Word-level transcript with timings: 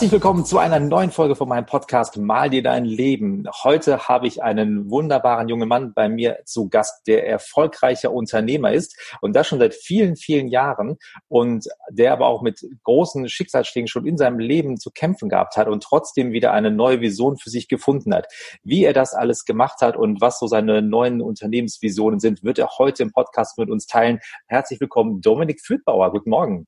Herzlich 0.00 0.12
willkommen 0.12 0.46
zu 0.46 0.56
einer 0.56 0.80
neuen 0.80 1.10
Folge 1.10 1.36
von 1.36 1.46
meinem 1.46 1.66
Podcast 1.66 2.16
Mal 2.16 2.48
dir 2.48 2.62
dein 2.62 2.86
Leben. 2.86 3.44
Heute 3.64 4.08
habe 4.08 4.26
ich 4.26 4.42
einen 4.42 4.90
wunderbaren 4.90 5.46
jungen 5.46 5.68
Mann 5.68 5.92
bei 5.92 6.08
mir 6.08 6.38
zu 6.46 6.70
Gast, 6.70 7.06
der 7.06 7.28
erfolgreicher 7.28 8.10
Unternehmer 8.10 8.72
ist 8.72 8.96
und 9.20 9.36
das 9.36 9.46
schon 9.46 9.58
seit 9.58 9.74
vielen, 9.74 10.16
vielen 10.16 10.48
Jahren 10.48 10.96
und 11.28 11.66
der 11.90 12.14
aber 12.14 12.28
auch 12.28 12.40
mit 12.40 12.66
großen 12.84 13.28
Schicksalsschlägen 13.28 13.88
schon 13.88 14.06
in 14.06 14.16
seinem 14.16 14.38
Leben 14.38 14.78
zu 14.78 14.90
kämpfen 14.90 15.28
gehabt 15.28 15.58
hat 15.58 15.68
und 15.68 15.82
trotzdem 15.82 16.32
wieder 16.32 16.54
eine 16.54 16.70
neue 16.70 17.02
Vision 17.02 17.36
für 17.36 17.50
sich 17.50 17.68
gefunden 17.68 18.14
hat. 18.14 18.26
Wie 18.64 18.84
er 18.84 18.94
das 18.94 19.12
alles 19.12 19.44
gemacht 19.44 19.82
hat 19.82 19.98
und 19.98 20.22
was 20.22 20.38
so 20.38 20.46
seine 20.46 20.80
neuen 20.80 21.20
Unternehmensvisionen 21.20 22.20
sind, 22.20 22.42
wird 22.42 22.58
er 22.58 22.70
heute 22.78 23.02
im 23.02 23.12
Podcast 23.12 23.58
mit 23.58 23.68
uns 23.68 23.86
teilen. 23.86 24.20
Herzlich 24.46 24.80
willkommen, 24.80 25.20
Dominik 25.20 25.60
Fürthbauer. 25.60 26.10
Guten 26.10 26.30
Morgen. 26.30 26.66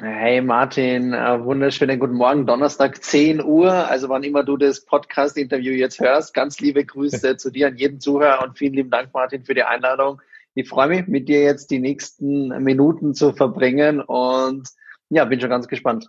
Hey 0.00 0.40
Martin, 0.40 1.12
äh, 1.12 1.44
wunderschönen 1.44 1.98
guten 1.98 2.14
Morgen, 2.14 2.46
Donnerstag 2.46 3.02
10 3.02 3.42
Uhr. 3.42 3.72
Also 3.72 4.08
wann 4.08 4.22
immer 4.22 4.44
du 4.44 4.56
das 4.56 4.84
Podcast-Interview 4.84 5.72
jetzt 5.72 5.98
hörst, 5.98 6.34
ganz 6.34 6.60
liebe 6.60 6.84
Grüße 6.84 7.36
zu 7.36 7.50
dir 7.50 7.66
an 7.66 7.76
jeden 7.76 7.98
Zuhörer 7.98 8.44
und 8.44 8.56
vielen 8.56 8.74
lieben 8.74 8.90
Dank, 8.90 9.12
Martin, 9.12 9.44
für 9.44 9.54
die 9.54 9.64
Einladung. 9.64 10.22
Ich 10.54 10.68
freue 10.68 10.86
mich, 10.86 11.08
mit 11.08 11.28
dir 11.28 11.42
jetzt 11.42 11.72
die 11.72 11.80
nächsten 11.80 12.46
Minuten 12.62 13.12
zu 13.12 13.32
verbringen 13.32 14.00
und 14.00 14.68
ja, 15.10 15.24
bin 15.24 15.40
schon 15.40 15.50
ganz 15.50 15.66
gespannt. 15.66 16.08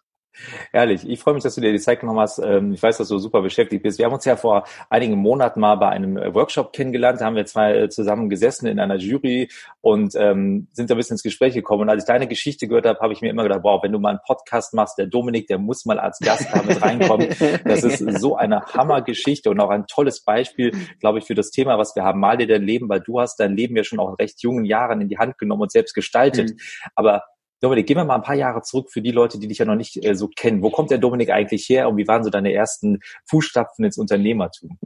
Ehrlich, 0.72 1.08
ich 1.08 1.20
freue 1.20 1.34
mich, 1.34 1.44
dass 1.44 1.56
du 1.56 1.62
dir 1.62 1.72
die 1.72 1.80
Zeit 1.80 2.00
genommen 2.00 2.20
hast. 2.20 2.40
Ähm, 2.40 2.74
ich 2.74 2.82
weiß, 2.82 2.98
dass 2.98 3.08
du 3.08 3.18
super 3.18 3.42
beschäftigt 3.42 3.84
bist. 3.84 3.98
Wir 3.98 4.06
haben 4.06 4.14
uns 4.14 4.26
ja 4.26 4.36
vor 4.36 4.66
einigen 4.90 5.16
Monaten 5.16 5.60
mal 5.60 5.76
bei 5.76 5.90
einem 5.90 6.18
äh, 6.18 6.34
Workshop 6.34 6.72
kennengelernt. 6.72 7.20
Da 7.20 7.26
haben 7.26 7.36
wir 7.36 7.46
zwei 7.46 7.76
äh, 7.76 7.90
zusammen 7.90 8.30
gesessen 8.30 8.68
in 8.68 8.80
einer 8.80 8.96
Jury 8.96 9.50
und 9.82 10.16
ähm, 10.16 10.68
sind 10.72 10.90
da 10.90 10.96
ein 10.96 10.98
bisschen 10.98 11.16
ins 11.16 11.24
Gespräch 11.24 11.54
gekommen. 11.54 11.84
Und 11.84 11.90
als 11.90 12.04
ich 12.04 12.08
deine 12.08 12.28
Geschichte 12.28 12.68
gehört 12.68 12.86
habe, 12.86 13.00
habe 13.00 13.14
ich 13.14 13.22
mir 13.22 13.30
immer 13.30 13.44
gedacht, 13.44 13.62
wow, 13.64 13.82
wenn 13.84 13.92
du 13.92 14.00
mal 14.00 14.10
einen 14.10 14.20
Podcast 14.26 14.74
machst, 14.74 14.98
der 14.98 15.08
Dominik, 15.08 15.48
der 15.48 15.58
muss 15.58 15.86
mal 15.86 16.00
als 16.00 16.20
Gast 16.20 16.48
da 16.54 16.62
mit 16.62 16.82
reinkommen. 16.82 17.30
Das 17.66 17.84
ist 17.84 18.00
so 18.20 18.36
eine 18.36 18.62
Hammergeschichte 18.62 19.50
und 19.50 19.60
auch 19.60 19.70
ein 19.70 19.88
tolles 19.88 20.24
Beispiel, 20.24 20.72
glaube 21.00 21.20
ich, 21.20 21.26
für 21.26 21.36
das 21.36 21.52
Thema, 21.52 21.78
was 21.78 21.96
wir 21.96 22.04
haben. 22.04 22.20
Mal 22.20 22.38
dir 22.38 22.48
dein 22.48 22.64
Leben, 22.64 22.88
weil 22.88 23.02
du 23.02 23.20
hast 23.20 23.40
dein 23.40 23.56
Leben 23.56 23.76
ja 23.76 23.84
schon 23.84 24.00
auch 24.00 24.10
in 24.10 24.16
recht 24.16 24.42
jungen 24.42 24.66
Jahren 24.66 25.02
in 25.02 25.10
die 25.10 25.18
Hand 25.18 25.38
genommen 25.38 25.64
und 25.64 25.72
selbst 25.72 25.94
gestaltet. 25.94 26.52
Mhm. 26.52 26.58
Aber 26.96 27.24
Dominik, 27.62 27.88
gehen 27.88 27.98
wir 27.98 28.06
mal 28.06 28.16
ein 28.16 28.24
paar 28.24 28.36
Jahre 28.36 28.62
zurück 28.62 28.90
für 28.92 29.02
die 29.02 29.12
Leute, 29.12 29.40
die 29.40 29.48
dich 29.48 29.58
ja 29.58 29.66
noch 29.66 29.76
nicht 29.76 30.04
äh, 30.04 30.16
so 30.16 30.28
kennen. 30.28 30.62
Wo 30.62 30.70
kommt 30.70 30.92
der 30.92 30.98
Dominik 30.98 31.30
eigentlich 31.30 31.68
her 31.68 31.90
und 31.90 31.98
wie 31.98 32.08
waren 32.08 32.24
so 32.24 32.30
deine 32.30 32.54
ersten 32.54 33.00
Fußstapfen 33.30 33.86
ins 33.86 33.98
Unternehmertum? 33.98 34.78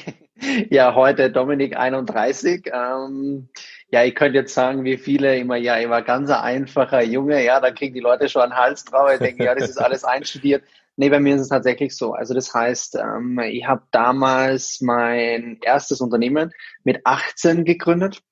Ja, 0.71 0.95
heute 0.95 1.31
Dominik 1.31 1.77
31. 1.77 2.71
Ähm, 2.73 3.49
ja, 3.91 4.05
ich 4.05 4.15
könnte 4.15 4.39
jetzt 4.39 4.53
sagen, 4.53 4.85
wie 4.85 4.99
viele 4.99 5.39
immer, 5.39 5.57
ja, 5.57 5.79
ich 5.79 5.89
war 5.89 6.03
ganz 6.03 6.31
ein 6.31 6.37
einfacher 6.37 7.03
Junge, 7.03 7.43
ja, 7.43 7.59
da 7.59 7.71
kriegen 7.71 7.95
die 7.95 8.01
Leute 8.01 8.29
schon 8.29 8.43
einen 8.43 8.57
Hals 8.57 8.85
drauf. 8.85 9.11
Ich 9.13 9.19
denke, 9.19 9.45
ja, 9.45 9.55
das 9.55 9.71
ist 9.71 9.79
alles 9.79 10.05
einstudiert. 10.05 10.63
Nee, 10.99 11.11
bei 11.11 11.21
mir 11.21 11.35
ist 11.35 11.43
es 11.43 11.49
tatsächlich 11.49 11.95
so. 11.95 12.15
Also 12.15 12.33
das 12.33 12.55
heißt, 12.55 12.97
ähm, 12.97 13.39
ich 13.39 13.67
habe 13.67 13.83
damals 13.91 14.81
mein 14.81 15.59
erstes 15.61 16.01
Unternehmen 16.01 16.53
mit 16.85 17.05
18 17.05 17.67
gegründet. 17.67 18.23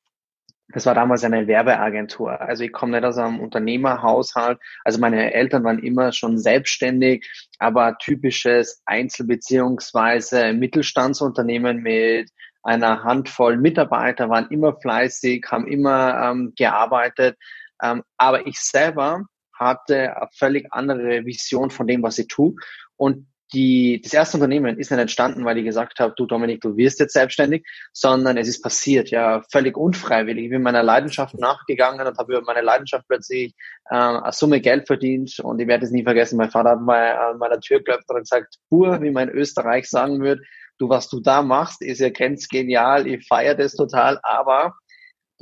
Das 0.75 0.87
war 0.87 0.95
damals 0.95 1.23
eine 1.23 1.47
Werbeagentur. 1.47 2.41
Also 2.41 2.65
ich 2.65 2.73
komme 2.73 2.93
nicht 2.93 3.05
aus 3.05 3.17
einem 3.17 3.39
Unternehmerhaushalt. 3.39 4.59
Also 4.83 4.99
meine 4.99 5.33
Eltern 5.33 5.63
waren 5.63 5.79
immer 5.79 6.11
schon 6.11 6.37
selbstständig, 6.37 7.25
aber 7.61 7.97
typisches 7.99 8.83
Einzel- 8.85 9.27
beziehungsweise 9.27 10.53
Mittelstandsunternehmen 10.53 11.81
mit 11.81 12.31
einer 12.65 13.05
Handvoll 13.05 13.57
Mitarbeiter, 13.57 14.29
waren 14.31 14.49
immer 14.51 14.75
fleißig, 14.81 15.47
haben 15.49 15.69
immer 15.69 16.31
ähm, 16.31 16.53
gearbeitet. 16.57 17.39
Ähm, 17.81 18.03
aber 18.17 18.45
ich 18.47 18.59
selber 18.59 19.27
hatte 19.53 20.17
eine 20.17 20.29
völlig 20.33 20.67
andere 20.73 21.25
Vision 21.25 21.71
von 21.71 21.87
dem, 21.87 22.03
was 22.03 22.19
ich 22.19 22.27
tue. 22.27 22.55
Und 22.97 23.29
die, 23.55 24.01
das 24.03 24.13
erste 24.13 24.37
Unternehmen 24.37 24.79
ist 24.79 24.91
nicht 24.91 25.01
entstanden, 25.01 25.45
weil 25.45 25.59
ich 25.59 25.65
gesagt 25.65 26.01
habe, 26.01 26.13
du 26.17 26.27
Dominik, 26.27 26.61
du 26.61 26.77
wirst 26.77 27.01
jetzt 27.01 27.13
selbstständig, 27.13 27.65
sondern 27.93 28.37
es 28.37 28.49
ist 28.49 28.63
passiert, 28.63 29.11
ja, 29.11 29.43
völlig 29.51 29.77
unfreiwillig. 29.77 30.45
Ich 30.45 30.51
bin 30.51 30.63
meiner 30.63 30.83
Leidenschaft 30.83 31.39
nachgegangen 31.39 32.07
und 32.07 32.19
habe 32.19 32.33
über 32.33 32.43
meine 32.43 32.61
Leidenschaft 32.61 33.07
plötzlich 33.09 33.55
äh, 33.91 33.95
eine 33.95 34.33
Summe 34.33 34.61
Geld 34.61 34.87
verdient 34.87 35.39
und 35.39 35.61
ich 35.61 35.69
werde 35.69 35.85
es 35.85 35.93
nie 35.93 36.03
vergessen. 36.03 36.37
Mein 36.37 36.51
Vater 36.51 36.71
hat 36.71 36.81
mal 36.81 37.13
an 37.17 37.39
meiner 37.39 37.61
Tür 37.61 37.79
geklopft 37.79 38.11
und 38.11 38.19
gesagt, 38.19 38.57
pur, 38.69 39.01
wie 39.01 39.11
man 39.11 39.29
in 39.29 39.35
Österreich 39.35 39.89
sagen 39.89 40.21
würde, 40.21 40.43
du, 40.79 40.89
was 40.89 41.09
du 41.09 41.21
da 41.21 41.43
machst, 41.43 41.83
ist 41.83 42.01
ja 42.01 42.11
grenzgenial, 42.11 43.07
ich 43.07 43.27
feiere 43.27 43.55
das 43.55 43.75
total, 43.75 44.19
aber 44.23 44.75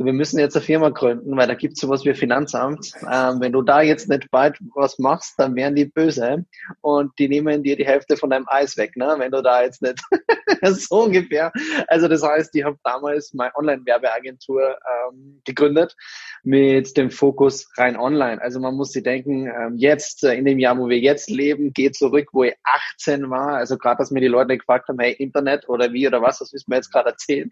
wir 0.05 0.13
müssen 0.13 0.39
jetzt 0.39 0.57
eine 0.57 0.65
Firma 0.65 0.91
gründen, 0.91 1.37
weil 1.37 1.49
da 1.49 1.55
gibt 1.55 1.75
es 1.75 1.81
sowas 1.81 2.05
wie 2.05 2.15
Finanzamt. 2.15 2.93
Ähm, 3.11 3.41
wenn 3.41 3.53
du 3.53 3.63
da 3.63 3.83
jetzt 3.83 4.09
nicht 4.09 4.31
bald 4.31 4.59
was 4.75 4.99
machst, 4.99 5.35
dann 5.39 5.55
wären 5.55 5.75
die 5.75 5.87
böse 5.87 6.45
und 6.81 7.19
die 7.19 7.29
nehmen 7.29 7.63
dir 7.63 7.77
die 7.77 7.87
Hälfte 7.87 8.17
von 8.17 8.31
deinem 8.31 8.47
Eis 8.49 8.77
weg, 8.77 8.97
ne? 8.97 9.15
wenn 9.19 9.31
du 9.31 9.43
da 9.43 9.63
jetzt 9.63 9.83
nicht 9.83 10.01
so 10.63 11.05
ungefähr. 11.05 11.53
Also 11.89 12.09
das 12.09 12.23
heißt, 12.23 12.55
ich 12.55 12.65
habe 12.65 12.79
damals 12.85 13.35
meine 13.35 13.55
Online-Werbeagentur 13.55 14.77
ähm, 15.13 15.41
gegründet 15.45 15.97
mit 16.43 16.97
dem 16.97 17.11
Fokus 17.11 17.69
rein 17.77 17.97
online. 17.97 18.41
Also 18.43 18.61
man 18.61 18.75
muss 18.75 18.93
sich 18.93 19.03
denken, 19.03 19.47
ähm, 19.47 19.77
jetzt 19.77 20.25
äh, 20.25 20.35
in 20.35 20.45
dem 20.45 20.59
Jahr, 20.59 20.79
wo 20.79 20.89
wir 20.89 20.99
jetzt 20.99 21.31
leben, 21.31 21.73
geht 21.73 21.97
zurück, 21.97 22.29
wo 22.33 22.45
ich 22.45 22.55
18 22.65 23.31
war. 23.31 23.57
Also 23.57 23.79
gerade, 23.79 23.99
dass 23.99 24.11
mir 24.11 24.21
die 24.21 24.29
Leute 24.29 24.57
gefragt 24.57 24.89
haben, 24.89 24.99
hey, 24.99 25.13
Internet 25.13 25.69
oder 25.69 25.93
wie 25.93 26.07
oder 26.07 26.23
was, 26.23 26.39
das 26.39 26.53
müssen 26.53 26.71
wir 26.71 26.77
jetzt 26.77 26.93
gerade 26.93 27.11
erzählen, 27.11 27.51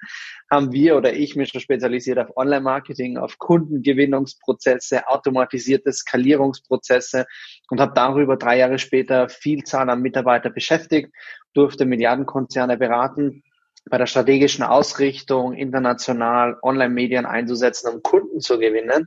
haben 0.51 0.73
wir 0.73 0.97
oder 0.97 1.13
ich 1.13 1.37
mich 1.37 1.51
schon 1.51 1.61
spezialisiert 1.61 2.19
auf 2.19 2.37
Online-Marketing, 2.41 3.19
auf 3.19 3.39
Kundengewinnungsprozesse, 3.39 5.07
automatisierte 5.07 5.93
Skalierungsprozesse 5.93 7.27
und 7.71 7.81
habe 7.81 7.93
darüber 7.95 8.37
drei 8.37 8.59
Jahre 8.59 8.79
später 8.79 9.29
Vielzahl 9.29 9.89
an 9.91 10.03
Mitarbeiter 10.03 10.51
beschäftigt, 10.51 11.13
durfte 11.55 11.85
Milliardenkonzerne 11.85 12.77
beraten 12.77 13.43
bei 13.89 13.99
der 13.99 14.07
strategischen 14.07 14.65
Ausrichtung 14.65 15.55
international 15.55 16.59
Online-Medien 16.63 17.27
einzusetzen, 17.27 17.95
um 17.95 18.03
Kunden 18.03 18.41
zu 18.41 18.59
gewinnen. 18.59 19.07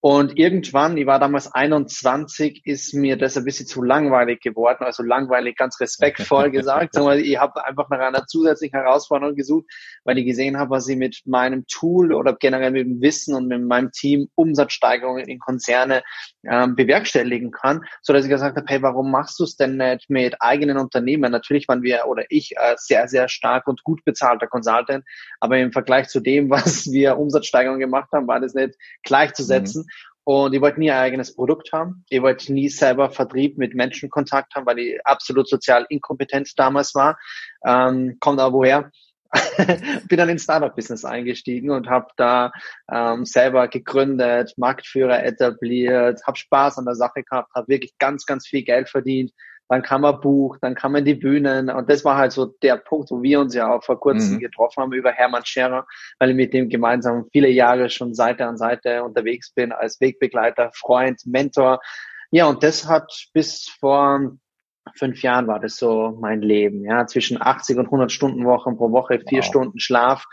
Und 0.00 0.38
irgendwann, 0.38 0.96
ich 0.96 1.06
war 1.06 1.18
damals 1.18 1.52
21, 1.52 2.62
ist 2.64 2.94
mir 2.94 3.16
das 3.16 3.36
ein 3.36 3.44
bisschen 3.44 3.66
zu 3.66 3.82
langweilig 3.82 4.40
geworden. 4.40 4.84
Also 4.84 5.02
langweilig, 5.02 5.56
ganz 5.56 5.80
respektvoll 5.80 6.50
gesagt. 6.52 6.96
Ich 6.96 7.38
habe 7.38 7.64
einfach 7.64 7.88
nach 7.90 7.98
einer 7.98 8.26
zusätzlichen 8.26 8.78
Herausforderung 8.78 9.34
gesucht, 9.34 9.66
weil 10.04 10.18
ich 10.18 10.26
gesehen 10.26 10.56
habe, 10.56 10.70
was 10.70 10.86
ich 10.86 10.96
mit 10.96 11.22
meinem 11.26 11.66
Tool 11.66 12.12
oder 12.12 12.34
generell 12.34 12.70
mit 12.70 12.86
dem 12.86 13.00
Wissen 13.00 13.34
und 13.34 13.48
mit 13.48 13.60
meinem 13.60 13.90
Team 13.90 14.28
Umsatzsteigerungen 14.36 15.26
in 15.26 15.40
Konzerne 15.40 16.04
ähm, 16.48 16.76
bewerkstelligen 16.76 17.50
kann, 17.50 17.84
so 18.00 18.12
dass 18.12 18.24
ich 18.24 18.30
gesagt 18.30 18.56
habe, 18.56 18.66
hey, 18.68 18.80
warum 18.82 19.10
machst 19.10 19.40
du 19.40 19.44
es 19.44 19.56
denn 19.56 19.78
nicht 19.78 20.08
mit 20.08 20.40
eigenen 20.40 20.78
Unternehmen? 20.78 21.32
Natürlich 21.32 21.66
waren 21.66 21.82
wir 21.82 22.06
oder 22.06 22.24
ich 22.28 22.52
äh, 22.56 22.74
sehr, 22.76 23.08
sehr 23.08 23.28
stark 23.28 23.66
und 23.66 23.82
gut 23.82 24.04
bezahlter 24.04 24.46
Consultant, 24.46 25.04
aber 25.40 25.58
im 25.58 25.72
Vergleich 25.72 26.06
zu 26.08 26.20
dem, 26.20 26.50
was 26.50 26.86
wir 26.92 27.18
Umsatzsteigerungen 27.18 27.80
gemacht 27.80 28.10
haben, 28.12 28.28
war 28.28 28.38
das 28.38 28.54
nicht 28.54 28.76
gleichzusetzen. 29.02 29.82
Mhm. 29.82 29.87
Und 30.28 30.52
ich 30.52 30.60
wollte 30.60 30.78
nie 30.78 30.90
ein 30.90 30.98
eigenes 30.98 31.34
Produkt 31.34 31.72
haben. 31.72 32.04
Ich 32.10 32.20
wollte 32.20 32.52
nie 32.52 32.68
selber 32.68 33.08
Vertrieb 33.08 33.56
mit 33.56 33.74
Menschen 33.74 34.10
Kontakt 34.10 34.54
haben, 34.54 34.66
weil 34.66 34.78
ich 34.78 35.06
absolut 35.06 35.48
sozial 35.48 35.86
inkompetent 35.88 36.52
damals 36.58 36.94
war. 36.94 37.18
Ähm, 37.64 38.18
kommt 38.20 38.38
aber 38.38 38.52
woher? 38.52 38.90
bin 40.06 40.18
dann 40.18 40.28
ins 40.28 40.42
Startup-Business 40.42 41.06
eingestiegen 41.06 41.70
und 41.70 41.88
habe 41.88 42.08
da 42.18 42.52
ähm, 42.92 43.24
selber 43.24 43.68
gegründet, 43.68 44.52
Marktführer 44.58 45.24
etabliert, 45.24 46.20
habe 46.26 46.36
Spaß 46.36 46.76
an 46.76 46.84
der 46.84 46.94
Sache 46.94 47.22
gehabt, 47.22 47.54
habe 47.54 47.68
wirklich 47.68 47.96
ganz, 47.96 48.26
ganz 48.26 48.46
viel 48.46 48.64
Geld 48.64 48.90
verdient, 48.90 49.32
dann 49.68 49.82
kam 49.82 50.04
ein 50.04 50.20
Buch, 50.20 50.56
dann 50.60 50.74
kamen 50.74 51.04
die 51.04 51.14
Bühnen 51.14 51.70
und 51.70 51.90
das 51.90 52.04
war 52.04 52.16
halt 52.16 52.32
so 52.32 52.46
der 52.62 52.76
Punkt, 52.76 53.10
wo 53.10 53.22
wir 53.22 53.40
uns 53.40 53.54
ja 53.54 53.72
auch 53.72 53.84
vor 53.84 54.00
kurzem 54.00 54.34
mhm. 54.34 54.38
getroffen 54.40 54.82
haben 54.82 54.92
über 54.92 55.12
Hermann 55.12 55.44
Scherer, 55.44 55.86
weil 56.18 56.30
ich 56.30 56.36
mit 56.36 56.54
dem 56.54 56.68
gemeinsam 56.68 57.26
viele 57.32 57.48
Jahre 57.48 57.90
schon 57.90 58.14
Seite 58.14 58.46
an 58.46 58.56
Seite 58.56 59.04
unterwegs 59.04 59.52
bin 59.52 59.72
als 59.72 60.00
Wegbegleiter, 60.00 60.70
Freund, 60.74 61.20
Mentor. 61.26 61.80
Ja, 62.30 62.46
und 62.46 62.62
das 62.62 62.88
hat 62.88 63.12
bis 63.34 63.68
vor 63.68 64.38
fünf 64.94 65.22
Jahren 65.22 65.46
war 65.46 65.60
das 65.60 65.76
so 65.76 66.16
mein 66.20 66.40
Leben, 66.40 66.84
ja, 66.84 67.06
zwischen 67.06 67.40
80 67.40 67.78
und 67.78 67.86
100 67.86 68.10
Stunden 68.10 68.44
Wochen 68.46 68.76
pro 68.76 68.90
Woche, 68.90 69.20
vier 69.28 69.40
wow. 69.40 69.44
Stunden 69.44 69.78
Schlaf, 69.78 70.24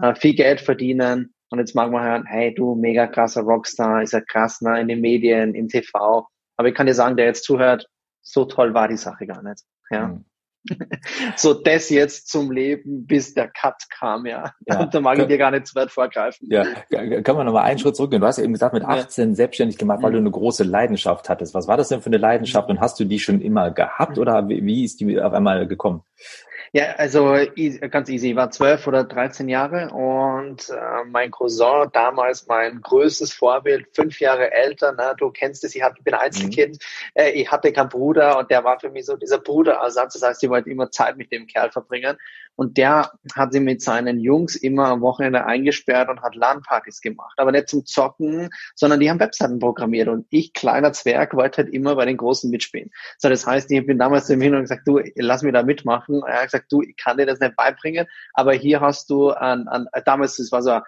äh, 0.00 0.14
viel 0.14 0.34
Geld 0.34 0.60
verdienen. 0.60 1.34
Und 1.50 1.58
jetzt 1.58 1.74
mag 1.74 1.90
man 1.90 2.02
hören, 2.02 2.24
hey, 2.26 2.52
du 2.54 2.74
mega 2.74 3.06
krasser 3.06 3.42
Rockstar, 3.42 4.02
ist 4.02 4.12
ja 4.12 4.20
krass, 4.20 4.60
ne, 4.60 4.80
in 4.80 4.88
den 4.88 5.00
Medien, 5.00 5.54
im 5.54 5.68
TV. 5.68 6.26
Aber 6.56 6.68
ich 6.68 6.74
kann 6.74 6.86
dir 6.86 6.94
sagen, 6.94 7.16
der 7.16 7.26
jetzt 7.26 7.44
zuhört, 7.44 7.86
so 8.24 8.44
toll 8.46 8.74
war 8.74 8.88
die 8.88 8.96
Sache 8.96 9.26
gar 9.26 9.42
nicht. 9.42 9.62
Ja. 9.90 10.08
Mhm. 10.08 10.24
so 11.36 11.52
das 11.52 11.90
jetzt 11.90 12.28
zum 12.28 12.50
Leben, 12.50 13.06
bis 13.06 13.34
der 13.34 13.48
Cut 13.48 13.82
kam, 13.90 14.24
ja. 14.26 14.52
ja. 14.66 14.86
da 14.92 15.00
mag 15.00 15.18
ich 15.18 15.26
dir 15.26 15.38
gar 15.38 15.50
nicht 15.50 15.66
zu 15.66 15.74
weit 15.74 15.90
vorgreifen. 15.90 16.48
Ja, 16.50 16.64
kann 17.22 17.36
man 17.36 17.46
nochmal 17.46 17.64
einen 17.64 17.78
Schritt 17.78 17.96
zurückgehen. 17.96 18.20
Du 18.20 18.26
hast 18.26 18.38
ja 18.38 18.44
eben 18.44 18.54
gesagt, 18.54 18.72
mit 18.72 18.84
18 18.84 19.30
ja. 19.30 19.34
selbstständig 19.34 19.76
gemacht, 19.76 20.02
weil 20.02 20.12
du 20.12 20.18
eine 20.18 20.30
große 20.30 20.64
Leidenschaft 20.64 21.28
hattest. 21.28 21.54
Was 21.54 21.68
war 21.68 21.76
das 21.76 21.88
denn 21.88 22.00
für 22.00 22.06
eine 22.06 22.16
Leidenschaft 22.16 22.70
und 22.70 22.80
hast 22.80 22.98
du 22.98 23.04
die 23.04 23.18
schon 23.18 23.40
immer 23.40 23.70
gehabt 23.70 24.18
oder 24.18 24.48
wie, 24.48 24.64
wie 24.64 24.84
ist 24.84 25.00
die 25.00 25.20
auf 25.20 25.34
einmal 25.34 25.66
gekommen? 25.66 26.02
Ja, 26.76 26.86
also 26.96 27.36
ganz 27.88 28.08
easy. 28.08 28.30
Ich 28.30 28.36
war 28.36 28.50
zwölf 28.50 28.88
oder 28.88 29.04
dreizehn 29.04 29.48
Jahre 29.48 29.90
und 29.90 30.68
äh, 30.70 31.04
mein 31.08 31.30
Cousin, 31.30 31.88
damals 31.92 32.48
mein 32.48 32.80
größtes 32.80 33.32
Vorbild, 33.32 33.86
fünf 33.92 34.18
Jahre 34.18 34.50
älter, 34.50 34.90
ne, 34.90 35.14
du 35.16 35.30
kennst 35.30 35.62
es, 35.62 35.76
ich, 35.76 35.84
hatte, 35.84 35.94
ich 35.98 36.04
bin 36.04 36.14
Einzelkind, 36.14 36.78
mhm. 37.14 37.22
äh, 37.22 37.30
ich 37.30 37.48
hatte 37.48 37.72
keinen 37.72 37.90
Bruder 37.90 38.40
und 38.40 38.50
der 38.50 38.64
war 38.64 38.80
für 38.80 38.90
mich 38.90 39.06
so 39.06 39.16
dieser 39.16 39.38
Bruderersatz. 39.38 40.14
Das 40.14 40.22
heißt, 40.22 40.42
ich 40.42 40.50
wollte 40.50 40.68
immer 40.68 40.90
Zeit 40.90 41.16
mit 41.16 41.30
dem 41.30 41.46
Kerl 41.46 41.70
verbringen. 41.70 42.16
Und 42.56 42.76
der 42.76 43.10
hat 43.34 43.52
sie 43.52 43.58
mit 43.58 43.82
seinen 43.82 44.20
Jungs 44.20 44.54
immer 44.54 44.86
am 44.86 45.00
Wochenende 45.00 45.44
eingesperrt 45.44 46.08
und 46.08 46.22
hat 46.22 46.36
LAN-Partys 46.36 47.00
gemacht. 47.00 47.34
Aber 47.38 47.50
nicht 47.50 47.68
zum 47.68 47.84
Zocken, 47.84 48.48
sondern 48.76 49.00
die 49.00 49.10
haben 49.10 49.18
Webseiten 49.18 49.58
programmiert. 49.58 50.06
Und 50.06 50.26
ich, 50.30 50.52
kleiner 50.52 50.92
Zwerg, 50.92 51.34
wollte 51.34 51.64
halt 51.64 51.74
immer 51.74 51.96
bei 51.96 52.04
den 52.04 52.16
Großen 52.16 52.48
mitspielen. 52.50 52.90
So, 53.18 53.28
das 53.28 53.44
heißt, 53.44 53.72
ich 53.72 53.84
bin 53.84 53.98
damals 53.98 54.26
zu 54.26 54.34
ihm 54.34 54.40
hin 54.40 54.54
und 54.54 54.62
gesagt, 54.62 54.86
du, 54.86 55.00
lass 55.16 55.42
mich 55.42 55.52
da 55.52 55.64
mitmachen. 55.64 56.22
Er 56.24 56.34
hat 56.34 56.44
gesagt, 56.44 56.63
du, 56.70 56.82
ich 56.82 56.96
kann 56.96 57.16
dir 57.16 57.26
das 57.26 57.40
nicht 57.40 57.56
beibringen, 57.56 58.06
aber 58.32 58.52
hier 58.52 58.80
hast 58.80 59.10
du 59.10 59.30
an, 59.30 59.68
an 59.68 59.86
damals, 60.04 60.36
das 60.36 60.52
war 60.52 60.62
so, 60.62 60.80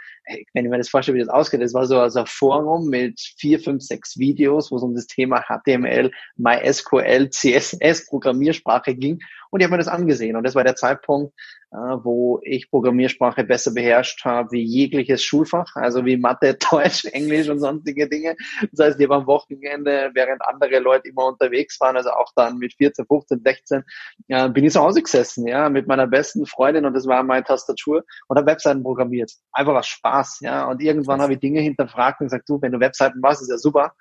wenn 0.53 0.65
ich 0.65 0.71
mir 0.71 0.79
das 0.79 0.89
vorstelle, 0.89 1.17
wie 1.17 1.23
das 1.23 1.29
ausgeht, 1.29 1.63
das 1.63 1.75
war 1.75 1.87
so, 1.87 2.09
so 2.09 2.21
ein 2.21 2.27
Forum 2.27 2.89
mit 2.89 3.21
vier, 3.39 3.61
fünf, 3.61 3.83
sechs 3.83 4.19
Videos, 4.19 4.71
wo 4.71 4.77
es 4.77 4.83
um 4.83 4.95
das 4.95 5.07
Thema 5.07 5.43
HTML, 5.43 6.11
MySQL, 6.37 7.31
CSS, 7.31 8.07
Programmiersprache 8.07 8.95
ging. 8.95 9.21
Und 9.51 9.61
ich 9.61 9.65
habe 9.65 9.73
mir 9.73 9.79
das 9.79 9.89
angesehen. 9.89 10.37
Und 10.37 10.45
das 10.45 10.55
war 10.55 10.65
der 10.65 10.77
Zeitpunkt, 10.77 11.33
äh, 11.73 11.77
wo 11.77 12.41
ich 12.43 12.71
Programmiersprache 12.71 13.45
besser 13.45 13.73
beherrscht 13.73 14.25
habe 14.25 14.53
wie 14.53 14.63
jegliches 14.63 15.23
Schulfach, 15.23 15.75
also 15.75 16.05
wie 16.05 16.17
Mathe, 16.17 16.57
Deutsch, 16.71 17.05
Englisch 17.07 17.49
und 17.49 17.59
sonstige 17.59 18.09
Dinge. 18.09 18.37
Das 18.73 18.87
heißt, 18.87 19.01
ich 19.01 19.07
habe 19.07 19.17
am 19.17 19.27
Wochenende, 19.27 20.11
während 20.15 20.43
andere 20.47 20.79
Leute 20.79 21.09
immer 21.09 21.27
unterwegs 21.27 21.81
waren, 21.81 21.97
also 21.97 22.11
auch 22.11 22.33
dann 22.37 22.59
mit 22.59 22.75
14, 22.75 23.07
15, 23.07 23.41
16, 23.43 23.85
äh, 24.29 24.49
bin 24.49 24.65
ich 24.65 24.73
zu 24.73 24.81
Hause 24.81 25.03
gesessen, 25.03 25.47
ja, 25.47 25.56
mit 25.71 25.87
meiner 25.87 26.07
besten 26.07 26.47
Freundin 26.47 26.87
und 26.87 26.95
das 26.95 27.07
war 27.07 27.23
meine 27.23 27.45
Tastatur 27.45 28.05
und 28.29 28.37
habe 28.37 28.51
Webseiten 28.51 28.83
programmiert. 28.83 29.33
Einfach 29.53 29.75
aus 29.75 29.87
Spaß, 29.87 30.41
ja. 30.41 30.67
Und 30.67 30.83
irgendwann 30.83 31.21
habe 31.21 31.35
ich 31.35 31.41
Dinge 31.41 31.61
hinterfragt 31.61 32.21
und 32.21 32.27
gesagt, 32.27 32.49
du, 32.49 32.61
wenn 32.63 32.73
du 32.73 32.81
Webseiten 32.81 33.21
machst, 33.21 33.43
ist 33.43 33.51
ja 33.51 33.59
super, 33.59 33.93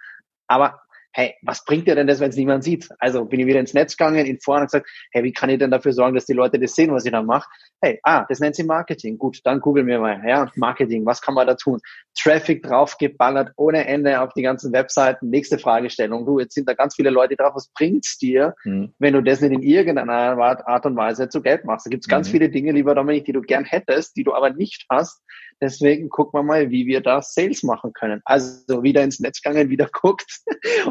aber 0.47 0.81
hey, 1.15 1.33
was 1.43 1.63
bringt 1.63 1.87
dir 1.87 1.95
denn 1.95 2.07
das, 2.07 2.19
wenn 2.19 2.29
es 2.29 2.35
niemand 2.35 2.65
sieht? 2.65 2.89
Also 2.99 3.23
bin 3.23 3.39
ich 3.39 3.45
wieder 3.45 3.61
ins 3.61 3.73
Netz 3.73 3.95
gegangen, 3.95 4.25
in 4.25 4.37
Foren 4.41 4.61
und 4.61 4.67
gesagt, 4.67 4.89
hey, 5.11 5.23
wie 5.23 5.31
kann 5.31 5.49
ich 5.49 5.59
denn 5.59 5.71
dafür 5.71 5.93
sorgen, 5.93 6.13
dass 6.13 6.25
die 6.25 6.33
Leute 6.33 6.59
das 6.59 6.75
sehen, 6.75 6.91
was 6.91 7.05
ich 7.05 7.11
da 7.13 7.21
mache? 7.21 7.47
Hey, 7.81 8.01
ah, 8.03 8.25
das 8.27 8.41
nennt 8.41 8.57
sie 8.57 8.65
Marketing. 8.65 9.17
Gut, 9.17 9.39
dann 9.45 9.61
googeln 9.61 9.87
wir 9.87 9.99
mal, 9.99 10.21
ja, 10.27 10.51
Marketing, 10.55 11.05
was 11.05 11.21
kann 11.21 11.33
man 11.33 11.47
da 11.47 11.55
tun? 11.55 11.79
Traffic 12.19 12.63
draufgeballert 12.63 13.53
ohne 13.55 13.87
Ende 13.87 14.19
auf 14.19 14.33
die 14.33 14.41
ganzen 14.41 14.73
Webseiten. 14.73 15.29
Nächste 15.29 15.57
Fragestellung. 15.57 16.25
Du, 16.25 16.39
jetzt 16.39 16.53
sind 16.53 16.67
da 16.67 16.73
ganz 16.73 16.95
viele 16.95 17.11
Leute 17.11 17.37
drauf. 17.37 17.53
Was 17.55 17.69
bringt's 17.69 18.17
dir, 18.17 18.53
mhm. 18.65 18.93
wenn 18.99 19.13
du 19.13 19.23
das 19.23 19.39
nicht 19.39 19.53
in 19.53 19.63
irgendeiner 19.63 20.37
Art 20.67 20.85
und 20.85 20.97
Weise 20.97 21.29
zu 21.29 21.41
Geld 21.41 21.63
machst? 21.63 21.85
Da 21.85 21.91
gibt's 21.91 22.09
ganz 22.09 22.27
mhm. 22.27 22.31
viele 22.33 22.49
Dinge, 22.49 22.73
lieber 22.73 22.93
Dominik, 22.93 23.23
die 23.23 23.33
du 23.33 23.41
gern 23.41 23.63
hättest, 23.63 24.17
die 24.17 24.25
du 24.25 24.33
aber 24.33 24.49
nicht 24.49 24.85
hast, 24.89 25.21
Deswegen 25.61 26.09
gucken 26.09 26.39
wir 26.39 26.43
mal, 26.43 26.69
wie 26.69 26.85
wir 26.85 27.01
da 27.01 27.21
Sales 27.21 27.63
machen 27.63 27.93
können. 27.93 28.21
Also 28.25 28.83
wieder 28.83 29.03
ins 29.03 29.19
Netz 29.19 29.41
gegangen, 29.41 29.69
wieder 29.69 29.89
guckt. 29.91 30.41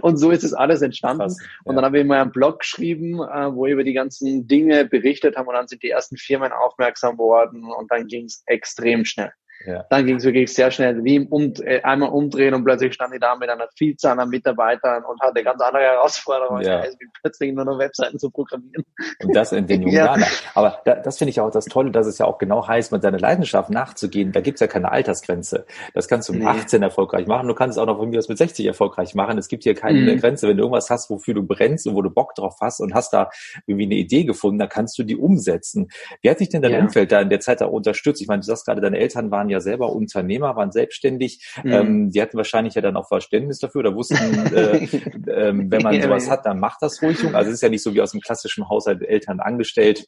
Und 0.02 0.16
so 0.16 0.30
ist 0.30 0.44
es 0.44 0.54
alles 0.54 0.82
entstanden. 0.82 1.20
Krass, 1.20 1.38
ja. 1.40 1.48
Und 1.64 1.76
dann 1.76 1.84
habe 1.84 1.98
ich 1.98 2.06
mal 2.06 2.20
einen 2.20 2.32
Blog 2.32 2.60
geschrieben, 2.60 3.14
äh, 3.14 3.54
wo 3.54 3.64
wir 3.64 3.74
über 3.74 3.84
die 3.84 3.92
ganzen 3.92 4.46
Dinge 4.46 4.84
berichtet 4.84 5.36
haben. 5.36 5.48
Und 5.48 5.54
dann 5.54 5.68
sind 5.68 5.82
die 5.82 5.90
ersten 5.90 6.16
Firmen 6.16 6.52
aufmerksam 6.52 7.18
worden. 7.18 7.64
Und 7.72 7.90
dann 7.90 8.06
ging 8.06 8.24
es 8.24 8.42
extrem 8.46 9.04
schnell. 9.04 9.32
Ja. 9.66 9.84
Dann 9.90 10.06
ging 10.06 10.16
es 10.16 10.24
wirklich 10.24 10.52
sehr 10.52 10.70
schnell, 10.70 11.02
wie 11.04 11.16
im 11.16 11.26
um, 11.28 11.52
äh, 11.62 11.80
einmal 11.82 12.10
umdrehen 12.10 12.54
und 12.54 12.64
plötzlich 12.64 12.94
stand 12.94 13.14
ich 13.14 13.20
da 13.20 13.34
mit 13.36 13.48
einer 13.48 13.68
Vielzahl 13.76 14.18
an 14.18 14.28
Mitarbeitern 14.28 15.04
und 15.04 15.20
hatte 15.20 15.42
ganz 15.42 15.60
andere 15.60 15.82
Herausforderungen, 15.82 16.64
ja. 16.64 16.80
als 16.80 16.96
plötzlich 17.22 17.54
nur 17.54 17.64
noch 17.64 17.78
Webseiten 17.78 18.18
zu 18.18 18.30
programmieren. 18.30 18.84
Und 19.22 19.34
das 19.34 19.52
in 19.52 19.66
den 19.66 19.82
jungen 19.82 19.94
ja. 19.94 20.06
Jahren. 20.06 20.24
Aber 20.54 20.80
da, 20.84 20.96
das 20.96 21.18
finde 21.18 21.30
ich 21.30 21.40
auch 21.40 21.50
das 21.50 21.64
Tolle, 21.66 21.90
dass 21.90 22.06
es 22.06 22.18
ja 22.18 22.26
auch 22.26 22.38
genau 22.38 22.66
heißt, 22.66 22.92
mit 22.92 23.02
seiner 23.02 23.18
Leidenschaft 23.18 23.70
nachzugehen, 23.70 24.32
da 24.32 24.40
gibt 24.40 24.56
es 24.56 24.60
ja 24.60 24.66
keine 24.66 24.92
Altersgrenze. 24.92 25.66
Das 25.94 26.08
kannst 26.08 26.28
du 26.28 26.34
mit 26.34 26.42
nee. 26.42 26.48
18 26.48 26.82
erfolgreich 26.82 27.26
machen, 27.26 27.48
du 27.48 27.54
kannst 27.54 27.78
es 27.78 27.82
auch 27.82 27.86
noch 27.86 27.98
von 27.98 28.10
mir 28.10 28.18
aus 28.18 28.28
mit 28.28 28.38
60 28.38 28.66
erfolgreich 28.66 29.14
machen. 29.14 29.38
Es 29.38 29.48
gibt 29.48 29.62
hier 29.64 29.74
keine 29.74 29.98
mhm. 30.00 30.20
Grenze. 30.20 30.46
Wenn 30.48 30.56
du 30.56 30.64
irgendwas 30.64 30.90
hast, 30.90 31.08
wofür 31.10 31.34
du 31.34 31.42
brennst 31.42 31.86
und 31.86 31.94
wo 31.94 32.02
du 32.02 32.10
Bock 32.10 32.34
drauf 32.34 32.56
hast 32.60 32.80
und 32.80 32.94
hast 32.94 33.12
da 33.12 33.30
irgendwie 33.66 33.86
eine 33.86 33.94
Idee 33.94 34.24
gefunden, 34.24 34.58
dann 34.58 34.68
kannst 34.68 34.98
du 34.98 35.04
die 35.04 35.16
umsetzen. 35.16 35.88
Wie 36.20 36.30
hat 36.30 36.38
sich 36.38 36.50
denn 36.50 36.62
dein 36.62 36.72
ja. 36.72 36.80
Umfeld 36.80 37.12
da 37.12 37.20
in 37.20 37.30
der 37.30 37.40
Zeit 37.40 37.62
auch 37.62 37.70
unterstützt? 37.70 38.20
Ich 38.20 38.28
meine, 38.28 38.40
du 38.40 38.46
sagst 38.46 38.66
gerade, 38.66 38.80
deine 38.80 38.98
Eltern 38.98 39.30
waren 39.30 39.48
ja 39.48 39.53
selber 39.60 39.92
Unternehmer, 39.92 40.56
waren 40.56 40.72
selbstständig. 40.72 41.54
Mhm. 41.62 41.72
Ähm, 41.72 42.10
die 42.10 42.20
hatten 42.20 42.36
wahrscheinlich 42.36 42.74
ja 42.74 42.82
dann 42.82 42.96
auch 42.96 43.08
Verständnis 43.08 43.58
dafür 43.58 43.80
oder 43.80 43.94
wussten, 43.94 44.16
äh, 44.54 44.76
äh, 45.30 45.52
wenn 45.54 45.82
man 45.82 46.00
sowas 46.00 46.30
hat, 46.30 46.46
dann 46.46 46.60
macht 46.60 46.78
das 46.80 47.02
ruhig. 47.02 47.18
Also 47.34 47.48
es 47.48 47.56
ist 47.56 47.62
ja 47.62 47.68
nicht 47.68 47.82
so 47.82 47.94
wie 47.94 48.00
aus 48.00 48.12
dem 48.12 48.20
klassischen 48.20 48.68
Haushalt 48.68 49.02
Eltern 49.02 49.40
angestellt 49.40 50.06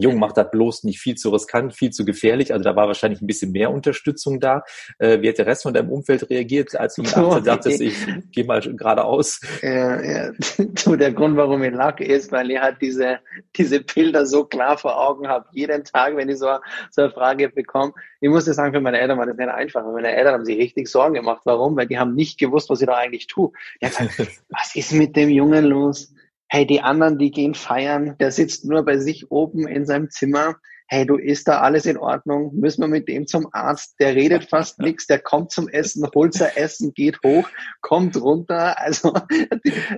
Jung 0.00 0.18
macht 0.18 0.36
das 0.36 0.50
bloß 0.50 0.84
nicht 0.84 1.00
viel 1.00 1.16
zu 1.16 1.30
riskant, 1.30 1.74
viel 1.74 1.90
zu 1.90 2.04
gefährlich. 2.04 2.52
Also 2.52 2.64
da 2.64 2.76
war 2.76 2.86
wahrscheinlich 2.86 3.20
ein 3.20 3.26
bisschen 3.26 3.52
mehr 3.52 3.70
Unterstützung 3.70 4.40
da. 4.40 4.64
Äh, 4.98 5.20
wie 5.20 5.28
hat 5.28 5.38
der 5.38 5.46
Rest 5.46 5.62
von 5.64 5.74
deinem 5.74 5.90
Umfeld 5.90 6.28
reagiert, 6.30 6.74
als 6.76 6.94
du 6.94 7.02
mit 7.02 7.16
18 7.16 7.44
sagtest, 7.44 7.80
ich 7.80 7.94
gehe 8.32 8.44
mal 8.44 8.60
geradeaus? 8.60 9.40
Ja, 9.62 10.02
ja. 10.02 10.32
Du, 10.84 10.96
der 10.96 11.12
Grund, 11.12 11.36
warum 11.36 11.62
ich 11.62 11.72
lache, 11.72 12.04
ist, 12.04 12.30
weil 12.30 12.50
ich 12.50 12.58
halt 12.58 12.76
diese, 12.80 13.18
diese 13.56 13.80
Bilder 13.80 14.26
so 14.26 14.44
klar 14.44 14.78
vor 14.78 14.98
Augen 14.98 15.28
habe. 15.28 15.46
Jeden 15.52 15.84
Tag, 15.84 16.16
wenn 16.16 16.28
ich 16.28 16.38
so, 16.38 16.46
so 16.90 17.02
eine 17.02 17.10
Frage 17.10 17.48
bekomme. 17.48 17.92
Ich 18.20 18.28
muss 18.28 18.44
sagen, 18.44 18.72
für 18.72 18.80
meine 18.80 18.98
Eltern 18.98 19.18
war 19.18 19.26
das 19.26 19.36
nicht 19.36 19.48
einfach. 19.48 19.84
Meine 19.84 20.14
Eltern 20.14 20.34
haben 20.34 20.44
sich 20.44 20.58
richtig 20.58 20.88
Sorgen 20.88 21.14
gemacht. 21.14 21.42
Warum? 21.44 21.76
Weil 21.76 21.86
die 21.86 21.98
haben 21.98 22.14
nicht 22.14 22.38
gewusst, 22.38 22.70
was 22.70 22.80
ich 22.80 22.86
da 22.86 22.96
eigentlich 22.96 23.26
tue. 23.26 23.52
Die 23.80 23.86
haben 23.86 24.08
gesagt, 24.08 24.40
was 24.48 24.74
ist 24.74 24.92
mit 24.92 25.16
dem 25.16 25.28
Jungen 25.28 25.64
los? 25.64 26.12
Hey, 26.48 26.66
die 26.66 26.80
anderen, 26.80 27.18
die 27.18 27.30
gehen 27.30 27.54
feiern, 27.54 28.16
der 28.18 28.32
sitzt 28.32 28.64
nur 28.64 28.84
bei 28.84 28.98
sich 28.98 29.30
oben 29.30 29.68
in 29.68 29.86
seinem 29.86 30.10
Zimmer. 30.10 30.56
Hey, 30.90 31.04
du 31.04 31.16
ist 31.16 31.46
da 31.46 31.60
alles 31.60 31.84
in 31.84 31.98
Ordnung? 31.98 32.54
Müssen 32.54 32.80
wir 32.80 32.88
mit 32.88 33.08
dem 33.08 33.26
zum 33.26 33.48
Arzt? 33.52 33.96
Der 34.00 34.14
redet 34.14 34.48
fast 34.48 34.78
nichts, 34.78 35.06
der 35.06 35.18
kommt 35.18 35.50
zum 35.50 35.68
Essen, 35.68 36.08
holt 36.14 36.32
sein 36.32 36.52
Essen, 36.54 36.94
geht 36.94 37.18
hoch, 37.22 37.46
kommt 37.82 38.16
runter. 38.18 38.80
Also, 38.80 39.12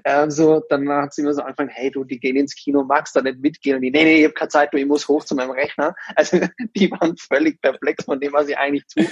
also 0.03 0.63
dann 0.69 0.89
hat 0.89 1.15
sie 1.15 1.23
immer 1.23 1.33
so 1.33 1.43
angefangen, 1.43 1.71
hey, 1.73 1.93
du, 1.93 2.03
die 2.03 2.19
gehen 2.19 2.35
ins 2.35 2.57
Kino, 2.57 2.83
magst 2.83 3.15
du 3.15 3.21
nicht 3.21 3.39
mitgehen? 3.39 3.77
Und 3.77 3.83
die, 3.83 3.93
nee, 3.93 4.03
nee, 4.03 4.17
ich 4.17 4.25
habe 4.25 4.35
keine 4.35 4.49
Zeit, 4.49 4.75
du, 4.75 4.79
ich 4.79 4.87
muss 4.87 5.07
hoch 5.07 5.25
zu 5.25 5.37
meinem 5.37 5.53
Rechner. 5.53 5.95
Also, 6.17 6.41
die 6.75 6.91
waren 6.91 7.17
völlig 7.17 7.61
perplex 7.61 8.05
von 8.05 8.19
dem, 8.19 8.33
was 8.33 8.49
ich 8.49 8.59
eigentlich 8.59 8.85
tue. 8.89 9.07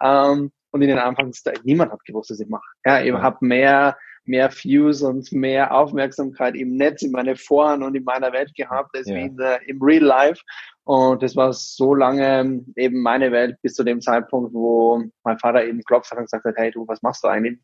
Ähm, 0.00 0.50
und 0.70 0.82
in 0.82 0.88
den 0.88 0.98
Anfangszeit, 0.98 1.60
niemand 1.64 1.92
hat 1.92 2.04
gewusst, 2.06 2.30
was 2.30 2.40
ich 2.40 2.48
mache. 2.48 2.64
Ja, 2.86 3.02
ich 3.02 3.12
habe 3.12 3.36
mehr 3.44 3.98
mehr 4.28 4.50
Views 4.52 5.02
und 5.02 5.32
mehr 5.32 5.74
Aufmerksamkeit 5.74 6.54
im 6.54 6.76
Netz, 6.76 7.02
in 7.02 7.12
meine 7.12 7.36
Foren 7.36 7.82
und 7.82 7.94
in 7.94 8.04
meiner 8.04 8.32
Welt 8.32 8.54
gehabt, 8.54 8.96
als 8.96 9.08
ja. 9.08 9.16
wie 9.16 9.22
in 9.22 9.36
der, 9.36 9.66
im 9.68 9.82
Real 9.82 10.04
Life. 10.04 10.42
Und 10.84 11.22
das 11.22 11.36
war 11.36 11.52
so 11.52 11.94
lange 11.94 12.64
eben 12.76 13.02
meine 13.02 13.32
Welt 13.32 13.56
bis 13.62 13.74
zu 13.74 13.84
dem 13.84 14.00
Zeitpunkt, 14.00 14.54
wo 14.54 15.02
mein 15.24 15.38
Vater 15.38 15.64
eben 15.64 15.78
geklopft 15.78 16.10
hat 16.10 16.18
und 16.18 16.24
gesagt 16.24 16.44
hat, 16.44 16.54
hey 16.56 16.70
du, 16.70 16.86
was 16.86 17.02
machst 17.02 17.24
du 17.24 17.28
eigentlich? 17.28 17.58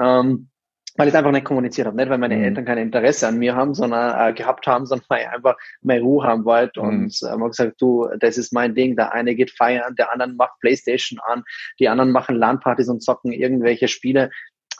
Ähm, 0.00 0.48
weil 0.96 1.08
ich 1.08 1.14
es 1.14 1.18
einfach 1.18 1.32
nicht 1.32 1.44
kommuniziert 1.44 1.86
habe, 1.86 1.96
nicht 1.96 2.08
weil 2.08 2.18
meine 2.18 2.36
mhm. 2.36 2.44
Eltern 2.44 2.64
kein 2.64 2.78
Interesse 2.78 3.28
an 3.28 3.38
mir 3.38 3.54
haben, 3.54 3.74
sondern 3.74 4.30
äh, 4.30 4.32
gehabt 4.32 4.66
haben, 4.66 4.86
sondern 4.86 5.06
weil 5.08 5.22
ich 5.22 5.28
einfach 5.28 5.56
mehr 5.82 6.00
Ruhe 6.00 6.26
haben 6.26 6.44
wollte 6.44 6.80
mhm. 6.80 6.88
und 6.88 7.22
äh, 7.22 7.26
haben 7.28 7.46
gesagt, 7.46 7.74
du, 7.80 8.08
das 8.18 8.38
ist 8.38 8.52
mein 8.52 8.74
Ding, 8.74 8.96
der 8.96 9.12
eine 9.12 9.34
geht 9.34 9.50
feiern, 9.50 9.94
der 9.96 10.12
andere 10.12 10.32
macht 10.32 10.58
Playstation 10.60 11.20
an, 11.26 11.44
die 11.78 11.88
anderen 11.88 12.12
machen 12.12 12.36
LAN-Partys 12.36 12.88
und 12.88 13.02
zocken 13.02 13.32
irgendwelche 13.32 13.88
Spiele 13.88 14.30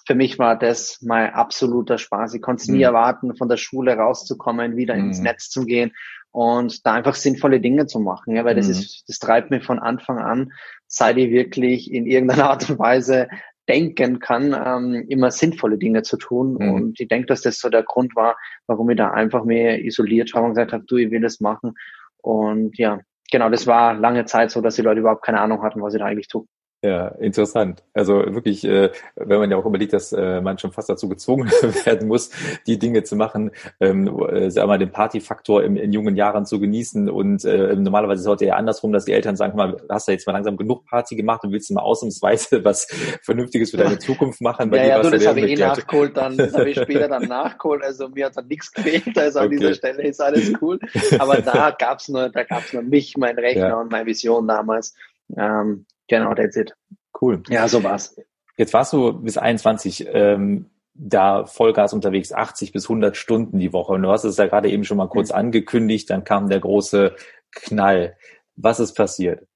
für 0.07 0.15
mich 0.15 0.39
war 0.39 0.57
das 0.57 1.03
mein 1.03 1.35
absoluter 1.35 1.99
Spaß. 1.99 2.35
Ich 2.35 2.43
konnte 2.43 2.63
es 2.63 2.69
nie 2.69 2.79
mhm. 2.79 2.85
erwarten, 2.85 3.37
von 3.37 3.49
der 3.49 3.57
Schule 3.57 3.95
rauszukommen, 3.95 4.77
wieder 4.77 4.95
mhm. 4.95 5.07
ins 5.07 5.21
Netz 5.21 5.51
zu 5.51 5.65
gehen 5.65 5.93
und 6.31 6.87
da 6.87 6.95
einfach 6.95 7.15
sinnvolle 7.15 7.61
Dinge 7.61 7.87
zu 7.87 7.99
machen, 7.99 8.37
ja, 8.37 8.45
weil 8.45 8.55
das 8.55 8.67
mhm. 8.67 8.73
ist, 8.73 9.05
das 9.09 9.19
treibt 9.19 9.51
mich 9.51 9.65
von 9.65 9.79
Anfang 9.79 10.19
an, 10.19 10.53
seit 10.87 11.17
ich 11.17 11.31
wirklich 11.31 11.93
in 11.93 12.07
irgendeiner 12.07 12.51
Art 12.51 12.71
und 12.71 12.79
Weise 12.79 13.29
denken 13.69 14.21
kann, 14.21 14.55
ähm, 14.55 15.07
immer 15.09 15.33
sinnvolle 15.33 15.77
Dinge 15.77 16.03
zu 16.03 16.17
tun. 16.17 16.57
Mhm. 16.61 16.73
Und 16.73 17.01
ich 17.01 17.09
denke, 17.09 17.27
dass 17.27 17.41
das 17.41 17.59
so 17.59 17.69
der 17.69 17.83
Grund 17.83 18.15
war, 18.15 18.37
warum 18.67 18.89
ich 18.91 18.97
da 18.97 19.11
einfach 19.11 19.45
mehr 19.45 19.85
isoliert 19.85 20.35
habe 20.35 20.47
und 20.47 20.53
gesagt 20.53 20.73
habe, 20.73 20.85
du, 20.87 20.97
ich 20.97 21.11
will 21.11 21.21
das 21.21 21.41
machen. 21.41 21.75
Und 22.19 22.79
ja, 22.79 23.01
genau, 23.33 23.51
das 23.51 23.67
war 23.67 23.95
lange 23.95 24.25
Zeit 24.25 24.51
so, 24.53 24.61
dass 24.61 24.77
die 24.77 24.83
Leute 24.83 25.01
überhaupt 25.01 25.25
keine 25.25 25.41
Ahnung 25.41 25.63
hatten, 25.63 25.83
was 25.83 25.95
ich 25.95 26.01
da 26.01 26.07
eigentlich 26.07 26.29
tue. 26.29 26.47
Ja, 26.87 27.09
interessant. 27.09 27.83
Also 27.95 28.15
wirklich, 28.33 28.65
äh, 28.65 28.91
wenn 29.17 29.41
man 29.41 29.51
ja 29.51 29.57
auch 29.57 29.67
überlegt, 29.67 29.93
dass 29.93 30.13
äh, 30.13 30.41
man 30.41 30.57
schon 30.57 30.71
fast 30.71 30.89
dazu 30.89 31.09
gezwungen 31.09 31.51
werden 31.85 32.07
muss, 32.07 32.31
die 32.69 32.79
Dinge 32.79 33.03
zu 33.03 33.17
machen, 33.17 33.51
ähm, 33.81 34.07
äh, 34.29 34.51
sag 34.53 34.69
mal, 34.69 34.79
den 34.79 34.93
Partyfaktor 34.93 35.65
im, 35.65 35.77
in 35.77 35.93
jungen 35.93 36.15
Jahren 36.15 36.47
zu 36.47 36.61
genießen. 36.61 37.11
Und 37.11 37.45
äh, 37.45 37.75
normalerweise 37.75 38.21
ist 38.21 38.27
es 38.27 38.31
heute 38.31 38.45
eher 38.45 38.57
andersrum, 38.57 38.93
dass 38.93 39.05
die 39.05 39.13
Eltern 39.13 39.35
sagen, 39.35 39.57
mal, 39.57 39.77
hast 39.89 40.07
du 40.07 40.13
jetzt 40.13 40.29
mal 40.29 40.35
langsam 40.35 40.57
genug 40.57 40.87
Party 40.87 41.17
gemacht 41.17 41.43
und 41.43 41.51
willst 41.51 41.71
du 41.71 41.75
mal 41.75 41.83
ausnahmsweise 41.83 42.65
was 42.65 42.87
Vernünftiges 43.23 43.73
für 43.73 43.79
deine 43.79 43.99
Zukunft 43.99 44.41
machen? 44.41 44.73
ja, 44.73 44.85
ja, 44.85 45.03
du, 45.03 45.11
das 45.11 45.27
habe 45.27 45.41
ich 45.41 45.51
eh 45.51 45.57
nachgeholt, 45.57 46.17
dann 46.17 46.37
das 46.37 46.55
habe 46.55 46.71
ich 46.71 46.79
später 46.79 47.09
dann 47.09 47.25
nachgeholt. 47.25 47.83
Also 47.83 48.09
mir 48.11 48.27
hat 48.27 48.37
dann 48.37 48.47
nichts 48.47 48.73
gefehlt. 48.73 49.19
Also 49.19 49.41
an 49.41 49.47
okay. 49.47 49.57
dieser 49.57 49.75
Stelle 49.75 50.05
ist 50.05 50.21
alles 50.21 50.53
cool. 50.61 50.79
Aber 51.19 51.43
da 51.43 51.71
gab's 51.77 52.09
nur, 52.09 52.29
da 52.29 52.45
gab's 52.45 52.73
nur 52.73 52.83
mich, 52.83 53.17
mein 53.17 53.37
Rechner 53.37 53.69
ja. 53.69 53.81
und 53.81 53.91
meine 53.91 54.07
Vision 54.07 54.47
damals. 54.47 54.95
Ähm, 55.37 55.85
Genau, 56.09 56.35
that's 56.35 56.57
it. 56.57 56.75
Cool. 57.21 57.43
Ja, 57.49 57.67
so 57.69 57.83
war's. 57.83 58.17
Jetzt 58.57 58.73
warst 58.73 58.93
du 58.93 59.13
bis 59.13 59.37
21 59.37 60.09
ähm, 60.13 60.71
da 60.95 61.45
Vollgas 61.45 61.93
unterwegs, 61.93 62.33
80 62.33 62.73
bis 62.73 62.85
100 62.85 63.17
Stunden 63.17 63.59
die 63.59 63.73
Woche. 63.73 63.93
Und 63.93 64.03
du 64.03 64.11
hast 64.11 64.25
es 64.25 64.37
ja 64.37 64.47
gerade 64.47 64.71
eben 64.71 64.85
schon 64.85 64.97
mal 64.97 65.09
kurz 65.09 65.31
mhm. 65.31 65.37
angekündigt, 65.37 66.11
dann 66.11 66.25
kam 66.25 66.49
der 66.49 66.61
große 66.61 67.15
Knall. 67.53 68.17
Was 68.57 68.81
ist 68.81 68.95
passiert? 68.95 69.47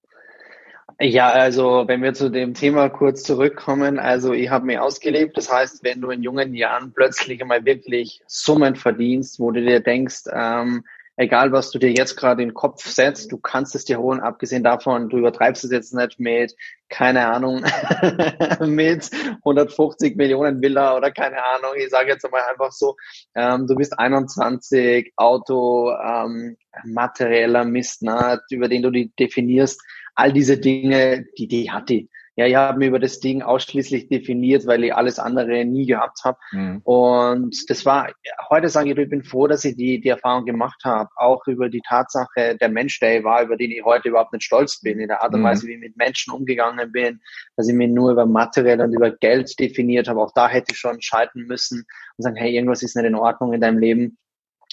Ja, 1.03 1.31
also 1.31 1.85
wenn 1.87 2.03
wir 2.03 2.13
zu 2.13 2.31
dem 2.31 2.53
Thema 2.53 2.91
kurz 2.91 3.23
zurückkommen, 3.23 3.99
also 3.99 4.35
ich 4.35 4.51
habe 4.51 4.67
mir 4.67 4.83
ausgelebt. 4.83 5.35
Das 5.39 5.51
heißt, 5.51 5.83
wenn 5.83 6.03
du 6.03 6.11
in 6.11 6.23
jungen 6.23 6.55
Jahren 6.55 6.93
plötzlich 6.93 7.41
einmal 7.41 7.65
wirklich 7.65 8.23
Summen 8.27 8.77
verdienst, 8.77 9.41
wo 9.41 9.51
du 9.51 9.63
dir 9.63 9.81
denkst, 9.81 10.25
ähm, 10.31 10.85
egal 11.21 11.53
was 11.53 11.71
du 11.71 11.79
dir 11.79 11.93
jetzt 11.93 12.17
gerade 12.17 12.43
in 12.43 12.49
den 12.49 12.55
Kopf 12.55 12.87
setzt, 12.87 13.31
du 13.31 13.37
kannst 13.37 13.75
es 13.75 13.85
dir 13.85 13.99
holen, 13.99 14.21
abgesehen 14.21 14.65
davon, 14.65 15.11
du 15.11 15.19
übertreibst 15.19 15.63
es 15.65 15.71
jetzt 15.71 15.93
nicht 15.93 16.19
mit, 16.19 16.57
keine 16.89 17.27
Ahnung, 17.27 17.63
mit 18.61 19.11
150 19.45 20.17
Millionen 20.17 20.63
Villa 20.63 20.97
oder 20.97 21.11
keine 21.11 21.45
Ahnung, 21.45 21.73
ich 21.77 21.91
sage 21.91 22.09
jetzt 22.09 22.25
einmal 22.25 22.45
einfach 22.51 22.73
so, 22.73 22.97
ähm, 23.35 23.67
du 23.67 23.75
bist 23.75 23.99
21, 23.99 25.13
Auto, 25.17 25.93
ähm, 25.93 26.57
materieller 26.85 27.67
Mist, 27.67 28.03
ne, 28.03 28.41
über 28.51 28.69
den 28.69 28.83
du 28.83 28.91
die 28.91 29.13
definierst, 29.15 29.83
all 30.15 30.33
diese 30.33 30.57
Dinge, 30.57 31.27
die, 31.37 31.49
die 31.49 31.71
hat 31.71 31.91
die 31.91 32.09
ja, 32.41 32.47
ich 32.47 32.57
habe 32.57 32.79
mir 32.79 32.89
über 32.89 32.99
das 32.99 33.21
Ding 33.21 33.43
ausschließlich 33.43 34.09
definiert, 34.09 34.67
weil 34.67 34.83
ich 34.83 34.95
alles 34.95 35.19
andere 35.19 35.67
nie 35.67 35.85
gehabt 35.85 36.21
habe. 36.25 36.39
Mhm. 36.53 36.81
Und 36.85 37.69
das 37.69 37.85
war, 37.85 38.11
heute 38.49 38.71
sage 38.71 38.91
ich, 38.91 38.97
ich 38.97 39.11
bin 39.11 39.23
froh, 39.23 39.47
dass 39.47 39.63
ich 39.67 39.77
die, 39.77 40.01
die 40.01 40.09
Erfahrung 40.09 40.47
gemacht 40.47 40.81
habe, 40.85 41.11
auch 41.17 41.47
über 41.47 41.69
die 41.69 41.83
Tatsache, 41.87 42.57
der 42.59 42.69
Mensch, 42.71 42.99
der 42.99 43.19
ich 43.19 43.25
war, 43.25 43.43
über 43.43 43.59
den 43.59 43.71
ich 43.71 43.85
heute 43.85 44.09
überhaupt 44.09 44.33
nicht 44.33 44.45
stolz 44.45 44.81
bin, 44.81 45.01
in 45.01 45.09
der 45.09 45.23
Art 45.23 45.35
und 45.35 45.41
mhm. 45.41 45.45
Weise, 45.45 45.67
wie 45.67 45.75
ich 45.75 45.81
mit 45.81 45.99
Menschen 45.99 46.33
umgegangen 46.33 46.91
bin, 46.93 47.21
dass 47.57 47.69
ich 47.69 47.75
mich 47.75 47.91
nur 47.91 48.13
über 48.13 48.25
Material 48.25 48.81
und 48.81 48.95
über 48.95 49.11
Geld 49.11 49.59
definiert 49.59 50.09
habe. 50.09 50.23
Auch 50.23 50.33
da 50.35 50.49
hätte 50.49 50.73
ich 50.73 50.79
schon 50.79 51.03
schalten 51.03 51.43
müssen 51.43 51.85
und 52.17 52.23
sagen, 52.23 52.37
hey, 52.37 52.55
irgendwas 52.55 52.83
ist 52.83 52.97
nicht 52.97 53.05
in 53.05 53.17
Ordnung 53.17 53.53
in 53.53 53.61
deinem 53.61 53.79
Leben. 53.79 54.17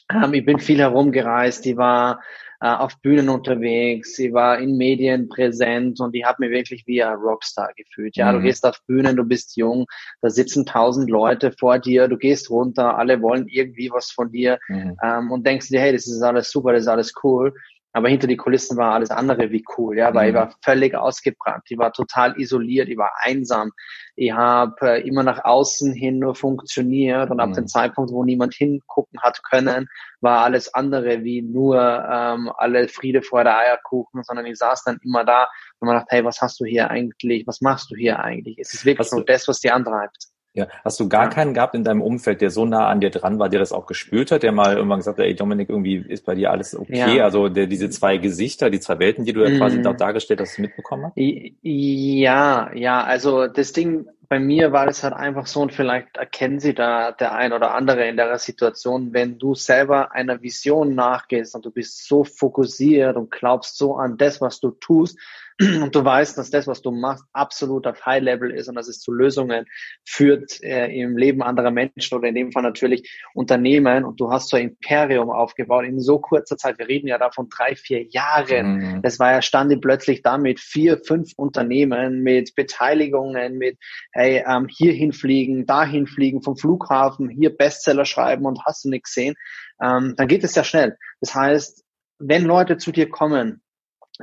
Ähm, 0.10 0.34
ich 0.34 0.46
bin 0.46 0.60
viel 0.60 0.80
herumgereist, 0.80 1.66
ich 1.66 1.76
war 1.76 2.22
äh, 2.60 2.70
auf 2.70 3.00
Bühnen 3.02 3.30
unterwegs, 3.30 4.16
sie 4.16 4.34
war 4.34 4.58
in 4.58 4.78
Medien 4.78 5.30
präsent 5.30 6.00
und 6.00 6.14
die 6.14 6.26
hat 6.26 6.40
mir 6.40 6.50
wirklich 6.50 6.88
wie 6.88 7.04
ein 7.04 7.16
Rockstar 7.16 7.72
gefühlt. 7.76 8.18
Ja, 8.18 8.32
mhm. 8.32 8.38
du 8.38 8.42
gehst 8.44 8.66
auf 8.66 8.80
Bühnen, 8.88 9.16
du 9.16 9.24
bist 9.24 9.56
jung, 9.58 9.86
da 10.22 10.30
sitzen 10.30 10.66
tausend 10.66 11.10
Leute 11.10 11.52
vor 11.52 11.78
dir, 11.78 12.08
du 12.08 12.18
gehst 12.18 12.50
runter, 12.50 12.98
alle 12.98 13.22
wollen 13.22 13.48
irgendwie 13.48 13.92
was 13.92 14.12
von 14.12 14.32
dir 14.32 14.58
mhm. 14.70 14.98
ähm, 15.04 15.32
und 15.32 15.46
denkst 15.46 15.70
dir, 15.70 15.80
hey, 15.80 15.92
das 15.92 16.08
ist 16.08 16.22
alles 16.22 16.50
super, 16.50 16.74
das 16.74 16.84
ist 16.84 16.88
alles 16.88 17.14
cool. 17.24 17.54
Aber 17.94 18.10
hinter 18.10 18.28
die 18.28 18.38
Kulissen 18.38 18.78
war 18.78 18.94
alles 18.94 19.10
andere 19.10 19.52
wie 19.52 19.64
cool, 19.78 19.98
ja, 19.98 20.14
weil 20.14 20.26
mhm. 20.26 20.30
ich 20.30 20.42
war 20.42 20.56
völlig 20.64 20.96
ausgebrannt, 20.96 21.64
ich 21.70 21.78
war 21.78 21.94
total 21.94 22.40
isoliert, 22.40 22.90
ich 22.90 22.98
war 22.98 23.12
einsam. 23.22 23.72
Ich 24.20 24.32
habe 24.32 24.76
äh, 24.82 25.08
immer 25.08 25.22
nach 25.22 25.46
außen 25.46 25.94
hin 25.94 26.18
nur 26.18 26.34
funktioniert 26.34 27.30
und 27.30 27.38
mhm. 27.38 27.42
ab 27.42 27.54
dem 27.54 27.68
Zeitpunkt, 27.68 28.12
wo 28.12 28.24
niemand 28.24 28.56
hingucken 28.56 29.22
hat 29.22 29.44
können, 29.44 29.88
war 30.22 30.44
alles 30.44 30.74
andere 30.74 31.24
wie 31.24 31.44
nur 31.44 31.80
ähm, 31.80 32.52
alle 32.58 32.88
Friede 32.88 33.22
vor 33.22 33.44
der 33.44 33.60
Eierkuchen, 33.60 34.24
sondern 34.24 34.48
ich 34.48 34.58
saß 34.58 34.84
dann 34.86 34.98
immer 35.04 35.24
da 35.24 35.48
und 35.80 35.86
man 35.86 35.98
dachte, 35.98 36.16
hey, 36.16 36.26
was 36.26 36.42
hast 36.42 36.60
du 36.60 36.66
hier 36.66 36.90
eigentlich, 36.90 37.46
was 37.46 37.62
machst 37.62 37.92
du 37.92 37.96
hier 37.96 38.20
eigentlich? 38.20 38.58
Es 38.58 38.74
ist 38.74 38.86
wirklich 38.86 39.12
nur 39.12 39.24
das, 39.24 39.48
was 39.48 39.60
die 39.60 39.70
antreibt. 39.70 40.18
Ja, 40.58 40.68
hast 40.84 41.00
du 41.00 41.08
gar 41.08 41.26
ja. 41.26 41.30
keinen 41.30 41.54
gehabt 41.54 41.76
in 41.76 41.84
deinem 41.84 42.02
Umfeld, 42.02 42.42
der 42.42 42.50
so 42.50 42.66
nah 42.66 42.88
an 42.88 43.00
dir 43.00 43.12
dran 43.12 43.38
war, 43.38 43.48
der 43.48 43.60
das 43.60 43.72
auch 43.72 43.86
gespürt 43.86 44.32
hat, 44.32 44.44
der 44.44 44.52
mal 44.52 44.76
irgendwann 44.76 45.00
gesagt 45.00 45.20
hat, 45.20 45.26
ey 45.26 45.36
Dominik, 45.36 45.70
irgendwie 45.70 45.98
ist 45.98 46.26
bei 46.26 46.36
dir 46.36 46.52
alles 46.52 46.76
okay. 46.76 47.18
Ja. 47.18 47.24
Also 47.24 47.48
der, 47.48 47.68
diese 47.68 47.90
zwei 47.90 48.18
Gesichter, 48.18 48.70
die 48.70 48.80
zwei 48.80 49.00
Welten, 49.00 49.24
die 49.24 49.34
du 49.34 49.44
ja 49.44 49.56
quasi 49.58 49.78
mhm. 49.78 49.98
dargestellt 49.98 50.42
hast, 50.42 50.58
mitbekommen 50.58 51.06
hast? 51.06 51.14
Ja, 51.16 52.72
ja, 52.74 53.04
also 53.04 53.48
das 53.48 53.72
Ding 53.72 54.08
bei 54.30 54.40
mir 54.40 54.74
war 54.74 54.86
das 54.86 55.04
halt 55.04 55.14
einfach 55.14 55.48
so 55.48 55.62
und 55.62 55.72
vielleicht 55.72 56.18
erkennen 56.18 56.60
Sie 56.60 56.74
da 56.74 57.12
der 57.12 57.34
ein 57.34 57.54
oder 57.54 57.74
andere 57.74 58.08
in 58.08 58.18
der 58.18 58.38
Situation, 58.40 59.14
wenn 59.14 59.38
du 59.38 59.56
selber 59.56 60.12
einer 60.12 60.42
Vision 60.42 60.96
nachgehst 60.96 61.56
und 61.56 61.66
du 61.66 61.72
bist 61.72 62.08
so 62.08 62.24
fokussiert 62.24 63.16
und 63.16 63.32
glaubst 63.32 63.78
so 63.78 63.96
an 63.96 64.18
das, 64.18 64.42
was 64.42 64.60
du 64.60 64.72
tust, 64.72 65.18
und 65.82 65.96
du 65.96 66.06
weißt, 66.06 66.38
dass 66.38 66.52
das, 66.52 66.68
was 66.68 66.82
du 66.82 66.92
machst, 66.92 67.24
absolut 67.34 67.88
auf 67.88 68.06
High 68.06 68.22
Level 68.22 68.52
ist 68.52 68.68
und 68.68 68.76
dass 68.76 68.88
es 68.88 69.00
zu 69.00 69.12
Lösungen 69.12 69.66
führt 70.06 70.62
äh, 70.62 70.88
im 70.88 71.18
Leben 71.18 71.42
anderer 71.42 71.72
Menschen 71.72 72.16
oder 72.16 72.28
in 72.28 72.36
dem 72.36 72.52
Fall 72.52 72.62
natürlich 72.62 73.10
Unternehmen 73.34 74.06
und 74.06 74.20
du 74.20 74.32
hast 74.32 74.50
so 74.50 74.58
ein 74.58 74.70
Imperium 74.70 75.32
aufgebaut 75.32 75.86
in 75.86 76.00
so 76.00 76.20
kurzer 76.20 76.58
Zeit. 76.58 76.78
Wir 76.78 76.88
reden 76.88 77.08
ja 77.08 77.18
da 77.18 77.32
von 77.32 77.50
drei, 77.50 77.76
vier 77.76 78.04
Jahren. 78.04 78.78
Mhm. 78.78 79.02
Das 79.02 79.20
war 79.20 79.32
ja 79.32 79.42
stande 79.42 79.78
plötzlich 79.78 80.22
da 80.22 80.38
mit 80.38 80.60
vier, 80.60 81.00
fünf 81.04 81.32
Unternehmen, 81.38 82.22
mit 82.22 82.54
Beteiligungen, 82.56 83.58
mit 83.58 83.80
hey, 84.12 84.44
ähm, 84.48 84.68
hier 84.70 84.94
hinfliegen, 84.94 85.66
dahin 85.66 86.06
fliegen, 86.06 86.44
vom 86.44 86.56
Flughafen, 86.56 87.30
hier 87.30 87.56
Bestseller 87.56 88.06
schreiben 88.06 88.46
und 88.46 88.64
hast 88.66 88.86
du 88.86 88.90
nichts 88.90 89.16
gesehen. 89.16 89.36
Ähm, 89.82 90.14
dann 90.18 90.28
geht 90.28 90.44
es 90.44 90.54
ja 90.54 90.64
schnell. 90.64 90.98
Das 91.20 91.34
heißt, 91.34 91.84
wenn 92.20 92.46
Leute 92.46 92.78
zu 92.78 92.92
dir 92.92 93.10
kommen 93.10 93.62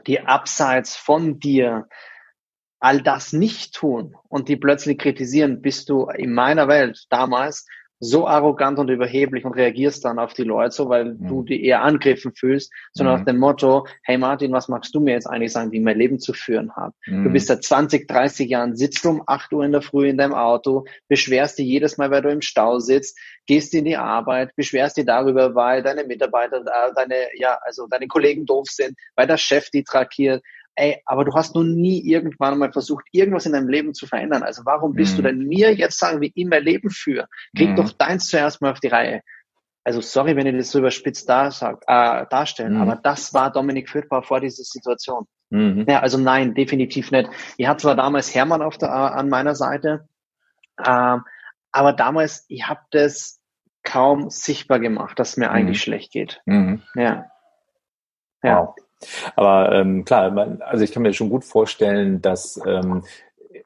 die 0.07 0.21
abseits 0.21 0.97
von 0.97 1.39
dir 1.39 1.89
all 2.81 3.01
das 3.03 3.33
nicht 3.33 3.75
tun 3.75 4.15
und 4.29 4.49
die 4.49 4.57
plötzlich 4.57 4.99
kritisieren, 4.99 5.63
bist 5.63 5.89
du 5.89 6.07
in 6.09 6.35
meiner 6.35 6.69
Welt 6.69 7.07
damals 7.09 7.67
so 8.01 8.27
arrogant 8.27 8.79
und 8.79 8.91
überheblich 8.91 9.45
und 9.45 9.53
reagierst 9.53 10.05
dann 10.05 10.19
auf 10.19 10.35
die 10.35 10.43
Leute 10.43 10.75
so, 10.75 10.89
weil 10.89 11.15
mhm. 11.15 11.29
du 11.29 11.43
die 11.43 11.65
eher 11.65 11.83
angegriffen 11.83 12.33
fühlst, 12.35 12.73
sondern 12.93 13.15
mhm. 13.15 13.21
nach 13.21 13.27
dem 13.27 13.39
Motto, 13.39 13.87
hey 14.03 14.19
Martin, 14.19 14.53
was 14.53 14.69
magst 14.69 14.95
du 14.95 15.01
mir 15.01 15.13
jetzt 15.13 15.27
eigentlich 15.27 15.53
sagen, 15.53 15.73
wie 15.73 15.81
mein 15.81 15.99
Leben 15.99 16.19
zu 16.19 16.33
führen 16.33 16.75
habe? 16.75 16.95
Mhm. 17.07 17.25
Du 17.25 17.31
bist 17.31 17.47
seit 17.47 17.63
20, 17.65 18.09
30 18.09 18.51
Jahren, 18.51 18.77
sitzt 18.77 19.05
du 19.05 19.11
um 19.11 19.23
8 19.27 19.53
Uhr 19.53 19.65
in 19.65 19.73
der 19.73 19.83
Früh 19.83 20.09
in 20.09 20.19
deinem 20.19 20.35
Auto, 20.35 20.85
beschwerst 21.09 21.59
dich 21.59 21.67
jedes 21.67 21.97
Mal, 21.97 22.11
weil 22.11 22.23
du 22.23 22.31
im 22.31 22.43
Stau 22.43 22.79
sitzt, 22.79 23.19
gehst 23.47 23.75
in 23.75 23.85
die 23.85 23.97
Arbeit, 23.97 24.55
beschwerst 24.57 24.97
dich 24.97 25.07
darüber, 25.07 25.55
weil 25.55 25.83
deine 25.83 26.05
Mitarbeiter, 26.05 26.65
deine, 26.95 27.29
ja, 27.37 27.59
also 27.63 27.87
deine 27.87 28.07
Kollegen 28.09 28.45
doof 28.47 28.69
sind, 28.69 28.97
weil 29.17 29.27
der 29.27 29.39
Chef 29.39 29.71
die 29.71 29.85
trakiert, 29.85 30.43
ey, 30.77 31.03
aber 31.07 31.25
du 31.25 31.33
hast 31.35 31.55
noch 31.55 31.63
nie 31.63 32.01
irgendwann 32.01 32.59
mal 32.59 32.73
versucht, 32.73 33.05
irgendwas 33.13 33.47
in 33.47 33.53
deinem 33.53 33.69
Leben 33.69 33.95
zu 33.95 34.07
verändern. 34.07 34.43
Also 34.43 34.63
warum 34.65 34.95
bist 34.95 35.13
mhm. 35.13 35.17
du 35.17 35.23
denn 35.23 35.39
mir 35.39 35.75
jetzt 35.75 35.99
sagen, 35.99 36.21
wie 36.21 36.33
ich 36.35 36.47
mein 36.47 36.63
Leben 36.63 36.91
führe? 36.91 37.29
Krieg 37.57 37.71
mhm. 37.71 37.77
doch 37.77 37.93
deins 37.93 38.27
zuerst 38.27 38.61
mal 38.61 38.73
auf 38.73 38.81
die 38.81 38.89
Reihe. 38.89 39.23
Also 39.85 40.01
sorry, 40.01 40.35
wenn 40.35 40.47
ich 40.47 40.57
das 40.57 40.71
so 40.71 40.79
überspitzt 40.79 41.29
da 41.29 41.51
sag, 41.51 41.83
äh, 41.87 42.27
darstellen, 42.31 42.75
mhm. 42.75 42.81
aber 42.83 42.97
das 42.97 43.35
war 43.35 43.53
Dominik 43.53 43.91
Fürthbauer 43.91 44.23
vor 44.23 44.41
dieser 44.41 44.65
Situation. 44.65 45.27
Mhm. 45.51 45.85
Ja, 45.87 46.01
also 46.01 46.19
nein, 46.19 46.55
definitiv 46.55 47.11
nicht. 47.11 47.29
Ich 47.59 47.67
hatte 47.67 47.83
zwar 47.83 47.95
damals 47.95 48.35
Hermann 48.35 48.63
auf 48.63 48.79
der, 48.79 48.89
äh, 48.89 48.93
an 48.93 49.29
meiner 49.29 49.55
Seite, 49.55 50.09
äh, 50.79 51.19
aber 51.71 51.93
damals, 51.93 52.47
ich 52.49 52.67
habe 52.67 52.81
das 52.93 53.41
kaum 53.83 54.31
sichtbar 54.31 54.81
gemacht, 54.81 55.19
dass 55.19 55.37
mir 55.37 55.51
eigentlich 55.51 55.79
mhm. 55.79 55.83
schlecht 55.83 56.13
geht. 56.13 56.41
Mhm. 56.47 56.83
Ja. 56.95 57.27
Ja. 58.43 58.61
Wow. 58.61 58.75
Aber 59.37 59.73
ähm, 59.73 60.05
klar, 60.05 60.59
also 60.61 60.85
ich 60.85 60.93
kann 60.93 61.03
mir 61.03 61.13
schon 61.13 61.31
gut 61.31 61.45
vorstellen, 61.45 62.23
dass 62.23 62.61
ähm, 62.67 63.05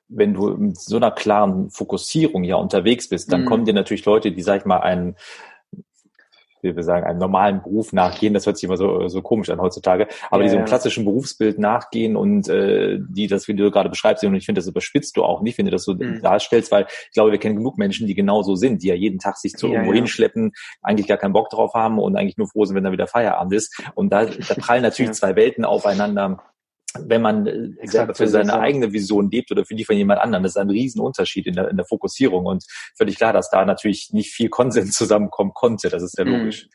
wenn 0.08 0.34
du 0.34 0.48
mit 0.56 0.78
so 0.78 0.96
einer 0.96 1.10
klaren 1.10 1.70
Fokussierung 1.70 2.44
ja 2.44 2.56
unterwegs 2.56 3.08
bist, 3.08 3.32
dann 3.32 3.42
mhm. 3.42 3.46
kommen 3.46 3.64
dir 3.64 3.74
natürlich 3.74 4.04
Leute, 4.04 4.32
die, 4.32 4.42
sag 4.42 4.60
ich 4.60 4.64
mal, 4.64 4.80
einen 4.80 5.16
wie 6.62 6.74
wir 6.74 6.82
sagen, 6.82 7.06
einem 7.06 7.18
normalen 7.18 7.62
Beruf 7.62 7.92
nachgehen. 7.92 8.34
Das 8.34 8.46
hört 8.46 8.56
sich 8.56 8.64
immer 8.64 8.76
so, 8.76 9.08
so 9.08 9.22
komisch 9.22 9.50
an 9.50 9.60
heutzutage. 9.60 10.08
Aber 10.30 10.42
ja, 10.42 10.44
die 10.44 10.50
so 10.50 10.56
einem 10.56 10.66
klassischen 10.66 11.04
Berufsbild 11.04 11.58
nachgehen 11.58 12.16
und 12.16 12.48
äh, 12.48 12.98
die 13.08 13.26
das, 13.26 13.48
wie 13.48 13.54
du 13.54 13.70
gerade 13.70 13.88
beschreibst, 13.88 14.24
und 14.24 14.34
ich 14.34 14.46
finde, 14.46 14.60
das 14.60 14.68
überspitzt 14.68 15.16
du 15.16 15.24
auch 15.24 15.42
nicht, 15.42 15.58
wenn 15.58 15.66
du 15.66 15.70
das 15.70 15.84
so 15.84 15.94
mhm. 15.94 16.20
darstellst, 16.22 16.70
weil 16.72 16.86
ich 16.88 17.12
glaube, 17.12 17.32
wir 17.32 17.38
kennen 17.38 17.56
genug 17.56 17.78
Menschen, 17.78 18.06
die 18.06 18.14
genau 18.14 18.42
so 18.42 18.54
sind, 18.54 18.82
die 18.82 18.88
ja 18.88 18.94
jeden 18.94 19.18
Tag 19.18 19.36
sich 19.36 19.52
so 19.56 19.68
ja, 19.68 19.74
irgendwo 19.74 19.92
ja. 19.92 19.98
hinschleppen, 19.98 20.52
eigentlich 20.82 21.06
gar 21.06 21.18
keinen 21.18 21.32
Bock 21.32 21.50
drauf 21.50 21.74
haben 21.74 21.98
und 21.98 22.16
eigentlich 22.16 22.36
nur 22.36 22.48
froh 22.48 22.64
sind, 22.64 22.76
wenn 22.76 22.84
dann 22.84 22.92
wieder 22.92 23.06
Feierabend 23.06 23.52
ist. 23.52 23.82
Und 23.94 24.12
da, 24.12 24.24
da 24.24 24.54
prallen 24.54 24.82
natürlich 24.88 25.12
zwei 25.12 25.36
Welten 25.36 25.64
aufeinander 25.64 26.42
wenn 26.98 27.22
man 27.22 27.46
äh, 27.46 27.86
selber 27.86 28.14
für 28.14 28.28
seine 28.28 28.58
eigene 28.58 28.92
Vision 28.92 29.30
lebt 29.30 29.50
oder 29.50 29.64
für 29.64 29.74
die 29.74 29.84
von 29.84 29.96
jemand 29.96 30.20
anderem, 30.20 30.42
das 30.42 30.52
ist 30.52 30.56
ein 30.56 30.70
Riesenunterschied 30.70 31.46
in 31.46 31.54
der, 31.54 31.68
in 31.68 31.76
der 31.76 31.86
Fokussierung 31.86 32.46
und 32.46 32.64
völlig 32.96 33.16
klar, 33.16 33.32
dass 33.32 33.50
da 33.50 33.64
natürlich 33.64 34.10
nicht 34.12 34.30
viel 34.30 34.48
Konsens 34.48 34.92
zusammenkommen 34.96 35.52
konnte, 35.54 35.88
das 35.88 36.02
ist 36.02 36.18
ja 36.18 36.24
mhm. 36.24 36.32
logisch. 36.32 36.68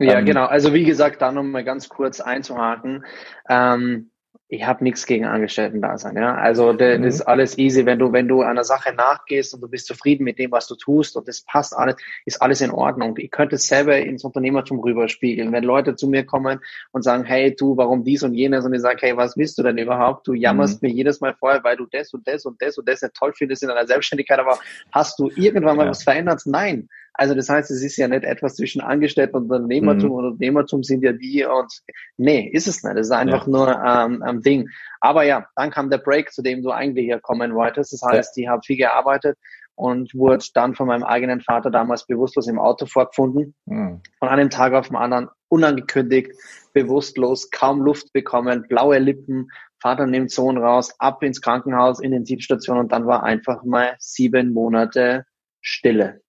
Ja, 0.00 0.18
ähm, 0.18 0.26
genau. 0.26 0.46
Also 0.46 0.74
wie 0.74 0.84
gesagt, 0.84 1.22
da 1.22 1.30
nochmal 1.30 1.64
ganz 1.64 1.88
kurz 1.88 2.20
einzuhaken. 2.20 3.04
Ähm, 3.48 4.10
ich 4.48 4.66
habe 4.66 4.84
nichts 4.84 5.06
gegen 5.06 5.24
Angestellten-Dasein. 5.24 6.16
Ja? 6.16 6.34
Also 6.34 6.72
das 6.72 6.98
mhm. 6.98 7.04
ist 7.04 7.22
alles 7.22 7.56
easy, 7.56 7.86
wenn 7.86 7.98
du, 7.98 8.12
wenn 8.12 8.28
du 8.28 8.42
einer 8.42 8.64
Sache 8.64 8.94
nachgehst 8.94 9.54
und 9.54 9.62
du 9.62 9.68
bist 9.68 9.86
zufrieden 9.86 10.24
mit 10.24 10.38
dem, 10.38 10.52
was 10.52 10.66
du 10.66 10.74
tust 10.74 11.16
und 11.16 11.26
das 11.28 11.42
passt 11.42 11.74
alles, 11.74 11.96
ist 12.26 12.42
alles 12.42 12.60
in 12.60 12.70
Ordnung. 12.70 13.16
Ich 13.18 13.30
könnte 13.30 13.56
es 13.56 13.66
selber 13.66 13.96
ins 13.96 14.22
Unternehmertum 14.22 14.80
rüberspiegeln. 14.80 15.52
Wenn 15.52 15.64
Leute 15.64 15.96
zu 15.96 16.08
mir 16.08 16.24
kommen 16.24 16.60
und 16.92 17.02
sagen, 17.02 17.24
hey 17.24 17.54
du, 17.54 17.76
warum 17.76 18.04
dies 18.04 18.22
und 18.22 18.34
jenes 18.34 18.64
und 18.64 18.74
ich 18.74 18.82
sage, 18.82 18.98
hey, 19.00 19.16
was 19.16 19.36
willst 19.36 19.56
du 19.58 19.62
denn 19.62 19.78
überhaupt? 19.78 20.28
Du 20.28 20.34
jammerst 20.34 20.82
mhm. 20.82 20.88
mir 20.88 20.94
jedes 20.94 21.20
Mal 21.20 21.34
vorher, 21.34 21.64
weil 21.64 21.76
du 21.76 21.86
das 21.90 22.12
und 22.12 22.28
das 22.28 22.44
und 22.44 22.60
das 22.60 22.76
und 22.76 22.88
das 22.88 23.02
nicht 23.02 23.14
toll 23.14 23.32
findest 23.34 23.62
in 23.62 23.70
deiner 23.70 23.86
Selbstständigkeit, 23.86 24.38
aber 24.38 24.58
hast 24.92 25.18
du 25.18 25.30
irgendwann 25.36 25.76
mal 25.76 25.84
ja. 25.84 25.90
was 25.90 26.02
verändert? 26.02 26.42
Nein. 26.44 26.88
Also 27.16 27.34
das 27.34 27.48
heißt, 27.48 27.70
es 27.70 27.82
ist 27.82 27.96
ja 27.96 28.08
nicht 28.08 28.24
etwas 28.24 28.56
zwischen 28.56 28.80
Angestellten 28.80 29.36
und 29.36 29.44
Unternehmertum 29.44 30.10
mhm. 30.10 30.16
und 30.16 30.24
Unternehmertum 30.32 30.82
sind 30.82 31.02
ja 31.04 31.12
die 31.12 31.44
und 31.44 31.72
nee, 32.16 32.50
ist 32.52 32.66
es 32.66 32.82
nicht. 32.82 32.96
Es 32.96 33.06
ist 33.06 33.12
einfach 33.12 33.46
ja. 33.46 33.52
nur 33.52 33.68
ähm, 33.68 34.22
ein 34.22 34.42
Ding. 34.42 34.68
Aber 35.00 35.22
ja, 35.22 35.46
dann 35.54 35.70
kam 35.70 35.90
der 35.90 35.98
Break, 35.98 36.32
zu 36.32 36.42
dem 36.42 36.62
du 36.62 36.72
eigentlich 36.72 37.04
hier 37.06 37.20
kommen 37.20 37.54
wolltest. 37.54 37.92
Das 37.92 38.02
heißt, 38.02 38.36
ja. 38.36 38.42
ich 38.42 38.48
habe 38.48 38.62
viel 38.64 38.76
gearbeitet 38.76 39.38
und 39.76 40.12
wurde 40.14 40.44
dann 40.54 40.74
von 40.74 40.88
meinem 40.88 41.04
eigenen 41.04 41.40
Vater 41.40 41.70
damals 41.70 42.06
bewusstlos 42.06 42.48
im 42.48 42.58
Auto 42.58 42.86
vorgefunden. 42.86 43.54
Mhm. 43.66 44.00
Von 44.18 44.28
einem 44.28 44.50
Tag 44.50 44.72
auf 44.72 44.88
den 44.88 44.96
anderen 44.96 45.28
unangekündigt, 45.48 46.32
bewusstlos, 46.72 47.50
kaum 47.50 47.80
Luft 47.80 48.12
bekommen, 48.12 48.66
blaue 48.68 48.98
Lippen, 48.98 49.50
Vater 49.80 50.06
nimmt 50.06 50.32
Sohn 50.32 50.58
raus, 50.58 50.94
ab 50.98 51.22
ins 51.22 51.40
Krankenhaus, 51.40 52.00
in 52.00 52.10
den 52.10 52.22
Intensivstation 52.22 52.78
und 52.78 52.90
dann 52.90 53.06
war 53.06 53.22
einfach 53.22 53.62
mal 53.62 53.94
sieben 53.98 54.52
Monate 54.52 55.26
Stille 55.60 56.23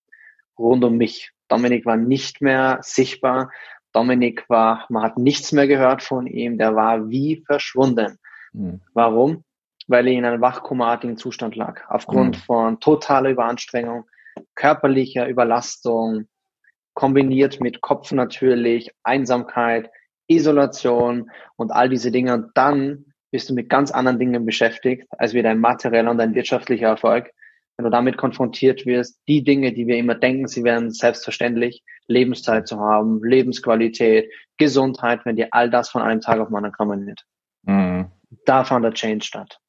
rund 0.57 0.83
um 0.83 0.97
mich. 0.97 1.31
Dominik 1.47 1.85
war 1.85 1.97
nicht 1.97 2.41
mehr 2.41 2.79
sichtbar. 2.81 3.51
Dominik 3.91 4.49
war, 4.49 4.85
man 4.89 5.03
hat 5.03 5.17
nichts 5.17 5.51
mehr 5.51 5.67
gehört 5.67 6.03
von 6.03 6.27
ihm. 6.27 6.57
Der 6.57 6.75
war 6.75 7.09
wie 7.09 7.43
verschwunden. 7.45 8.17
Mhm. 8.53 8.81
Warum? 8.93 9.43
Weil 9.87 10.07
er 10.07 10.13
in 10.13 10.25
einem 10.25 10.41
wachkomartigen 10.41 11.17
Zustand 11.17 11.55
lag. 11.55 11.81
Aufgrund 11.89 12.37
mhm. 12.37 12.41
von 12.41 12.79
totaler 12.79 13.29
Überanstrengung, 13.29 14.05
körperlicher 14.55 15.27
Überlastung, 15.27 16.27
kombiniert 16.93 17.61
mit 17.61 17.81
Kopf 17.81 18.11
natürlich, 18.11 18.91
Einsamkeit, 19.03 19.89
Isolation 20.27 21.29
und 21.55 21.71
all 21.71 21.89
diese 21.89 22.11
Dinge. 22.11 22.33
Und 22.33 22.51
dann 22.55 23.05
bist 23.31 23.49
du 23.49 23.53
mit 23.53 23.69
ganz 23.69 23.91
anderen 23.91 24.17
Dingen 24.17 24.45
beschäftigt, 24.45 25.07
als 25.17 25.33
wie 25.33 25.43
dein 25.43 25.59
materieller 25.59 26.09
und 26.09 26.17
dein 26.17 26.33
wirtschaftlicher 26.33 26.87
Erfolg 26.87 27.31
wenn 27.77 27.85
du 27.85 27.91
damit 27.91 28.17
konfrontiert 28.17 28.85
wirst, 28.85 29.19
die 29.27 29.43
Dinge, 29.43 29.73
die 29.73 29.87
wir 29.87 29.97
immer 29.97 30.15
denken, 30.15 30.47
sie 30.47 30.63
wären 30.63 30.91
selbstverständlich, 30.91 31.83
Lebenszeit 32.07 32.67
zu 32.67 32.79
haben, 32.79 33.21
Lebensqualität, 33.23 34.31
Gesundheit, 34.57 35.25
wenn 35.25 35.35
dir 35.35 35.49
all 35.51 35.69
das 35.69 35.89
von 35.89 36.01
einem 36.01 36.21
Tag 36.21 36.39
auf 36.39 36.47
den 36.47 36.55
anderen 36.55 36.75
kommen 36.75 37.05
wird. 37.05 37.25
Mhm. 37.63 38.11
Da 38.45 38.63
fand 38.63 38.85
der 38.85 38.93
Change 38.93 39.25
statt. 39.25 39.59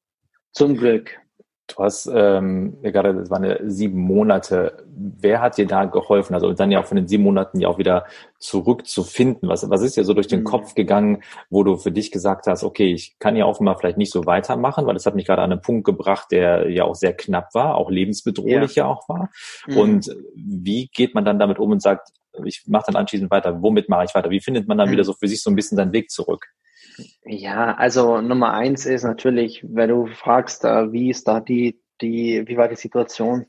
Zum 0.51 0.77
Glück. 0.77 1.19
Du 1.67 1.83
hast 1.83 2.09
ähm, 2.13 2.77
gerade, 2.81 3.13
das 3.13 3.29
waren 3.29 3.43
ja 3.43 3.57
sieben 3.65 3.99
Monate. 3.99 4.85
Wer 4.87 5.41
hat 5.41 5.57
dir 5.57 5.67
da 5.67 5.83
geholfen? 5.83 6.33
Also 6.33 6.53
dann 6.53 6.71
ja 6.71 6.79
auch 6.79 6.85
von 6.85 6.95
den 6.95 7.09
sieben 7.09 7.23
Monaten 7.23 7.59
ja 7.59 7.67
auch 7.67 7.77
wieder 7.77 8.05
zurückzufinden. 8.39 9.49
Was, 9.49 9.69
was 9.69 9.81
ist 9.81 9.97
dir 9.97 10.05
so 10.05 10.13
durch 10.13 10.27
den 10.27 10.39
mhm. 10.41 10.45
Kopf 10.45 10.75
gegangen, 10.75 11.23
wo 11.49 11.63
du 11.63 11.75
für 11.75 11.91
dich 11.91 12.11
gesagt 12.11 12.47
hast, 12.47 12.63
okay, 12.63 12.93
ich 12.93 13.19
kann 13.19 13.35
ja 13.35 13.45
offenbar 13.45 13.77
vielleicht 13.77 13.97
nicht 13.97 14.13
so 14.13 14.25
weitermachen, 14.25 14.85
weil 14.85 14.93
das 14.93 15.05
hat 15.05 15.15
mich 15.15 15.25
gerade 15.25 15.41
an 15.41 15.51
einen 15.51 15.61
Punkt 15.61 15.83
gebracht, 15.83 16.27
der 16.31 16.69
ja 16.69 16.85
auch 16.85 16.95
sehr 16.95 17.13
knapp 17.13 17.53
war, 17.53 17.75
auch 17.75 17.91
lebensbedrohlich 17.91 18.75
ja, 18.75 18.85
ja 18.85 18.89
auch 18.89 19.09
war. 19.09 19.29
Mhm. 19.67 19.77
Und 19.77 20.15
wie 20.35 20.87
geht 20.87 21.15
man 21.15 21.25
dann 21.25 21.37
damit 21.37 21.59
um 21.59 21.71
und 21.71 21.81
sagt, 21.81 22.09
ich 22.45 22.63
mache 22.67 22.85
dann 22.87 22.95
anschließend 22.95 23.29
weiter, 23.29 23.61
womit 23.61 23.89
mache 23.89 24.05
ich 24.05 24.15
weiter? 24.15 24.29
Wie 24.29 24.39
findet 24.39 24.69
man 24.69 24.77
dann 24.77 24.87
mhm. 24.87 24.93
wieder 24.93 25.03
so 25.03 25.13
für 25.13 25.27
sich 25.27 25.41
so 25.43 25.49
ein 25.49 25.55
bisschen 25.55 25.75
seinen 25.75 25.91
Weg 25.91 26.11
zurück? 26.11 26.47
Ja, 27.25 27.75
also 27.75 28.21
Nummer 28.21 28.53
eins 28.53 28.85
ist 28.85 29.03
natürlich, 29.03 29.63
wenn 29.67 29.89
du 29.89 30.07
fragst, 30.07 30.63
äh, 30.65 30.91
wie 30.91 31.09
ist 31.09 31.27
da 31.27 31.39
die, 31.39 31.79
die, 32.01 32.43
wie 32.47 32.57
war 32.57 32.67
die 32.67 32.75
Situation? 32.75 33.45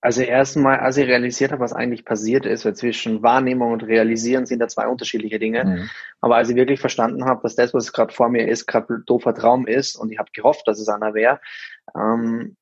Also 0.00 0.22
erstmal, 0.22 0.78
als 0.78 0.96
ich 0.96 1.08
realisiert 1.08 1.50
habe, 1.50 1.60
was 1.60 1.72
eigentlich 1.72 2.04
passiert 2.04 2.46
ist, 2.46 2.64
weil 2.64 2.76
zwischen 2.76 3.22
Wahrnehmung 3.22 3.72
und 3.72 3.82
Realisieren 3.82 4.46
sind 4.46 4.60
da 4.60 4.68
zwei 4.68 4.86
unterschiedliche 4.86 5.40
Dinge. 5.40 5.64
Mhm. 5.64 5.90
Aber 6.20 6.36
als 6.36 6.48
ich 6.48 6.56
wirklich 6.56 6.78
verstanden 6.78 7.24
habe, 7.24 7.40
dass 7.42 7.56
das, 7.56 7.74
was 7.74 7.92
gerade 7.92 8.14
vor 8.14 8.28
mir 8.28 8.46
ist, 8.46 8.66
gerade 8.66 9.00
doofer 9.06 9.34
Traum 9.34 9.66
ist 9.66 9.96
und 9.96 10.12
ich 10.12 10.18
habe 10.18 10.30
gehofft, 10.32 10.68
dass 10.68 10.78
es 10.78 10.88
einer 10.88 11.14
wäre, 11.14 11.40
ähm, 11.96 12.56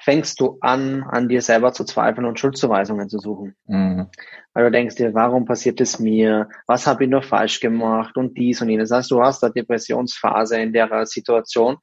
fängst 0.00 0.40
du 0.40 0.58
an, 0.60 1.04
an 1.04 1.28
dir 1.28 1.42
selber 1.42 1.72
zu 1.72 1.84
zweifeln 1.84 2.26
und 2.26 2.38
Schuldzuweisungen 2.38 3.08
zu 3.08 3.18
suchen. 3.18 3.54
Mhm. 3.66 4.08
Weil 4.54 4.64
du 4.64 4.70
denkst 4.70 4.96
dir, 4.96 5.14
warum 5.14 5.44
passiert 5.44 5.80
es 5.80 5.98
mir? 5.98 6.48
Was 6.66 6.86
habe 6.86 7.04
ich 7.04 7.10
nur 7.10 7.22
falsch 7.22 7.60
gemacht? 7.60 8.16
Und 8.16 8.36
dies 8.36 8.60
und 8.60 8.68
jenes. 8.68 8.88
Das 8.88 8.98
heißt, 8.98 9.10
du 9.10 9.22
hast 9.22 9.42
da 9.42 9.48
Depressionsphase 9.48 10.60
in 10.60 10.72
der 10.72 11.06
Situation. 11.06 11.76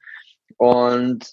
Und 0.56 1.26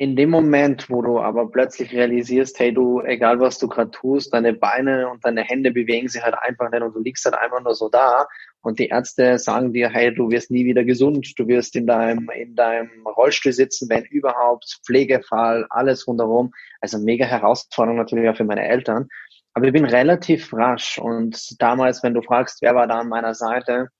in 0.00 0.16
dem 0.16 0.30
Moment, 0.30 0.88
wo 0.88 1.02
du 1.02 1.20
aber 1.20 1.50
plötzlich 1.50 1.92
realisierst, 1.92 2.58
hey 2.58 2.72
du, 2.72 3.02
egal 3.02 3.38
was 3.38 3.58
du 3.58 3.68
gerade 3.68 3.90
tust, 3.90 4.32
deine 4.32 4.54
Beine 4.54 5.10
und 5.10 5.22
deine 5.26 5.42
Hände 5.42 5.72
bewegen 5.72 6.08
sich 6.08 6.22
halt 6.22 6.36
einfach 6.40 6.70
nicht 6.70 6.80
und 6.82 6.94
du 6.94 7.00
liegst 7.00 7.26
halt 7.26 7.34
einfach 7.34 7.62
nur 7.62 7.74
so 7.74 7.90
da 7.90 8.26
und 8.62 8.78
die 8.78 8.88
Ärzte 8.88 9.38
sagen 9.38 9.74
dir, 9.74 9.90
hey, 9.90 10.14
du 10.14 10.30
wirst 10.30 10.50
nie 10.50 10.64
wieder 10.64 10.84
gesund, 10.84 11.38
du 11.38 11.46
wirst 11.48 11.76
in 11.76 11.86
deinem, 11.86 12.30
in 12.30 12.54
deinem 12.54 13.06
Rollstuhl 13.06 13.52
sitzen, 13.52 13.90
wenn 13.90 14.04
überhaupt, 14.04 14.80
Pflegefall, 14.86 15.66
alles 15.68 16.06
rundherum. 16.06 16.52
Also 16.80 16.98
mega 16.98 17.26
Herausforderung 17.26 17.98
natürlich 17.98 18.26
auch 18.30 18.36
für 18.38 18.44
meine 18.44 18.66
Eltern. 18.66 19.06
Aber 19.52 19.66
ich 19.66 19.72
bin 19.74 19.84
relativ 19.84 20.50
rasch 20.54 20.98
und 20.98 21.60
damals, 21.60 22.02
wenn 22.02 22.14
du 22.14 22.22
fragst, 22.22 22.62
wer 22.62 22.74
war 22.74 22.86
da 22.86 23.00
an 23.00 23.10
meiner 23.10 23.34
Seite, 23.34 23.90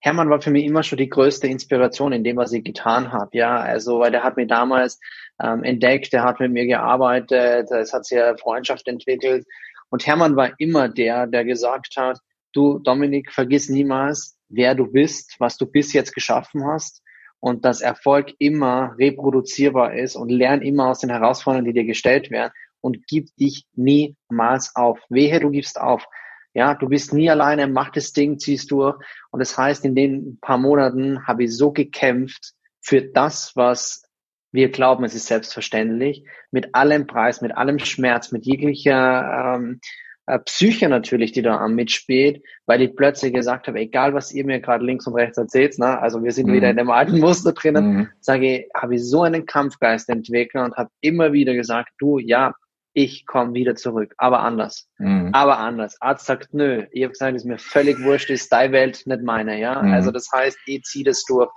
Hermann 0.00 0.30
war 0.30 0.40
für 0.40 0.50
mich 0.50 0.64
immer 0.64 0.82
schon 0.82 0.98
die 0.98 1.08
größte 1.08 1.46
Inspiration 1.46 2.12
in 2.12 2.24
dem, 2.24 2.36
was 2.36 2.52
ich 2.52 2.64
getan 2.64 3.12
habe. 3.12 3.36
Ja, 3.36 3.56
also 3.56 4.00
weil 4.00 4.10
der 4.10 4.22
hat 4.22 4.36
mich 4.36 4.48
damals 4.48 4.98
ähm, 5.42 5.62
entdeckt, 5.62 6.12
der 6.12 6.24
hat 6.24 6.40
mit 6.40 6.52
mir 6.52 6.66
gearbeitet, 6.66 7.70
es 7.70 7.92
hat 7.92 8.06
sich 8.06 8.20
eine 8.20 8.38
Freundschaft 8.38 8.88
entwickelt. 8.88 9.46
Und 9.90 10.06
Hermann 10.06 10.36
war 10.36 10.52
immer 10.58 10.88
der, 10.88 11.26
der 11.26 11.44
gesagt 11.44 11.96
hat, 11.96 12.18
du 12.52 12.78
Dominik, 12.78 13.32
vergiss 13.32 13.68
niemals, 13.68 14.36
wer 14.48 14.74
du 14.74 14.86
bist, 14.86 15.36
was 15.38 15.56
du 15.56 15.66
bis 15.66 15.92
jetzt 15.92 16.14
geschaffen 16.14 16.64
hast 16.64 17.02
und 17.40 17.64
dass 17.64 17.80
Erfolg 17.80 18.32
immer 18.38 18.94
reproduzierbar 18.98 19.94
ist 19.94 20.16
und 20.16 20.30
lern 20.30 20.62
immer 20.62 20.88
aus 20.88 21.00
den 21.00 21.10
Herausforderungen, 21.10 21.66
die 21.66 21.78
dir 21.78 21.86
gestellt 21.86 22.30
werden 22.30 22.52
und 22.80 23.06
gib 23.06 23.34
dich 23.36 23.66
niemals 23.74 24.74
auf. 24.76 25.00
Wehe, 25.08 25.40
du 25.40 25.50
gibst 25.50 25.80
auf. 25.80 26.06
Ja, 26.52 26.74
du 26.74 26.88
bist 26.88 27.12
nie 27.12 27.30
alleine, 27.30 27.68
mach 27.68 27.90
das 27.90 28.12
Ding, 28.12 28.38
ziehst 28.38 28.70
durch. 28.70 28.96
Und 29.30 29.40
das 29.40 29.56
heißt, 29.56 29.84
in 29.84 29.94
den 29.94 30.38
paar 30.40 30.58
Monaten 30.58 31.26
habe 31.26 31.44
ich 31.44 31.56
so 31.56 31.70
gekämpft 31.72 32.54
für 32.80 33.02
das, 33.02 33.52
was 33.54 34.04
wir 34.52 34.70
glauben, 34.70 35.04
es 35.04 35.14
ist 35.14 35.26
selbstverständlich, 35.26 36.24
mit 36.50 36.74
allem 36.74 37.06
Preis, 37.06 37.40
mit 37.40 37.56
allem 37.56 37.78
Schmerz, 37.78 38.32
mit 38.32 38.46
jeglicher 38.46 39.54
ähm, 39.56 39.80
äh, 40.26 40.38
Psyche 40.40 40.88
natürlich, 40.88 41.32
die 41.32 41.42
da 41.42 41.66
mitspielt, 41.68 42.42
weil 42.66 42.82
ich 42.82 42.94
plötzlich 42.96 43.32
gesagt 43.32 43.68
habe, 43.68 43.78
egal 43.78 44.14
was 44.14 44.32
ihr 44.32 44.44
mir 44.44 44.60
gerade 44.60 44.84
links 44.84 45.06
und 45.06 45.14
rechts 45.14 45.38
erzählt, 45.38 45.78
ne, 45.78 46.00
also 46.00 46.22
wir 46.22 46.32
sind 46.32 46.48
mhm. 46.48 46.54
wieder 46.54 46.70
in 46.70 46.76
dem 46.76 46.90
alten 46.90 47.20
Muster 47.20 47.52
drinnen, 47.52 47.92
mhm. 47.92 48.08
sage 48.20 48.56
ich, 48.56 48.68
habe 48.74 48.96
ich 48.96 49.04
so 49.04 49.22
einen 49.22 49.46
Kampfgeist 49.46 50.08
entwickelt 50.08 50.64
und 50.64 50.76
habe 50.76 50.90
immer 51.00 51.32
wieder 51.32 51.54
gesagt, 51.54 51.90
du, 51.98 52.18
ja, 52.18 52.54
ich 52.92 53.26
komme 53.26 53.54
wieder 53.54 53.76
zurück, 53.76 54.14
aber 54.18 54.40
anders. 54.40 54.88
Mhm. 54.98 55.30
Aber 55.32 55.58
anders. 55.58 56.00
Arzt 56.00 56.26
sagt, 56.26 56.52
nö. 56.52 56.86
Ich 56.92 57.02
habe 57.02 57.12
gesagt, 57.12 57.36
ist 57.36 57.44
mir 57.44 57.58
völlig 57.58 58.02
wurscht, 58.02 58.30
ist 58.30 58.52
deine 58.52 58.72
Welt, 58.72 59.02
nicht 59.06 59.22
meine, 59.22 59.60
ja. 59.60 59.82
Mhm. 59.82 59.92
Also 59.92 60.10
das 60.10 60.30
heißt, 60.32 60.58
ich 60.66 60.82
ziehe 60.82 61.04
das 61.04 61.24
durch. 61.24 61.50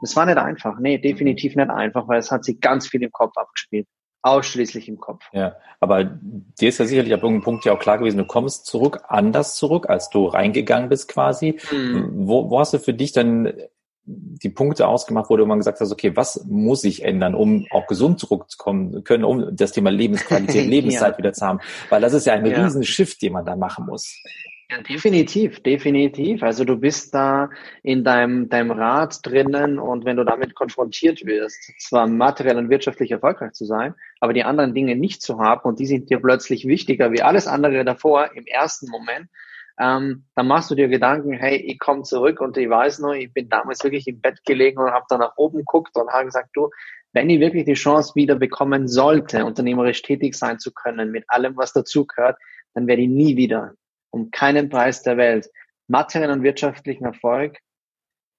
Das 0.00 0.16
war 0.16 0.26
nicht 0.26 0.38
einfach. 0.38 0.78
Nee, 0.78 0.98
definitiv 0.98 1.56
nicht 1.56 1.70
einfach, 1.70 2.08
weil 2.08 2.18
es 2.18 2.30
hat 2.30 2.44
sich 2.44 2.60
ganz 2.60 2.88
viel 2.88 3.02
im 3.02 3.12
Kopf 3.12 3.36
abgespielt. 3.36 3.86
Ausschließlich 4.22 4.88
im 4.88 4.98
Kopf. 4.98 5.24
Ja, 5.32 5.56
aber 5.80 6.04
dir 6.04 6.68
ist 6.68 6.78
ja 6.78 6.86
sicherlich 6.86 7.12
ab 7.12 7.22
irgendeinem 7.22 7.44
Punkt 7.44 7.64
ja 7.64 7.72
auch 7.72 7.78
klar 7.78 7.98
gewesen, 7.98 8.18
du 8.18 8.24
kommst 8.24 8.66
zurück, 8.66 9.02
anders 9.08 9.56
zurück, 9.56 9.88
als 9.88 10.10
du 10.10 10.26
reingegangen 10.26 10.88
bist 10.88 11.08
quasi. 11.08 11.58
Mhm. 11.70 12.10
Wo, 12.12 12.50
wo 12.50 12.58
hast 12.58 12.74
du 12.74 12.78
für 12.78 12.94
dich 12.94 13.12
dann 13.12 13.52
die 14.08 14.48
Punkte 14.48 14.88
ausgemacht, 14.88 15.28
wo 15.28 15.36
du 15.36 15.42
immer 15.42 15.56
gesagt 15.56 15.80
hast, 15.80 15.92
okay, 15.92 16.16
was 16.16 16.44
muss 16.48 16.82
ich 16.84 17.04
ändern, 17.04 17.34
um 17.34 17.66
auch 17.70 17.86
gesund 17.86 18.18
zurückzukommen 18.18 19.04
können, 19.04 19.24
um 19.24 19.54
das 19.54 19.72
Thema 19.72 19.90
Lebensqualität, 19.90 20.66
Lebenszeit 20.70 21.12
ja. 21.12 21.18
wieder 21.18 21.32
zu 21.34 21.46
haben? 21.46 21.60
Weil 21.90 22.00
das 22.00 22.14
ist 22.14 22.26
ja 22.26 22.32
ein 22.32 22.46
ja. 22.46 22.64
riesen 22.64 22.84
Shift, 22.84 23.20
den 23.20 23.34
man 23.34 23.44
da 23.44 23.54
machen 23.54 23.84
muss. 23.86 24.22
Ja, 24.70 24.82
definitiv, 24.82 25.60
definitiv. 25.60 26.42
Also 26.42 26.64
du 26.64 26.76
bist 26.76 27.14
da 27.14 27.48
in 27.82 28.04
deinem, 28.04 28.50
deinem 28.50 28.70
Rad 28.70 29.20
drinnen 29.26 29.78
und 29.78 30.04
wenn 30.04 30.16
du 30.16 30.24
damit 30.24 30.54
konfrontiert 30.54 31.24
wirst, 31.24 31.72
zwar 31.78 32.06
materiell 32.06 32.58
und 32.58 32.68
wirtschaftlich 32.68 33.10
erfolgreich 33.10 33.52
zu 33.52 33.64
sein, 33.64 33.94
aber 34.20 34.34
die 34.34 34.44
anderen 34.44 34.74
Dinge 34.74 34.94
nicht 34.94 35.22
zu 35.22 35.38
haben 35.38 35.62
und 35.62 35.78
die 35.78 35.86
sind 35.86 36.10
dir 36.10 36.20
plötzlich 36.20 36.66
wichtiger 36.66 37.12
wie 37.12 37.22
alles 37.22 37.46
andere 37.46 37.82
davor 37.82 38.30
im 38.34 38.44
ersten 38.46 38.90
Moment, 38.90 39.28
ähm, 39.80 40.24
dann 40.34 40.48
machst 40.48 40.70
du 40.70 40.74
dir 40.74 40.88
Gedanken, 40.88 41.32
hey, 41.32 41.56
ich 41.56 41.78
komme 41.78 42.02
zurück 42.02 42.40
und 42.40 42.56
ich 42.56 42.68
weiß 42.68 42.98
noch, 42.98 43.12
ich 43.12 43.32
bin 43.32 43.48
damals 43.48 43.84
wirklich 43.84 44.06
im 44.08 44.20
Bett 44.20 44.44
gelegen 44.44 44.78
und 44.78 44.90
habe 44.90 45.06
dann 45.08 45.20
nach 45.20 45.36
oben 45.36 45.58
geguckt 45.58 45.96
und 45.96 46.10
habe 46.10 46.26
gesagt, 46.26 46.50
du, 46.54 46.70
wenn 47.12 47.30
ich 47.30 47.40
wirklich 47.40 47.64
die 47.64 47.74
Chance 47.74 48.14
wieder 48.14 48.34
bekommen 48.34 48.88
sollte, 48.88 49.44
unternehmerisch 49.44 50.02
tätig 50.02 50.34
sein 50.34 50.58
zu 50.58 50.72
können, 50.72 51.10
mit 51.10 51.24
allem, 51.28 51.56
was 51.56 51.72
dazugehört, 51.72 52.38
dann 52.74 52.86
werde 52.86 53.02
ich 53.02 53.08
nie 53.08 53.36
wieder 53.36 53.74
um 54.10 54.30
keinen 54.30 54.68
Preis 54.68 55.02
der 55.02 55.16
Welt 55.16 55.48
materiellen 55.86 56.38
und 56.38 56.42
wirtschaftlichen 56.42 57.04
Erfolg 57.04 57.58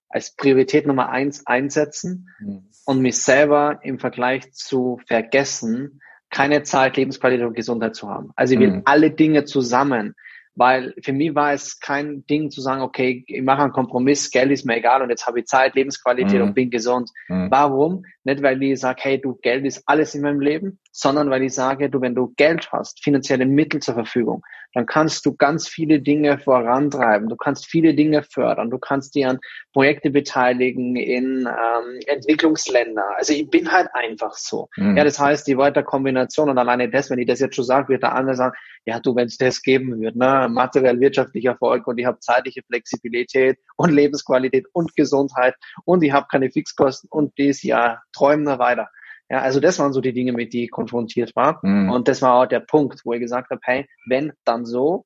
als 0.09 0.35
Priorität 0.35 0.87
Nummer 0.87 1.09
eins 1.09 1.45
einsetzen 1.45 2.29
mhm. 2.39 2.69
und 2.85 3.01
mich 3.01 3.17
selber 3.17 3.79
im 3.83 3.99
Vergleich 3.99 4.51
zu 4.53 4.99
vergessen, 5.07 6.01
keine 6.31 6.63
Zeit, 6.63 6.97
Lebensqualität 6.97 7.45
und 7.45 7.55
Gesundheit 7.55 7.95
zu 7.95 8.09
haben. 8.09 8.31
Also 8.35 8.53
ich 8.53 8.59
will 8.59 8.71
mhm. 8.71 8.81
alle 8.85 9.11
Dinge 9.11 9.45
zusammen. 9.45 10.15
Weil 10.59 10.93
für 11.01 11.13
mich 11.13 11.33
war 11.33 11.53
es 11.53 11.79
kein 11.79 12.25
Ding 12.25 12.51
zu 12.51 12.59
sagen, 12.59 12.81
okay, 12.81 13.23
ich 13.25 13.41
mache 13.41 13.63
einen 13.63 13.71
Kompromiss, 13.71 14.29
Geld 14.29 14.51
ist 14.51 14.65
mir 14.65 14.75
egal 14.75 15.01
und 15.01 15.09
jetzt 15.09 15.25
habe 15.25 15.39
ich 15.39 15.45
Zeit, 15.45 15.73
Lebensqualität 15.73 16.41
mhm. 16.41 16.49
und 16.49 16.53
bin 16.53 16.69
gesund. 16.69 17.09
Mhm. 17.29 17.49
Warum? 17.49 18.03
Nicht, 18.25 18.43
weil 18.43 18.61
ich 18.61 18.77
sage, 18.81 18.99
hey, 19.03 19.21
du, 19.21 19.35
Geld 19.41 19.65
ist 19.65 19.83
alles 19.85 20.15
in 20.15 20.21
meinem 20.21 20.41
Leben, 20.41 20.77
sondern 20.91 21.29
weil 21.29 21.43
ich 21.43 21.53
sage, 21.53 21.89
du, 21.89 22.01
wenn 22.01 22.13
du 22.13 22.33
Geld 22.35 22.73
hast, 22.73 23.01
finanzielle 23.01 23.45
Mittel 23.45 23.79
zur 23.81 23.93
Verfügung, 23.93 24.43
dann 24.73 24.85
kannst 24.85 25.25
du 25.25 25.35
ganz 25.35 25.67
viele 25.67 26.01
Dinge 26.01 26.37
vorantreiben. 26.37 27.27
Du 27.27 27.35
kannst 27.35 27.65
viele 27.65 27.93
Dinge 27.93 28.23
fördern. 28.23 28.69
Du 28.69 28.77
kannst 28.77 29.15
dir 29.15 29.29
an 29.29 29.39
Projekte 29.73 30.11
beteiligen 30.11 30.95
in 30.95 31.47
ähm, 31.47 31.99
Entwicklungsländer. 32.05 33.03
Also 33.17 33.33
ich 33.33 33.49
bin 33.49 33.71
halt 33.71 33.89
einfach 33.93 34.33
so. 34.33 34.69
Mhm. 34.77 34.97
Ja, 34.97 35.03
das 35.03 35.19
heißt, 35.19 35.47
die 35.47 35.57
Weiterkombination 35.57 36.49
und 36.49 36.57
alleine 36.57 36.89
das, 36.89 37.09
wenn 37.09 37.19
ich 37.19 37.27
das 37.27 37.39
jetzt 37.39 37.55
schon 37.55 37.65
sage, 37.65 37.89
wird 37.89 38.03
der 38.03 38.13
andere 38.13 38.35
sagen, 38.35 38.55
ja, 38.85 38.99
du, 38.99 39.15
wenn 39.15 39.27
es 39.27 39.37
das 39.37 39.61
geben 39.61 39.99
wird, 39.99 40.15
ne, 40.15 40.47
materiell 40.49 40.99
wirtschaftlicher 40.99 41.51
Erfolg 41.51 41.85
und 41.87 41.97
ich 41.97 42.05
habe 42.05 42.19
zeitliche 42.19 42.61
Flexibilität 42.63 43.57
und 43.75 43.91
Lebensqualität 43.91 44.65
und 44.73 44.95
Gesundheit 44.95 45.55
und 45.85 46.03
ich 46.03 46.11
habe 46.11 46.27
keine 46.31 46.49
Fixkosten 46.49 47.09
und 47.11 47.37
dies, 47.37 47.63
ja, 47.63 48.01
träumen 48.13 48.45
wir 48.45 48.59
weiter. 48.59 48.89
Ja, 49.29 49.41
also 49.41 49.59
das 49.59 49.77
waren 49.77 49.93
so 49.93 50.01
die 50.01 50.13
Dinge, 50.13 50.33
mit 50.33 50.53
die 50.53 50.65
ich 50.65 50.71
konfrontiert 50.71 51.35
war. 51.35 51.59
Mhm. 51.63 51.91
Und 51.91 52.07
das 52.07 52.21
war 52.21 52.41
auch 52.41 52.45
der 52.47 52.61
Punkt, 52.61 53.01
wo 53.05 53.13
ich 53.13 53.19
gesagt 53.19 53.51
habe, 53.51 53.61
hey, 53.63 53.87
wenn, 54.07 54.33
dann 54.43 54.65
so. 54.65 55.05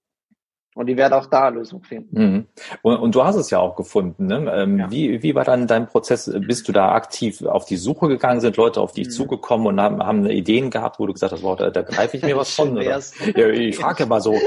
Und 0.76 0.90
ich 0.90 0.98
werde 0.98 1.16
auch 1.16 1.28
da 1.28 1.50
Lösungen 1.50 1.84
finden. 1.84 2.20
Mhm. 2.20 2.46
Und, 2.82 2.98
und, 2.98 3.16
du 3.16 3.24
hast 3.24 3.36
es 3.36 3.50
ja 3.52 3.60
auch 3.60 3.76
gefunden. 3.76 4.26
Ne? 4.26 4.52
Ähm, 4.54 4.80
ja. 4.80 4.92
wie, 4.92 5.22
wie 5.22 5.36
war 5.36 5.44
dann 5.44 5.68
dein 5.68 5.88
Prozess? 5.88 6.32
Bist 6.48 6.68
du 6.68 6.72
da 6.72 6.94
aktiv 6.94 7.44
auf 7.44 7.66
die 7.66 7.78
Suche 7.78 8.08
gegangen? 8.08 8.42
Sind 8.42 8.58
Leute 8.58 8.82
auf 8.82 8.94
dich 8.94 9.08
mhm. 9.08 9.12
zugekommen 9.12 9.68
und 9.68 9.80
haben, 9.80 10.04
haben 10.04 10.26
Ideen 10.26 10.72
gehabt, 10.72 11.00
wo 11.00 11.06
du 11.06 11.14
gesagt 11.14 11.32
hast, 11.32 11.44
wow, 11.44 11.56
da, 11.56 11.70
da 11.70 11.84
greife 11.84 12.18
ich 12.18 12.24
mir 12.24 12.36
was 12.36 12.54
von? 12.54 12.72
Oder? 12.78 13.00
Ja, 13.36 13.48
ich 13.50 13.78
frage 13.78 14.06
mal 14.06 14.22
so. 14.22 14.34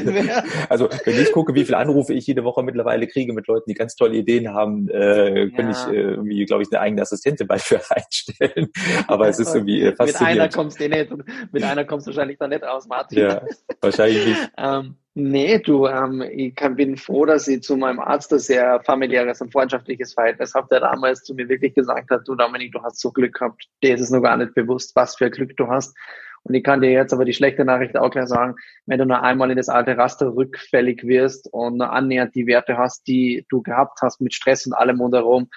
Ne? 0.00 0.42
also 0.68 0.88
wenn 1.04 1.20
ich 1.20 1.32
gucke, 1.32 1.54
wie 1.54 1.64
viele 1.64 1.76
Anrufe 1.76 2.14
ich 2.14 2.26
jede 2.26 2.44
Woche 2.44 2.62
mittlerweile 2.62 3.06
kriege 3.06 3.32
mit 3.32 3.46
Leuten, 3.46 3.68
die 3.68 3.74
ganz 3.74 3.96
tolle 3.96 4.16
Ideen 4.16 4.52
haben, 4.54 4.88
äh, 4.88 5.50
könnte 5.54 5.72
ja. 5.72 5.88
ich 5.88 5.92
äh, 5.92 6.00
irgendwie, 6.00 6.44
glaube 6.44 6.62
ich, 6.62 6.70
eine 6.70 6.80
eigene 6.80 7.02
Assistentin 7.02 7.46
bei 7.46 7.58
für 7.58 7.80
einstellen. 7.90 8.70
Aber 9.06 9.28
es 9.28 9.38
ist 9.38 9.54
irgendwie 9.54 9.82
äh, 9.82 9.94
faszinierend. 9.94 10.20
Mit 10.20 10.40
einer 10.40 10.48
kommst 10.48 10.80
du 10.80 10.88
nicht, 10.88 11.52
mit 11.52 11.64
einer 11.64 11.84
kommst 11.84 12.06
du 12.06 12.10
wahrscheinlich 12.10 12.38
dann 12.38 12.50
nicht 12.50 12.64
aus, 12.64 12.86
Martin. 12.86 13.18
Ja, 13.18 13.42
wahrscheinlich 13.80 14.26
nicht. 14.26 14.50
ähm, 14.56 14.96
Nee, 15.14 15.58
du, 15.58 15.86
ähm, 15.86 16.22
ich 16.22 16.54
kann, 16.54 16.76
bin 16.76 16.96
froh, 16.96 17.26
dass 17.26 17.48
ich 17.48 17.62
zu 17.62 17.76
meinem 17.76 17.98
Arzt 17.98 18.32
ein 18.32 18.38
sehr 18.38 18.80
familiäres 18.82 19.40
und 19.40 19.52
freundschaftliches 19.52 20.14
Verhältnis 20.14 20.54
habe, 20.54 20.68
der 20.70 20.80
damals 20.80 21.24
zu 21.24 21.34
mir 21.34 21.48
wirklich 21.48 21.74
gesagt 21.74 22.10
hat, 22.10 22.28
du 22.28 22.36
Dominik, 22.36 22.72
du 22.72 22.82
hast 22.82 23.00
so 23.00 23.10
Glück 23.10 23.34
gehabt, 23.34 23.64
dir 23.82 23.94
ist 23.94 24.02
es 24.02 24.10
nur 24.10 24.22
gar 24.22 24.36
nicht 24.36 24.54
bewusst, 24.54 24.94
was 24.94 25.16
für 25.16 25.30
Glück 25.30 25.56
du 25.56 25.66
hast. 25.66 25.96
Und 26.44 26.54
ich 26.54 26.62
kann 26.62 26.80
dir 26.80 26.90
jetzt 26.90 27.12
aber 27.12 27.24
die 27.24 27.32
schlechte 27.32 27.64
Nachricht 27.64 27.96
auch 27.96 28.10
gleich 28.10 28.28
sagen, 28.28 28.54
wenn 28.86 28.98
du 28.98 29.04
nur 29.04 29.22
einmal 29.22 29.50
in 29.50 29.56
das 29.56 29.68
alte 29.68 29.96
Raster 29.96 30.34
rückfällig 30.34 31.02
wirst 31.04 31.48
und 31.52 31.82
annähernd 31.82 32.34
die 32.34 32.46
Werte 32.46 32.78
hast, 32.78 33.06
die 33.08 33.44
du 33.48 33.62
gehabt 33.62 33.98
hast 34.02 34.20
mit 34.20 34.32
Stress 34.32 34.64
und 34.66 34.72
allem 34.74 35.00
rundherum, 35.00 35.48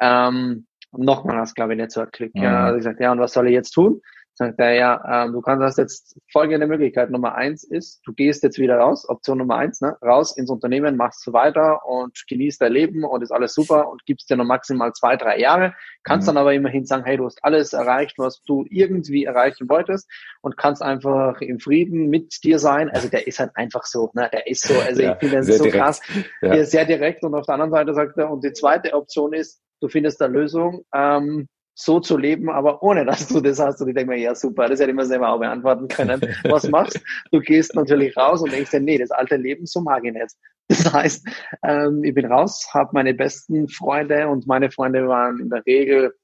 ähm, 0.00 0.66
nochmal 0.92 1.36
hast, 1.36 1.54
glaube 1.54 1.74
ich, 1.74 1.78
nicht 1.78 1.92
so 1.92 2.00
ein 2.00 2.08
Glück. 2.10 2.34
Mhm. 2.34 2.42
Ja, 2.42 2.64
also 2.64 2.78
ich 2.78 2.84
sagte, 2.84 3.02
ja, 3.02 3.12
und 3.12 3.20
was 3.20 3.32
soll 3.32 3.48
ich 3.48 3.52
jetzt 3.52 3.72
tun? 3.72 4.00
Sagt 4.36 4.58
er, 4.58 4.74
ja, 4.74 5.24
ähm, 5.24 5.32
du 5.32 5.40
kannst 5.40 5.62
das 5.62 5.76
jetzt 5.76 6.18
folgende 6.32 6.66
Möglichkeit. 6.66 7.08
Nummer 7.10 7.36
eins 7.36 7.62
ist, 7.62 8.00
du 8.04 8.12
gehst 8.12 8.42
jetzt 8.42 8.58
wieder 8.58 8.78
raus, 8.78 9.08
Option 9.08 9.38
Nummer 9.38 9.56
eins, 9.56 9.80
ne, 9.80 9.96
raus 10.02 10.36
ins 10.36 10.50
Unternehmen, 10.50 10.96
machst 10.96 11.32
weiter 11.32 11.86
und 11.86 12.24
genießt 12.28 12.60
dein 12.60 12.72
Leben 12.72 13.04
und 13.04 13.22
ist 13.22 13.30
alles 13.30 13.54
super 13.54 13.88
und 13.88 14.04
gibst 14.06 14.28
dir 14.28 14.36
noch 14.36 14.44
maximal 14.44 14.92
zwei, 14.92 15.16
drei 15.16 15.38
Jahre. 15.38 15.72
Kannst 16.02 16.26
mhm. 16.26 16.34
dann 16.34 16.36
aber 16.38 16.52
immerhin 16.52 16.84
sagen, 16.84 17.04
hey, 17.04 17.16
du 17.16 17.26
hast 17.26 17.44
alles 17.44 17.72
erreicht, 17.72 18.18
was 18.18 18.42
du 18.42 18.64
irgendwie 18.68 19.24
erreichen 19.24 19.68
wolltest 19.68 20.10
und 20.42 20.56
kannst 20.56 20.82
einfach 20.82 21.40
im 21.40 21.60
Frieden 21.60 22.08
mit 22.08 22.42
dir 22.42 22.58
sein. 22.58 22.90
Also 22.90 23.08
der 23.08 23.28
ist 23.28 23.38
halt 23.38 23.52
einfach 23.54 23.84
so, 23.84 24.10
ne, 24.14 24.28
der 24.32 24.48
ist 24.48 24.66
so, 24.66 24.74
also 24.80 25.00
ja, 25.02 25.12
ich 25.12 25.18
finde 25.18 25.36
das 25.36 25.46
so 25.46 25.62
direkt. 25.62 25.80
krass, 25.80 26.00
ja. 26.42 26.64
sehr 26.64 26.84
direkt 26.86 27.22
und 27.22 27.36
auf 27.36 27.46
der 27.46 27.54
anderen 27.54 27.70
Seite 27.70 27.94
sagt 27.94 28.18
er, 28.18 28.32
und 28.32 28.42
die 28.42 28.52
zweite 28.52 28.94
Option 28.94 29.32
ist, 29.32 29.62
du 29.80 29.88
findest 29.88 30.20
eine 30.22 30.32
Lösung, 30.32 30.84
ähm, 30.92 31.46
so 31.74 32.00
zu 32.00 32.16
leben, 32.16 32.50
aber 32.50 32.82
ohne 32.82 33.04
dass 33.04 33.28
du 33.28 33.40
das 33.40 33.58
hast. 33.58 33.80
Und 33.80 33.88
ich 33.88 33.94
denke 33.94 34.12
mir, 34.12 34.20
ja 34.20 34.34
super, 34.34 34.68
das 34.68 34.80
hätte 34.80 34.90
ich 34.90 34.96
mir 34.96 35.04
selber 35.04 35.30
auch 35.30 35.38
beantworten 35.38 35.88
können. 35.88 36.20
Was 36.44 36.68
machst 36.68 37.00
du? 37.30 37.40
gehst 37.40 37.74
natürlich 37.74 38.16
raus 38.16 38.42
und 38.42 38.52
denkst 38.52 38.70
dir, 38.70 38.80
nee, 38.80 38.98
das 38.98 39.10
alte 39.10 39.36
Leben, 39.36 39.66
so 39.66 39.80
mag 39.80 40.04
ich 40.04 40.12
nicht. 40.12 40.34
Das 40.68 40.92
heißt, 40.92 41.28
ähm, 41.62 42.02
ich 42.04 42.14
bin 42.14 42.24
raus, 42.24 42.68
habe 42.72 42.90
meine 42.94 43.12
besten 43.12 43.68
Freunde 43.68 44.28
und 44.28 44.46
meine 44.46 44.70
Freunde 44.70 45.06
waren 45.08 45.38
in 45.38 45.50
der 45.50 45.64
Regel 45.66 46.14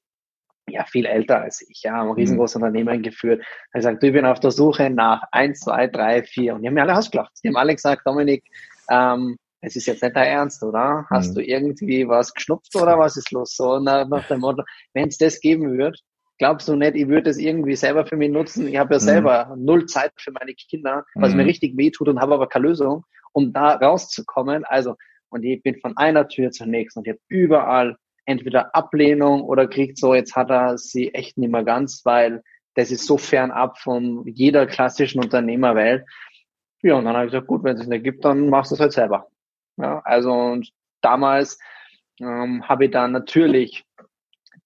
ja 0.71 0.85
viel 0.85 1.05
älter 1.05 1.43
als 1.43 1.61
ich, 1.69 1.83
ja, 1.83 2.01
ein 2.01 2.07
mhm. 2.07 2.13
riesengroßes. 2.13 2.57
Unternehmen 2.57 3.03
geführt. 3.03 3.45
Er 3.73 3.83
sagt, 3.83 4.03
ich 4.03 4.13
bin 4.13 4.25
auf 4.25 4.41
der 4.41 4.51
Suche 4.51 4.89
nach 4.89 5.23
eins, 5.33 5.61
zwei, 5.61 5.89
drei, 5.89 6.23
vier. 6.23 6.55
Und 6.55 6.63
die 6.63 6.69
haben 6.69 6.75
mir 6.75 6.83
alle 6.83 6.97
ausgelacht. 6.97 7.33
Die 7.43 7.49
haben 7.49 7.57
alle 7.57 7.75
gesagt, 7.75 8.07
Dominik, 8.07 8.45
ähm, 8.89 9.37
es 9.61 9.77
ist 9.77 9.87
jetzt 9.87 10.03
nicht 10.03 10.17
der 10.17 10.27
Ernst, 10.27 10.63
oder? 10.63 11.07
Hast 11.11 11.31
mhm. 11.31 11.35
du 11.35 11.45
irgendwie 11.45 12.09
was 12.09 12.33
geschnupft 12.33 12.75
oder 12.77 12.99
was 12.99 13.17
ist 13.17 13.31
los? 13.31 13.55
So 13.57 13.79
nach, 13.79 14.09
nach 14.09 14.27
dem 14.29 14.41
Motto, 14.41 14.63
wenn 14.95 15.09
es 15.09 15.19
das 15.19 15.41
geben 15.41 15.77
wird, 15.77 16.01
glaubst 16.39 16.69
du 16.69 16.77
nicht, 16.77 16.97
ich 16.97 17.09
würde 17.09 17.31
es 17.31 17.39
irgendwie 17.39 17.77
selber 17.77 18.07
für 18.07 18.17
mich 18.17 18.31
nutzen? 18.31 18.67
Ich 18.69 18.77
habe 18.79 18.95
ja 18.95 19.01
mhm. 19.01 19.05
selber 19.05 19.55
null 19.59 19.87
Zeit 19.87 20.13
für 20.17 20.33
meine 20.33 20.55
Kinder, 20.55 21.05
was 21.15 21.33
mhm. 21.33 21.39
mir 21.39 21.47
richtig 21.47 21.77
wehtut 21.77 22.09
und 22.09 22.21
habe 22.21 22.35
aber 22.35 22.49
keine 22.49 22.69
Lösung, 22.69 23.05
um 23.33 23.53
da 23.53 23.75
rauszukommen. 23.75 24.65
Also, 24.65 24.97
und 25.29 25.45
ich 25.45 25.63
bin 25.63 25.79
von 25.79 25.97
einer 25.97 26.27
Tür 26.29 26.51
zur 26.51 26.67
nächsten 26.67 27.01
und 27.01 27.07
ich 27.07 27.13
habe 27.13 27.21
überall 27.29 27.97
entweder 28.25 28.75
Ablehnung 28.75 29.43
oder 29.43 29.67
kriegt 29.67 29.99
so, 29.99 30.15
jetzt 30.15 30.35
hat 30.37 30.51
er 30.51 30.79
sie 30.79 31.13
echt 31.15 31.37
nicht 31.37 31.51
mehr 31.51 31.65
ganz, 31.65 32.03
weil 32.05 32.43
das 32.75 32.91
ist 32.91 33.07
so 33.07 33.19
fernab 33.19 33.79
von 33.79 34.25
jeder 34.27 34.67
klassischen 34.67 35.23
Unternehmerwelt. 35.23 36.05
Ja, 36.83 36.95
und 36.95 37.05
dann 37.05 37.15
habe 37.15 37.27
ich 37.27 37.33
gesagt, 37.33 37.49
gut, 37.49 37.65
wenn 37.65 37.77
es 37.77 37.87
nicht 37.87 38.05
gibt, 38.05 38.25
dann 38.25 38.49
machst 38.49 38.71
du 38.71 38.77
es 38.77 38.81
halt 38.81 38.93
selber. 38.93 39.29
Ja, 39.81 40.01
also 40.05 40.33
und 40.33 40.71
damals 41.01 41.59
ähm, 42.21 42.69
habe 42.69 42.87
ich 42.87 42.91
dann 42.91 43.13
natürlich 43.13 43.85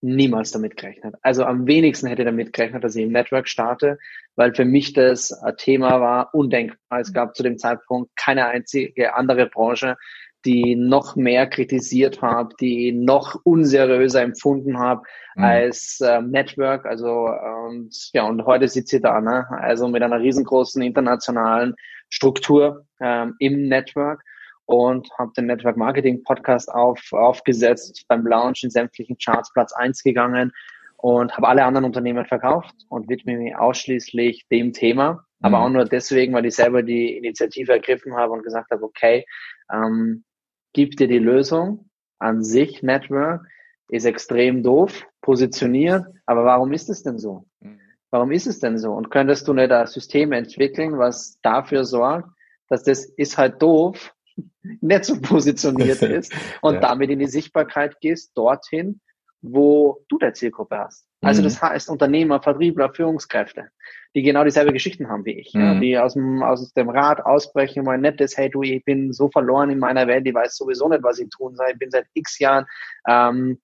niemals 0.01 0.51
damit 0.51 0.77
gerechnet. 0.77 1.15
Also 1.23 1.45
am 1.45 1.67
wenigsten 1.67 2.09
hätte 2.09 2.23
ich 2.23 2.27
damit 2.27 2.53
gerechnet, 2.53 2.85
dass 2.85 2.95
ich 2.95 3.05
im 3.05 3.13
Network 3.13 3.49
starte, 3.49 3.99
weil 4.37 4.55
für 4.55 4.67
mich 4.67 4.93
das 4.93 5.35
Thema 5.57 6.01
war 6.01 6.35
undenkbar. 6.35 7.01
Es 7.01 7.13
gab 7.13 7.35
zu 7.35 7.43
dem 7.43 7.57
Zeitpunkt 7.57 8.15
keine 8.15 8.47
einzige 8.47 9.15
andere 9.15 9.47
Branche, 9.47 9.97
die 10.45 10.77
noch 10.77 11.17
mehr 11.17 11.47
kritisiert 11.47 12.21
habe, 12.21 12.55
die 12.61 12.93
noch 12.93 13.41
unseriöser 13.45 14.21
empfunden 14.21 14.79
habe 14.79 15.03
mhm. 15.37 15.45
als 15.45 16.03
ähm, 16.05 16.31
Network. 16.31 16.85
Also 16.85 17.31
und 17.67 18.11
ja, 18.13 18.25
und 18.25 18.45
heute 18.45 18.69
sitze 18.69 18.97
ich 18.97 19.03
da, 19.03 19.23
ne? 19.23 19.47
Also 19.51 19.89
mit 19.89 20.03
einer 20.03 20.21
riesengroßen 20.21 20.83
internationalen 20.83 21.75
Struktur 22.11 22.85
ähm, 23.01 23.37
im 23.39 23.69
Network 23.69 24.23
und 24.67 25.09
habe 25.19 25.33
den 25.37 25.47
Network 25.47 25.77
Marketing 25.77 26.23
Podcast 26.23 26.73
auf, 26.73 27.01
aufgesetzt, 27.13 28.05
beim 28.09 28.27
Launch 28.27 28.65
in 28.65 28.71
sämtlichen 28.71 29.17
Charts 29.19 29.53
Platz 29.53 29.73
eins 29.73 30.03
gegangen 30.03 30.53
und 30.97 31.37
habe 31.37 31.49
alle 31.49 31.65
anderen 31.65 31.85
Unternehmen 31.85 32.25
verkauft 32.25 32.75
und 32.89 33.09
widme 33.09 33.37
mich 33.37 33.57
ausschließlich 33.57 34.47
dem 34.51 34.73
Thema, 34.73 35.25
aber 35.43 35.59
mhm. 35.59 35.65
auch 35.65 35.69
nur 35.71 35.85
deswegen, 35.85 36.33
weil 36.33 36.47
ich 36.47 36.55
selber 36.55 36.83
die 36.83 37.17
Initiative 37.17 37.73
ergriffen 37.73 38.15
habe 38.15 38.33
und 38.33 38.43
gesagt 38.43 38.71
habe, 38.71 38.83
okay, 38.83 39.27
ähm, 39.71 40.25
gib 40.73 40.97
dir 40.97 41.09
die 41.09 41.19
Lösung 41.19 41.91
an 42.19 42.43
sich, 42.43 42.83
Network, 42.83 43.47
ist 43.89 44.07
extrem 44.07 44.63
doof, 44.63 45.07
positioniert, 45.21 46.07
aber 46.25 46.45
warum 46.47 46.73
ist 46.73 46.89
es 46.89 47.03
denn 47.03 47.19
so? 47.19 47.45
Mhm. 47.61 47.81
Warum 48.11 48.31
ist 48.31 48.47
es 48.47 48.61
denn 48.61 48.79
so? 48.79 48.93
Und 48.93 49.11
könntest 49.11 49.49
du 49.49 49.53
nicht 49.53 49.73
ein 49.73 49.87
System 49.87 50.33
entwickeln, 50.33 50.99
was 50.99 51.39
dafür 51.43 51.85
sorgt, 51.85 52.29
dass 52.69 52.85
das 52.85 53.05
ist 53.05 53.37
halt 53.37 53.61
doof, 53.61 54.15
nicht 54.63 55.05
so 55.05 55.21
positioniert 55.21 56.03
ist 56.03 56.35
und 56.63 56.75
ja. 56.75 56.81
damit 56.81 57.11
in 57.11 57.19
die 57.19 57.27
Sichtbarkeit 57.27 58.01
gehst, 58.01 58.33
dorthin, 58.37 59.01
wo 59.43 60.05
du 60.09 60.19
der 60.19 60.35
Zielgruppe 60.35 60.79
hast. 60.79 61.07
Also 61.21 61.41
mhm. 61.41 61.45
das 61.45 61.63
heißt 61.63 61.89
Unternehmer, 61.91 62.41
Vertriebler, 62.43 62.93
Führungskräfte, 62.93 63.69
die 64.15 64.23
genau 64.23 64.45
dieselbe 64.45 64.73
Geschichten 64.73 65.09
haben 65.09 65.25
wie 65.25 65.39
ich, 65.39 65.55
mhm. 65.55 65.61
ja, 65.61 65.81
die 65.81 65.99
aus 65.99 66.15
dem, 66.15 66.43
aus 66.43 66.73
dem 66.73 66.89
Rad 66.89 67.25
ausbrechen, 67.25 67.85
mein 67.85 68.01
nettes, 68.01 68.37
hey 68.37 68.51
du, 68.51 68.63
ich 68.63 68.85
bin 68.85 69.13
so 69.13 69.29
verloren 69.29 69.71
in 69.71 69.79
meiner 69.79 70.07
Welt, 70.07 70.27
ich 70.27 70.35
weiß 70.35 70.57
sowieso 70.57 70.89
nicht, 70.89 71.03
was 71.03 71.19
ich 71.19 71.29
tun 71.31 71.55
soll, 71.57 71.67
ich 71.73 71.79
bin 71.79 71.91
seit 71.91 72.07
x 72.15 72.39
Jahren 72.39 72.67
ähm, 73.09 73.59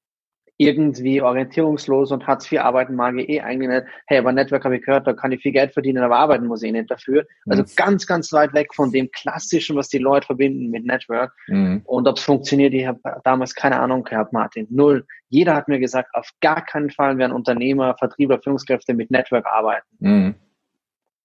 irgendwie 0.61 1.23
orientierungslos 1.23 2.13
und 2.13 2.27
Hartz 2.27 2.53
IV 2.53 2.61
arbeiten 2.61 2.95
mag 2.95 3.17
ich 3.17 3.31
eh 3.31 3.41
eigentlich 3.41 3.71
nicht. 3.71 3.87
Hey, 4.07 4.19
aber 4.19 4.31
Network 4.31 4.63
habe 4.63 4.77
ich 4.77 4.85
gehört, 4.85 5.07
da 5.07 5.15
kann 5.15 5.33
ich 5.33 5.41
viel 5.41 5.53
Geld 5.53 5.73
verdienen, 5.73 6.03
aber 6.03 6.19
arbeiten 6.19 6.47
muss 6.47 6.63
ich 6.63 6.71
nicht 6.71 6.91
dafür. 6.91 7.25
Also 7.47 7.63
mhm. 7.63 7.69
ganz, 7.77 8.07
ganz 8.07 8.31
weit 8.35 8.53
weg 8.53 8.75
von 8.75 8.93
dem 8.93 9.11
Klassischen, 9.11 9.75
was 9.77 9.89
die 9.89 9.97
Leute 9.97 10.27
verbinden 10.27 10.69
mit 10.69 10.85
Network. 10.85 11.33
Mhm. 11.49 11.81
Und 11.85 12.07
ob 12.07 12.19
es 12.19 12.23
funktioniert, 12.23 12.75
ich 12.75 12.87
habe 12.87 13.01
damals 13.25 13.55
keine 13.55 13.81
Ahnung 13.81 14.05
gehabt, 14.05 14.35
Martin. 14.35 14.67
Null. 14.69 15.07
Jeder 15.31 15.55
hat 15.55 15.67
mir 15.69 15.79
gesagt, 15.79 16.11
auf 16.13 16.29
gar 16.43 16.63
keinen 16.63 16.91
Fall 16.91 17.17
werden 17.17 17.33
Unternehmer, 17.33 17.97
Vertriebler, 17.97 18.39
Führungskräfte 18.39 18.93
mit 18.93 19.11
Network 19.11 19.47
arbeiten. 19.47 19.87
Mhm. 19.99 20.35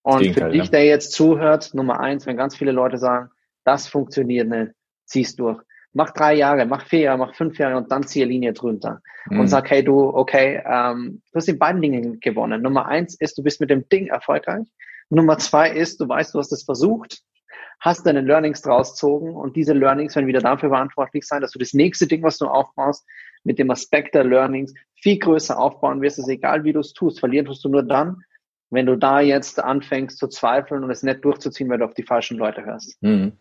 Und 0.04 0.34
für 0.34 0.50
dich, 0.50 0.64
ja. 0.64 0.72
der 0.72 0.86
jetzt 0.86 1.12
zuhört, 1.12 1.74
Nummer 1.74 2.00
eins, 2.00 2.26
wenn 2.26 2.38
ganz 2.38 2.56
viele 2.56 2.72
Leute 2.72 2.98
sagen, 2.98 3.32
das 3.66 3.86
funktioniert 3.86 4.48
nicht, 4.48 4.72
zieh's 5.04 5.36
durch 5.36 5.62
mach 5.96 6.12
drei 6.12 6.36
Jahre, 6.36 6.66
mach 6.66 6.86
vier 6.86 7.00
Jahre, 7.00 7.18
mach 7.18 7.34
fünf 7.36 7.58
Jahre 7.58 7.78
und 7.78 7.90
dann 7.90 8.04
ziehe 8.04 8.26
Linie 8.26 8.54
drunter 8.54 9.02
mhm. 9.30 9.40
und 9.40 9.48
sag, 9.48 9.70
hey 9.72 9.84
du, 9.84 10.10
okay, 10.10 10.62
ähm, 10.66 11.22
du 11.32 11.38
hast 11.38 11.48
in 11.48 11.58
beiden 11.58 11.82
Dingen 11.82 12.20
gewonnen. 12.20 12.62
Nummer 12.62 12.86
eins 12.88 13.16
ist, 13.16 13.38
du 13.38 13.44
bist 13.44 13.62
mit 13.62 13.70
dem 13.70 13.88
Ding 13.88 14.08
erfolgreich. 14.08 14.68
Nummer 15.10 15.38
zwei 15.38 15.72
ist, 15.72 16.02
du 16.02 16.10
weißt, 16.10 16.36
du 16.36 16.40
hast 16.40 16.52
es 16.52 16.64
versucht, 16.64 17.22
hast 17.80 18.06
deine 18.06 18.22
Learnings 18.22 18.62
draus 18.62 18.92
gezogen 18.92 19.36
und 19.36 19.56
diese 19.56 19.72
Learnings 19.72 20.16
werden 20.16 20.28
wieder 20.28 20.42
dafür 20.42 20.70
verantwortlich 20.70 21.26
sein, 21.26 21.42
dass 21.42 21.52
du 21.52 21.60
das 21.60 21.74
nächste 21.74 22.08
Ding, 22.08 22.24
was 22.24 22.38
du 22.38 22.48
aufbaust, 22.48 23.06
mit 23.46 23.58
dem 23.58 23.72
Aspekt 23.72 24.16
der 24.16 24.26
Learnings 24.26 24.74
viel 24.96 25.18
größer 25.18 25.58
aufbauen 25.58 26.02
wirst. 26.02 26.20
Es 26.20 26.26
ist 26.26 26.32
egal, 26.32 26.66
wie 26.66 26.74
du 26.74 26.82
es 26.82 26.92
tust. 26.92 27.22
Verlieren 27.22 27.46
tust 27.46 27.64
du 27.64 27.70
nur 27.70 27.84
dann, 27.84 28.22
wenn 28.70 28.86
du 28.86 28.96
da 28.96 29.20
jetzt 29.20 29.64
anfängst 29.64 30.18
zu 30.18 30.28
zweifeln 30.28 30.84
und 30.84 30.92
es 30.92 31.04
nicht 31.04 31.24
durchzuziehen, 31.24 31.70
weil 31.70 31.78
du 31.78 31.86
auf 31.86 31.94
die 31.94 32.04
falschen 32.04 32.38
Leute 32.38 32.66
hörst. 32.66 33.02
Mhm. 33.02 33.34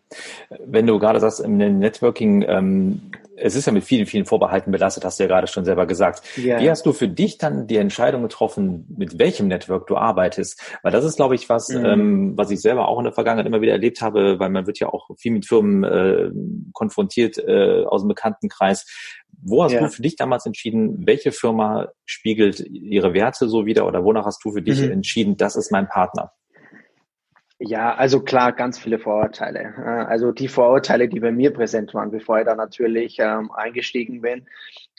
Wenn 0.65 0.87
du 0.87 0.99
gerade 0.99 1.19
sagst, 1.19 1.39
im 1.39 1.57
Networking, 1.57 2.45
ähm, 2.47 3.11
es 3.37 3.55
ist 3.55 3.65
ja 3.65 3.73
mit 3.73 3.83
vielen, 3.83 4.05
vielen 4.05 4.25
Vorbehalten 4.25 4.71
belastet, 4.71 5.03
hast 5.03 5.19
du 5.19 5.23
ja 5.23 5.27
gerade 5.27 5.47
schon 5.47 5.65
selber 5.65 5.85
gesagt. 5.87 6.21
Yeah. 6.37 6.61
Wie 6.61 6.69
hast 6.69 6.85
du 6.85 6.93
für 6.93 7.07
dich 7.07 7.37
dann 7.37 7.67
die 7.67 7.77
Entscheidung 7.77 8.21
getroffen, 8.21 8.85
mit 8.97 9.19
welchem 9.19 9.47
Network 9.47 9.87
du 9.87 9.97
arbeitest? 9.97 10.61
Weil 10.83 10.91
das 10.91 11.03
ist, 11.03 11.17
glaube 11.17 11.35
ich, 11.35 11.49
was, 11.49 11.69
mhm. 11.69 11.85
ähm, 11.85 12.37
was 12.37 12.51
ich 12.51 12.61
selber 12.61 12.87
auch 12.87 12.99
in 12.99 13.05
der 13.05 13.13
Vergangenheit 13.13 13.47
immer 13.47 13.61
wieder 13.61 13.73
erlebt 13.73 14.01
habe, 14.01 14.39
weil 14.39 14.49
man 14.49 14.67
wird 14.67 14.79
ja 14.79 14.87
auch 14.87 15.09
viel 15.17 15.31
mit 15.31 15.45
Firmen 15.45 15.83
äh, 15.83 16.31
konfrontiert 16.73 17.37
äh, 17.37 17.83
aus 17.85 18.03
dem 18.03 18.09
Bekanntenkreis. 18.09 18.85
Wo 19.41 19.63
hast 19.63 19.73
ja. 19.73 19.81
du 19.81 19.89
für 19.89 20.01
dich 20.01 20.15
damals 20.15 20.45
entschieden, 20.45 21.05
welche 21.05 21.31
Firma 21.31 21.89
spiegelt 22.05 22.59
ihre 22.59 23.13
Werte 23.13 23.47
so 23.47 23.65
wieder 23.65 23.87
oder 23.87 24.03
wonach 24.03 24.25
hast 24.25 24.43
du 24.43 24.51
für 24.51 24.61
dich 24.61 24.81
mhm. 24.81 24.91
entschieden, 24.91 25.37
das 25.37 25.55
ist 25.55 25.71
mein 25.71 25.87
Partner? 25.87 26.31
Ja, 27.57 27.95
also 27.95 28.21
klar, 28.21 28.51
ganz 28.51 28.77
viele 28.77 28.99
Vorurteile. 28.99 29.75
Also 30.09 30.33
die 30.33 30.49
Vorurteile, 30.49 31.07
die 31.07 31.21
bei 31.21 31.31
mir 31.31 31.53
präsent 31.53 31.93
waren, 31.93 32.11
bevor 32.11 32.39
ich 32.39 32.45
da 32.45 32.53
natürlich 32.53 33.17
ähm, 33.19 33.49
eingestiegen 33.51 34.21
bin, 34.21 34.45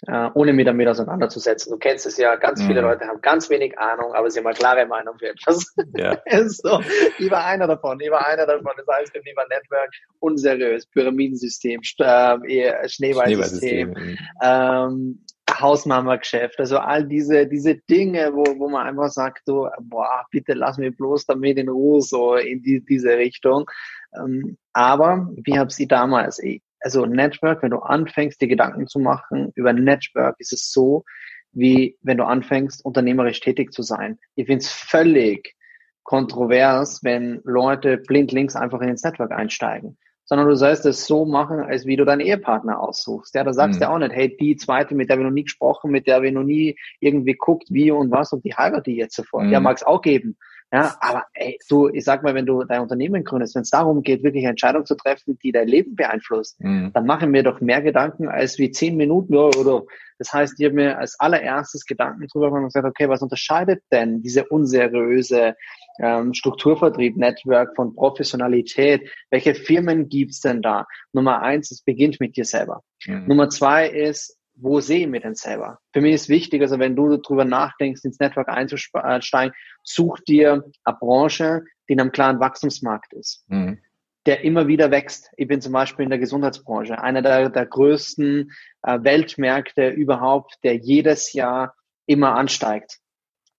äh, 0.06 0.28
ohne 0.34 0.52
mich 0.52 0.66
damit 0.66 0.88
auseinanderzusetzen. 0.88 1.72
Du 1.72 1.78
kennst 1.78 2.06
es 2.06 2.16
ja, 2.18 2.36
ganz 2.36 2.60
mhm. 2.62 2.66
viele 2.66 2.80
Leute 2.82 3.06
haben 3.06 3.20
ganz 3.22 3.48
wenig 3.48 3.78
Ahnung, 3.78 4.12
aber 4.14 4.30
sie 4.30 4.38
haben 4.38 4.46
eine 4.46 4.56
klare 4.56 4.86
Meinung 4.86 5.18
für 5.18 5.30
etwas. 5.30 5.74
Ja. 5.96 6.18
so, 6.48 6.80
ich 7.18 7.30
war 7.30 7.44
einer 7.46 7.66
davon, 7.66 7.98
ich 8.00 8.10
war 8.10 8.26
einer 8.26 8.46
davon. 8.46 8.72
Das 8.76 8.86
heißt, 8.94 9.12
ich 9.14 9.36
war 9.36 9.46
Network, 9.48 9.90
unseriös, 10.20 10.86
Pyramidensystem, 10.86 11.80
äh, 11.80 12.88
Schneeballsystem. 12.88 13.90
Mhm. 13.90 14.18
Ähm, 14.42 15.24
Hausmama-Geschäft, 15.60 16.58
also 16.58 16.78
all 16.78 17.06
diese, 17.06 17.46
diese 17.46 17.76
Dinge, 17.76 18.32
wo, 18.34 18.44
wo 18.58 18.68
man 18.68 18.86
einfach 18.86 19.08
sagt, 19.08 19.42
so, 19.46 19.68
boah, 19.80 20.26
bitte 20.30 20.52
lass 20.52 20.76
mich 20.76 20.94
bloß 20.96 21.26
damit 21.26 21.56
in 21.56 21.68
Ruhe, 21.68 22.02
so 22.02 22.34
in 22.34 22.62
die, 22.62 22.84
diese 22.84 23.16
Richtung. 23.16 23.70
Ähm, 24.14 24.58
aber 24.72 25.30
wie 25.44 25.58
habe 25.58 25.70
sie 25.70 25.86
damals? 25.86 26.40
Also 26.86 27.04
Network, 27.04 27.64
wenn 27.64 27.72
du 27.72 27.78
anfängst, 27.78 28.40
dir 28.40 28.46
Gedanken 28.46 28.86
zu 28.86 29.00
machen 29.00 29.50
über 29.56 29.72
Network, 29.72 30.36
ist 30.38 30.52
es 30.52 30.70
so, 30.70 31.02
wie 31.50 31.98
wenn 32.02 32.16
du 32.16 32.22
anfängst, 32.22 32.84
unternehmerisch 32.84 33.40
tätig 33.40 33.72
zu 33.72 33.82
sein. 33.82 34.20
Ich 34.36 34.46
finde 34.46 34.60
es 34.60 34.70
völlig 34.70 35.56
kontrovers, 36.04 37.02
wenn 37.02 37.40
Leute 37.42 37.96
blind 37.96 38.30
links 38.30 38.54
einfach 38.54 38.80
in 38.82 38.90
ins 38.90 39.02
Network 39.02 39.32
einsteigen 39.32 39.98
sondern 40.26 40.48
du 40.48 40.56
sollst 40.56 40.84
es 40.86 41.06
so 41.06 41.24
machen, 41.24 41.60
als 41.60 41.86
wie 41.86 41.96
du 41.96 42.04
deinen 42.04 42.20
Ehepartner 42.20 42.80
aussuchst. 42.80 43.34
Ja, 43.36 43.44
da 43.44 43.52
sagst 43.52 43.78
mhm. 43.78 43.84
du 43.84 43.90
auch 43.90 43.98
nicht, 43.98 44.12
hey, 44.12 44.36
die 44.36 44.56
zweite, 44.56 44.96
mit 44.96 45.08
der 45.08 45.18
wir 45.18 45.24
noch 45.24 45.30
nie 45.30 45.44
gesprochen, 45.44 45.92
mit 45.92 46.08
der 46.08 46.20
wir 46.20 46.32
noch 46.32 46.42
nie 46.42 46.76
irgendwie 46.98 47.34
guckt, 47.34 47.68
wie 47.70 47.92
und 47.92 48.10
was 48.10 48.32
und 48.32 48.44
die 48.44 48.54
heirate 48.54 48.90
die 48.90 48.96
jetzt 48.96 49.14
sofort. 49.14 49.44
Mhm. 49.44 49.52
Ja, 49.52 49.60
mag 49.60 49.76
es 49.76 49.84
auch 49.84 50.02
geben. 50.02 50.36
Ja, 50.72 50.96
aber 51.00 51.24
ey, 51.34 51.58
du, 51.68 51.88
ich 51.88 52.04
sag 52.04 52.24
mal, 52.24 52.34
wenn 52.34 52.46
du 52.46 52.64
dein 52.64 52.80
Unternehmen 52.80 53.22
gründest, 53.22 53.54
wenn 53.54 53.62
es 53.62 53.70
darum 53.70 54.02
geht, 54.02 54.24
wirklich 54.24 54.44
eine 54.44 54.50
Entscheidung 54.50 54.84
zu 54.84 54.96
treffen, 54.96 55.38
die 55.42 55.52
dein 55.52 55.68
Leben 55.68 55.94
beeinflusst, 55.94 56.60
mhm. 56.60 56.90
dann 56.92 57.06
machen 57.06 57.32
wir 57.32 57.44
doch 57.44 57.60
mehr 57.60 57.82
Gedanken 57.82 58.28
als 58.28 58.58
wie 58.58 58.72
zehn 58.72 58.96
Minuten 58.96 59.36
oder 59.36 59.84
das 60.18 60.32
heißt, 60.32 60.58
ich 60.58 60.64
habe 60.64 60.74
mir 60.74 60.98
als 60.98 61.18
allererstes 61.20 61.84
Gedanken 61.84 62.26
drüber 62.28 62.46
gemacht 62.46 62.62
und 62.62 62.68
gesagt, 62.68 62.86
okay, 62.86 63.08
was 63.08 63.22
unterscheidet 63.22 63.82
denn 63.92 64.22
diese 64.22 64.46
unseriöse 64.46 65.54
ähm, 66.00 66.32
Strukturvertrieb, 66.32 67.16
Network 67.16 67.76
von 67.76 67.94
Professionalität? 67.94 69.08
Welche 69.30 69.54
Firmen 69.54 70.08
gibt's 70.08 70.40
denn 70.40 70.62
da? 70.62 70.86
Nummer 71.12 71.42
eins, 71.42 71.70
es 71.70 71.82
beginnt 71.82 72.18
mit 72.20 72.36
dir 72.36 72.44
selber. 72.44 72.82
Mhm. 73.06 73.26
Nummer 73.26 73.50
zwei 73.50 73.88
ist, 73.88 74.35
wo 74.56 74.80
sehen 74.80 75.12
wir 75.12 75.20
denn 75.20 75.34
selber? 75.34 75.78
Für 75.92 76.00
mich 76.00 76.14
ist 76.14 76.28
wichtig, 76.28 76.62
also 76.62 76.78
wenn 76.78 76.96
du 76.96 77.16
darüber 77.16 77.44
nachdenkst, 77.44 78.04
ins 78.04 78.18
Network 78.18 78.48
einzusteigen, 78.48 79.54
such 79.82 80.20
dir 80.20 80.64
eine 80.84 80.96
Branche, 80.98 81.64
die 81.88 81.92
in 81.92 82.00
einem 82.00 82.12
klaren 82.12 82.40
Wachstumsmarkt 82.40 83.12
ist. 83.12 83.44
Mhm 83.48 83.78
der 84.26 84.42
immer 84.42 84.66
wieder 84.66 84.90
wächst. 84.90 85.30
Ich 85.36 85.46
bin 85.46 85.60
zum 85.60 85.72
Beispiel 85.72 86.02
in 86.02 86.10
der 86.10 86.18
Gesundheitsbranche, 86.18 87.00
einer 87.00 87.22
der, 87.22 87.48
der 87.48 87.64
größten 87.64 88.50
äh, 88.82 88.98
Weltmärkte 89.02 89.88
überhaupt, 89.88 90.56
der 90.64 90.74
jedes 90.74 91.32
Jahr 91.32 91.74
immer 92.06 92.34
ansteigt. 92.34 92.98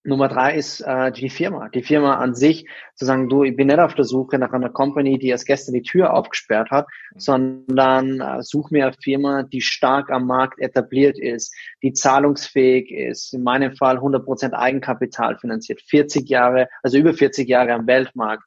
Nummer 0.08 0.30
drei 0.30 0.56
ist 0.56 0.80
äh, 0.80 1.12
die 1.12 1.30
Firma. 1.30 1.68
Die 1.68 1.84
Firma 1.84 2.16
an 2.16 2.34
sich, 2.34 2.66
zu 2.96 3.04
sagen, 3.04 3.28
du, 3.28 3.44
ich 3.44 3.58
bin 3.58 3.68
nicht 3.68 3.80
auf 3.80 3.94
der 3.94 4.06
Suche 4.06 4.40
nach 4.40 4.54
einer 4.54 4.70
Company, 4.70 5.20
die 5.20 5.28
erst 5.28 5.46
gestern 5.46 5.74
die 5.74 5.82
Tür 5.82 6.14
aufgesperrt 6.14 6.72
hat, 6.72 6.88
sondern 7.16 8.22
äh, 8.22 8.42
such 8.42 8.72
mir 8.72 8.86
eine 8.86 8.96
Firma, 9.04 9.44
die 9.44 9.60
stark 9.60 10.10
am 10.10 10.26
Markt 10.26 10.60
etabliert 10.60 11.20
ist, 11.20 11.54
die 11.84 11.92
zahlungsfähig 11.92 12.90
ist, 12.90 13.34
in 13.34 13.44
meinem 13.44 13.76
Fall 13.76 13.98
100% 13.98 14.54
Eigenkapital 14.54 15.38
finanziert, 15.40 15.82
40 15.82 16.30
Jahre, 16.30 16.70
also 16.82 16.98
über 16.98 17.14
40 17.14 17.48
Jahre 17.50 17.74
am 17.74 17.86
Weltmarkt, 17.86 18.44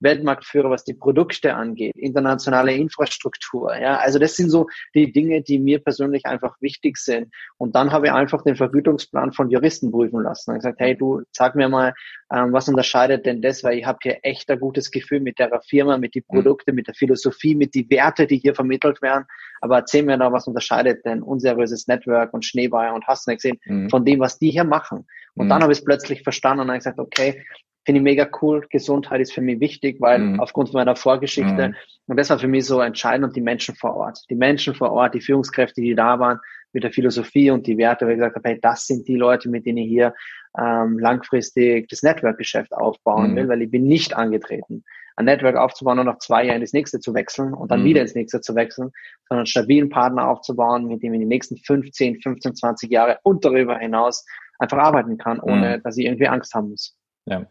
Weltmarktführer, 0.00 0.70
was 0.70 0.84
die 0.84 0.94
Produkte 0.94 1.54
angeht, 1.54 1.94
internationale 1.96 2.72
Infrastruktur. 2.72 3.76
Ja, 3.76 3.98
also 3.98 4.18
das 4.18 4.34
sind 4.34 4.50
so 4.50 4.66
die 4.94 5.12
Dinge, 5.12 5.42
die 5.42 5.58
mir 5.58 5.78
persönlich 5.78 6.26
einfach 6.26 6.56
wichtig 6.60 6.96
sind. 6.96 7.32
Und 7.58 7.74
dann 7.74 7.92
habe 7.92 8.06
ich 8.06 8.12
einfach 8.12 8.42
den 8.42 8.56
Vergütungsplan 8.56 9.32
von 9.32 9.50
Juristen 9.50 9.90
prüfen 9.90 10.22
lassen 10.22 10.50
und 10.50 10.56
gesagt, 10.56 10.80
hey, 10.80 10.96
du 10.96 11.22
sag 11.32 11.54
mir 11.54 11.68
mal, 11.68 11.94
ähm, 12.32 12.52
was 12.52 12.68
unterscheidet 12.68 13.26
denn 13.26 13.42
das, 13.42 13.64
weil 13.64 13.78
ich 13.78 13.86
habe 13.86 13.98
hier 14.02 14.18
echt 14.22 14.50
ein 14.50 14.60
gutes 14.60 14.90
Gefühl 14.90 15.20
mit 15.20 15.38
der 15.38 15.60
Firma, 15.68 15.98
mit 15.98 16.14
den 16.14 16.24
mhm. 16.28 16.36
Produkten, 16.36 16.74
mit 16.74 16.86
der 16.86 16.94
Philosophie, 16.94 17.54
mit 17.54 17.74
die 17.74 17.88
Werte, 17.90 18.26
die 18.26 18.38
hier 18.38 18.54
vermittelt 18.54 19.02
werden. 19.02 19.24
Aber 19.60 19.76
erzähl 19.76 20.02
mir 20.02 20.16
da, 20.16 20.32
was 20.32 20.46
unterscheidet 20.46 21.04
denn 21.04 21.22
unseriöses 21.22 21.86
Network 21.86 22.32
und 22.32 22.44
Schneeball 22.44 22.92
und 22.92 23.06
hast 23.06 23.26
du 23.26 23.32
nicht 23.32 23.42
gesehen, 23.42 23.58
mhm. 23.64 23.90
von 23.90 24.04
dem, 24.04 24.20
was 24.20 24.38
die 24.38 24.50
hier 24.50 24.64
machen. 24.64 25.06
Und 25.34 25.46
mhm. 25.46 25.50
dann 25.50 25.62
habe 25.62 25.72
ich 25.72 25.78
es 25.78 25.84
plötzlich 25.84 26.22
verstanden 26.22 26.62
und 26.62 26.68
dann 26.68 26.78
gesagt, 26.78 26.98
okay, 26.98 27.44
finde 27.84 28.00
ich 28.00 28.04
mega 28.04 28.28
cool. 28.42 28.66
Gesundheit 28.70 29.20
ist 29.20 29.32
für 29.32 29.40
mich 29.40 29.60
wichtig, 29.60 30.00
weil 30.00 30.18
mhm. 30.18 30.40
aufgrund 30.40 30.72
meiner 30.72 30.96
Vorgeschichte 30.96 31.68
mhm. 31.68 31.74
und 32.06 32.16
das 32.18 32.30
war 32.30 32.38
für 32.38 32.48
mich 32.48 32.66
so 32.66 32.80
entscheidend 32.80 33.26
und 33.26 33.36
die 33.36 33.40
Menschen 33.40 33.74
vor 33.74 33.94
Ort. 33.94 34.20
Die 34.30 34.34
Menschen 34.34 34.74
vor 34.74 34.92
Ort, 34.92 35.14
die 35.14 35.20
Führungskräfte, 35.20 35.80
die 35.80 35.94
da 35.94 36.18
waren, 36.18 36.38
mit 36.72 36.84
der 36.84 36.92
Philosophie 36.92 37.50
und 37.50 37.66
die 37.66 37.78
Werte, 37.78 38.04
weil 38.04 38.12
ich 38.12 38.18
gesagt 38.18 38.36
habe, 38.36 38.48
hey, 38.48 38.58
das 38.60 38.86
sind 38.86 39.08
die 39.08 39.16
Leute, 39.16 39.48
mit 39.48 39.66
denen 39.66 39.78
ich 39.78 39.88
hier 39.88 40.14
ähm, 40.58 40.98
langfristig 40.98 41.88
das 41.88 42.02
Network-Geschäft 42.02 42.72
aufbauen 42.72 43.32
mhm. 43.32 43.36
will, 43.36 43.48
weil 43.48 43.62
ich 43.62 43.70
bin 43.70 43.84
nicht 43.84 44.16
angetreten, 44.16 44.84
ein 45.16 45.24
Network 45.24 45.56
aufzubauen 45.56 45.98
und 45.98 46.06
nach 46.06 46.18
zwei 46.18 46.44
Jahren 46.44 46.60
ins 46.60 46.72
nächste 46.72 47.00
zu 47.00 47.14
wechseln 47.14 47.54
und 47.54 47.70
dann 47.70 47.80
mhm. 47.80 47.86
wieder 47.86 48.02
ins 48.02 48.14
nächste 48.14 48.40
zu 48.40 48.54
wechseln, 48.54 48.90
sondern 49.28 49.40
einen 49.40 49.46
stabilen 49.46 49.88
Partner 49.88 50.28
aufzubauen, 50.28 50.86
mit 50.86 51.02
dem 51.02 51.14
ich 51.14 51.20
die 51.20 51.26
nächsten 51.26 51.56
15, 51.56 52.20
15, 52.20 52.54
20 52.54 52.90
Jahre 52.90 53.18
und 53.22 53.44
darüber 53.44 53.78
hinaus 53.78 54.24
einfach 54.58 54.78
arbeiten 54.78 55.18
kann, 55.18 55.40
ohne 55.40 55.78
mhm. 55.78 55.82
dass 55.82 55.96
ich 55.96 56.06
irgendwie 56.06 56.28
Angst 56.28 56.54
haben 56.54 56.70
muss. 56.70 56.96
Ja. 57.26 57.46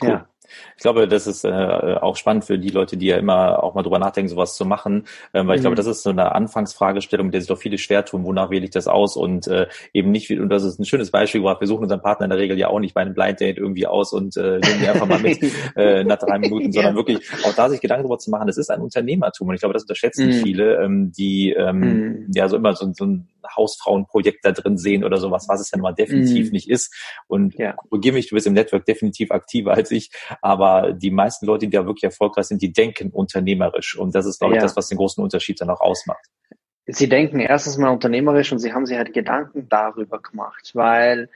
Cool. 0.00 0.08
Ja. 0.10 0.33
Ich 0.76 0.82
glaube, 0.82 1.08
das 1.08 1.26
ist 1.26 1.44
äh, 1.44 1.48
auch 1.48 2.16
spannend 2.16 2.44
für 2.44 2.58
die 2.58 2.70
Leute, 2.70 2.96
die 2.96 3.06
ja 3.06 3.16
immer 3.16 3.62
auch 3.62 3.74
mal 3.74 3.82
drüber 3.82 3.98
nachdenken, 3.98 4.28
sowas 4.28 4.56
zu 4.56 4.64
machen, 4.64 5.06
ähm, 5.32 5.46
weil 5.46 5.56
ich 5.56 5.62
glaube, 5.62 5.74
mhm. 5.74 5.78
das 5.78 5.86
ist 5.86 6.02
so 6.02 6.10
eine 6.10 6.32
Anfangsfragestellung, 6.32 7.26
mit 7.26 7.34
der 7.34 7.40
sich 7.40 7.48
doch 7.48 7.58
viele 7.58 7.78
schwer 7.78 8.04
tun, 8.04 8.24
wonach 8.24 8.50
wähle 8.50 8.64
ich 8.64 8.70
das 8.70 8.88
aus 8.88 9.16
und 9.16 9.46
äh, 9.46 9.66
eben 9.92 10.10
nicht, 10.10 10.30
und 10.30 10.48
das 10.48 10.64
ist 10.64 10.78
ein 10.78 10.84
schönes 10.84 11.10
Beispiel 11.10 11.40
gebracht, 11.40 11.60
wir 11.60 11.68
suchen 11.68 11.84
unseren 11.84 12.02
Partner 12.02 12.24
in 12.24 12.30
der 12.30 12.38
Regel 12.38 12.58
ja 12.58 12.68
auch 12.68 12.80
nicht 12.80 12.94
bei 12.94 13.02
einem 13.02 13.14
Blind 13.14 13.40
Date 13.40 13.58
irgendwie 13.58 13.86
aus 13.86 14.12
und 14.12 14.36
äh, 14.36 14.58
nehmen 14.58 14.80
die 14.80 14.88
einfach 14.88 15.06
mal 15.06 15.20
mit 15.20 15.38
äh, 15.76 16.04
nach 16.04 16.18
drei 16.18 16.38
Minuten, 16.38 16.72
sondern 16.72 16.96
wirklich 16.96 17.18
auch 17.44 17.54
da 17.54 17.68
sich 17.68 17.80
Gedanken 17.80 18.04
darüber 18.04 18.18
zu 18.18 18.30
machen, 18.30 18.46
das 18.46 18.58
ist 18.58 18.70
ein 18.70 18.80
Unternehmertum 18.80 19.48
und 19.48 19.54
ich 19.54 19.60
glaube, 19.60 19.74
das 19.74 19.82
unterschätzen 19.82 20.26
mhm. 20.26 20.32
viele, 20.32 20.82
ähm, 20.82 21.12
die 21.12 21.50
ähm, 21.52 21.80
mhm. 21.80 22.30
ja 22.34 22.48
so 22.48 22.56
immer 22.56 22.74
so, 22.74 22.90
so 22.92 23.04
ein 23.04 23.28
Hausfrauenprojekt 23.56 24.44
da 24.44 24.52
drin 24.52 24.78
sehen 24.78 25.04
oder 25.04 25.18
sowas, 25.18 25.46
was 25.48 25.60
es 25.60 25.70
ja 25.70 25.78
nun 25.78 25.84
mal 25.84 25.92
definitiv 25.92 26.46
mhm. 26.46 26.52
nicht 26.52 26.70
ist 26.70 26.94
und 27.26 27.54
ja. 27.58 27.72
korrigiere 27.72 28.14
mich, 28.14 28.28
du 28.28 28.34
bist 28.34 28.46
im 28.46 28.54
Network 28.54 28.84
definitiv 28.86 29.30
aktiver 29.30 29.74
als 29.74 29.90
ich, 29.90 30.10
aber 30.42 30.92
die 30.92 31.10
meisten 31.10 31.46
Leute, 31.46 31.66
die 31.66 31.76
da 31.76 31.86
wirklich 31.86 32.04
erfolgreich 32.04 32.46
sind, 32.46 32.62
die 32.62 32.72
denken 32.72 33.10
unternehmerisch. 33.10 33.96
Und 33.96 34.14
das 34.14 34.26
ist, 34.26 34.38
glaube 34.38 34.54
ich, 34.54 34.60
das, 34.60 34.76
was 34.76 34.88
den 34.88 34.98
großen 34.98 35.22
Unterschied 35.22 35.60
dann 35.60 35.70
auch 35.70 35.80
ausmacht. 35.80 36.24
Sie 36.86 37.08
denken 37.08 37.40
erstens 37.40 37.78
mal 37.78 37.90
unternehmerisch 37.90 38.52
und 38.52 38.58
sie 38.58 38.72
haben 38.72 38.84
sich 38.84 38.98
halt 38.98 39.14
Gedanken 39.14 39.68
darüber 39.68 40.20
gemacht, 40.20 40.72
weil 40.74 41.30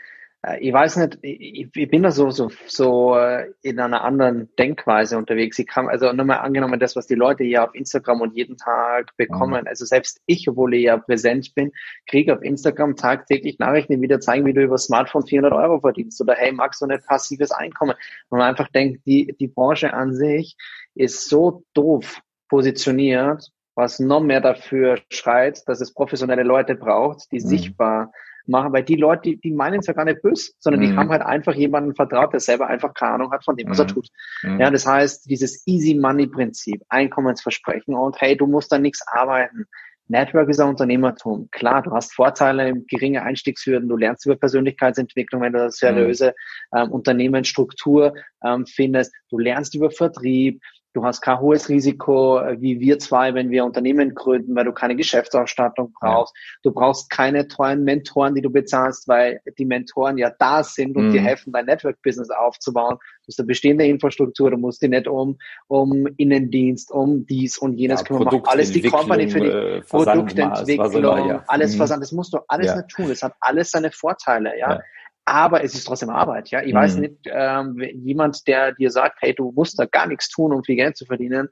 ich 0.60 0.72
weiß 0.72 0.96
nicht, 0.98 1.18
ich, 1.22 1.68
ich 1.74 1.90
bin 1.90 2.04
da 2.04 2.12
so, 2.12 2.30
so, 2.30 2.48
so 2.68 3.16
äh, 3.16 3.52
in 3.60 3.80
einer 3.80 4.04
anderen 4.04 4.48
Denkweise 4.56 5.18
unterwegs. 5.18 5.58
Ich 5.58 5.66
kann, 5.66 5.88
also 5.88 6.12
nochmal 6.12 6.38
angenommen, 6.38 6.78
das, 6.78 6.94
was 6.94 7.08
die 7.08 7.16
Leute 7.16 7.42
hier 7.42 7.64
auf 7.64 7.74
Instagram 7.74 8.20
und 8.20 8.36
jeden 8.36 8.56
Tag 8.56 9.16
bekommen. 9.16 9.62
Mhm. 9.62 9.66
Also 9.66 9.84
selbst 9.84 10.20
ich, 10.26 10.48
obwohl 10.48 10.74
ich 10.74 10.84
ja 10.84 10.96
präsent 10.96 11.54
bin, 11.56 11.72
kriege 12.06 12.32
auf 12.34 12.42
Instagram 12.42 12.94
tagtäglich 12.94 13.58
Nachrichten, 13.58 13.94
die 13.94 14.00
wieder 14.00 14.20
zeigen, 14.20 14.46
wie 14.46 14.52
du 14.52 14.62
über 14.62 14.78
Smartphone 14.78 15.26
400 15.26 15.52
Euro 15.52 15.80
verdienst 15.80 16.20
oder 16.20 16.34
hey, 16.34 16.52
magst 16.52 16.80
du 16.80 16.86
nicht 16.86 17.04
passives 17.04 17.50
Einkommen? 17.50 17.96
Und 18.28 18.38
man 18.38 18.48
einfach 18.48 18.68
denkt, 18.68 19.06
die, 19.06 19.34
die 19.40 19.48
Branche 19.48 19.92
an 19.92 20.14
sich 20.14 20.56
ist 20.94 21.28
so 21.28 21.64
doof 21.74 22.20
positioniert 22.48 23.50
was 23.74 24.00
noch 24.00 24.20
mehr 24.20 24.40
dafür 24.40 24.98
schreit, 25.08 25.62
dass 25.68 25.80
es 25.80 25.94
professionelle 25.94 26.42
Leute 26.42 26.74
braucht, 26.74 27.30
die 27.30 27.36
mhm. 27.36 27.46
sichtbar 27.46 28.12
machen, 28.48 28.72
weil 28.72 28.82
die 28.82 28.96
Leute, 28.96 29.22
die, 29.22 29.40
die 29.40 29.52
meinen 29.52 29.80
es 29.80 29.86
ja 29.86 29.92
gar 29.92 30.04
nicht 30.04 30.22
böse, 30.22 30.52
sondern 30.58 30.82
mhm. 30.82 30.86
die 30.86 30.96
haben 30.96 31.10
halt 31.10 31.22
einfach 31.22 31.54
jemanden 31.54 31.94
vertraut, 31.94 32.32
der 32.32 32.40
selber 32.40 32.66
einfach 32.66 32.94
keine 32.94 33.12
Ahnung 33.14 33.32
hat 33.32 33.44
von 33.44 33.56
dem, 33.56 33.68
was 33.68 33.78
mhm. 33.78 33.84
er 33.84 33.86
tut. 33.88 34.08
Mhm. 34.42 34.60
Ja, 34.60 34.70
das 34.70 34.86
heißt, 34.86 35.28
dieses 35.30 35.66
Easy 35.66 35.94
Money 35.94 36.26
Prinzip, 36.26 36.82
Einkommensversprechen 36.88 37.94
und 37.94 38.20
hey, 38.20 38.36
du 38.36 38.46
musst 38.46 38.72
da 38.72 38.78
nichts 38.78 39.02
arbeiten. 39.06 39.66
Network 40.08 40.48
ist 40.48 40.58
ein 40.58 40.70
Unternehmertum. 40.70 41.48
Klar, 41.50 41.82
du 41.82 41.90
hast 41.92 42.14
Vorteile, 42.14 42.74
geringe 42.88 43.22
Einstiegshürden, 43.22 43.88
du 43.88 43.96
lernst 43.96 44.24
über 44.24 44.36
Persönlichkeitsentwicklung, 44.36 45.42
wenn 45.42 45.52
du 45.52 45.60
eine 45.60 45.70
seriöse 45.70 46.34
mhm. 46.72 46.78
ähm, 46.78 46.90
Unternehmensstruktur 46.92 48.14
ähm, 48.42 48.64
findest, 48.66 49.12
du 49.30 49.38
lernst 49.38 49.74
über 49.74 49.90
Vertrieb, 49.90 50.62
Du 50.98 51.04
hast 51.04 51.20
kein 51.20 51.38
hohes 51.38 51.68
Risiko 51.68 52.40
äh, 52.40 52.60
wie 52.60 52.80
wir 52.80 52.98
zwei, 52.98 53.32
wenn 53.32 53.50
wir 53.50 53.64
Unternehmen 53.64 54.16
gründen, 54.16 54.56
weil 54.56 54.64
du 54.64 54.72
keine 54.72 54.96
Geschäftsausstattung 54.96 55.92
brauchst. 55.92 56.34
Ja. 56.34 56.58
Du 56.64 56.72
brauchst 56.72 57.08
keine 57.08 57.46
teuren 57.46 57.84
Mentoren, 57.84 58.34
die 58.34 58.42
du 58.42 58.50
bezahlst, 58.50 59.06
weil 59.06 59.40
die 59.58 59.64
Mentoren 59.64 60.18
ja 60.18 60.32
da 60.40 60.64
sind 60.64 60.96
und 60.96 61.08
mhm. 61.08 61.12
dir 61.12 61.20
helfen, 61.20 61.52
dein 61.52 61.66
Network-Business 61.66 62.30
aufzubauen. 62.30 62.96
Du 62.96 63.28
hast 63.28 63.38
eine 63.38 63.46
bestehende 63.46 63.86
Infrastruktur, 63.86 64.50
du 64.50 64.56
musst 64.56 64.82
dich 64.82 64.90
nicht 64.90 65.06
um, 65.06 65.38
um 65.68 66.08
Innendienst, 66.16 66.90
um 66.90 67.24
dies 67.26 67.58
und 67.58 67.76
jenes 67.76 68.00
ja, 68.00 68.06
kümmern. 68.06 68.42
Alles 68.46 68.72
die 68.72 68.82
Company 68.82 69.28
für 69.28 69.40
die 69.40 69.46
äh, 69.46 69.80
Produktentwicklung, 69.82 71.28
ja. 71.28 71.44
alles 71.46 71.74
mhm. 71.74 71.76
Versand. 71.76 72.02
Das 72.02 72.10
musst 72.10 72.34
du 72.34 72.38
alles 72.48 72.74
nicht 72.74 72.88
tun. 72.88 73.08
Das 73.08 73.22
hat 73.22 73.34
alles 73.38 73.70
seine 73.70 73.92
Vorteile, 73.92 74.58
ja 74.58 74.80
aber 75.28 75.62
es 75.62 75.74
ist 75.74 75.84
trotzdem 75.84 76.10
Arbeit, 76.10 76.50
ja. 76.50 76.62
Ich 76.62 76.72
mhm. 76.72 76.78
weiß 76.78 76.96
nicht, 76.96 77.16
ähm, 77.26 77.78
jemand, 77.94 78.46
der 78.46 78.72
dir 78.72 78.90
sagt, 78.90 79.18
hey, 79.20 79.34
du 79.34 79.52
musst 79.52 79.78
da 79.78 79.84
gar 79.84 80.06
nichts 80.06 80.28
tun, 80.28 80.52
um 80.52 80.64
viel 80.64 80.76
Geld 80.76 80.96
zu 80.96 81.04
verdienen, 81.04 81.48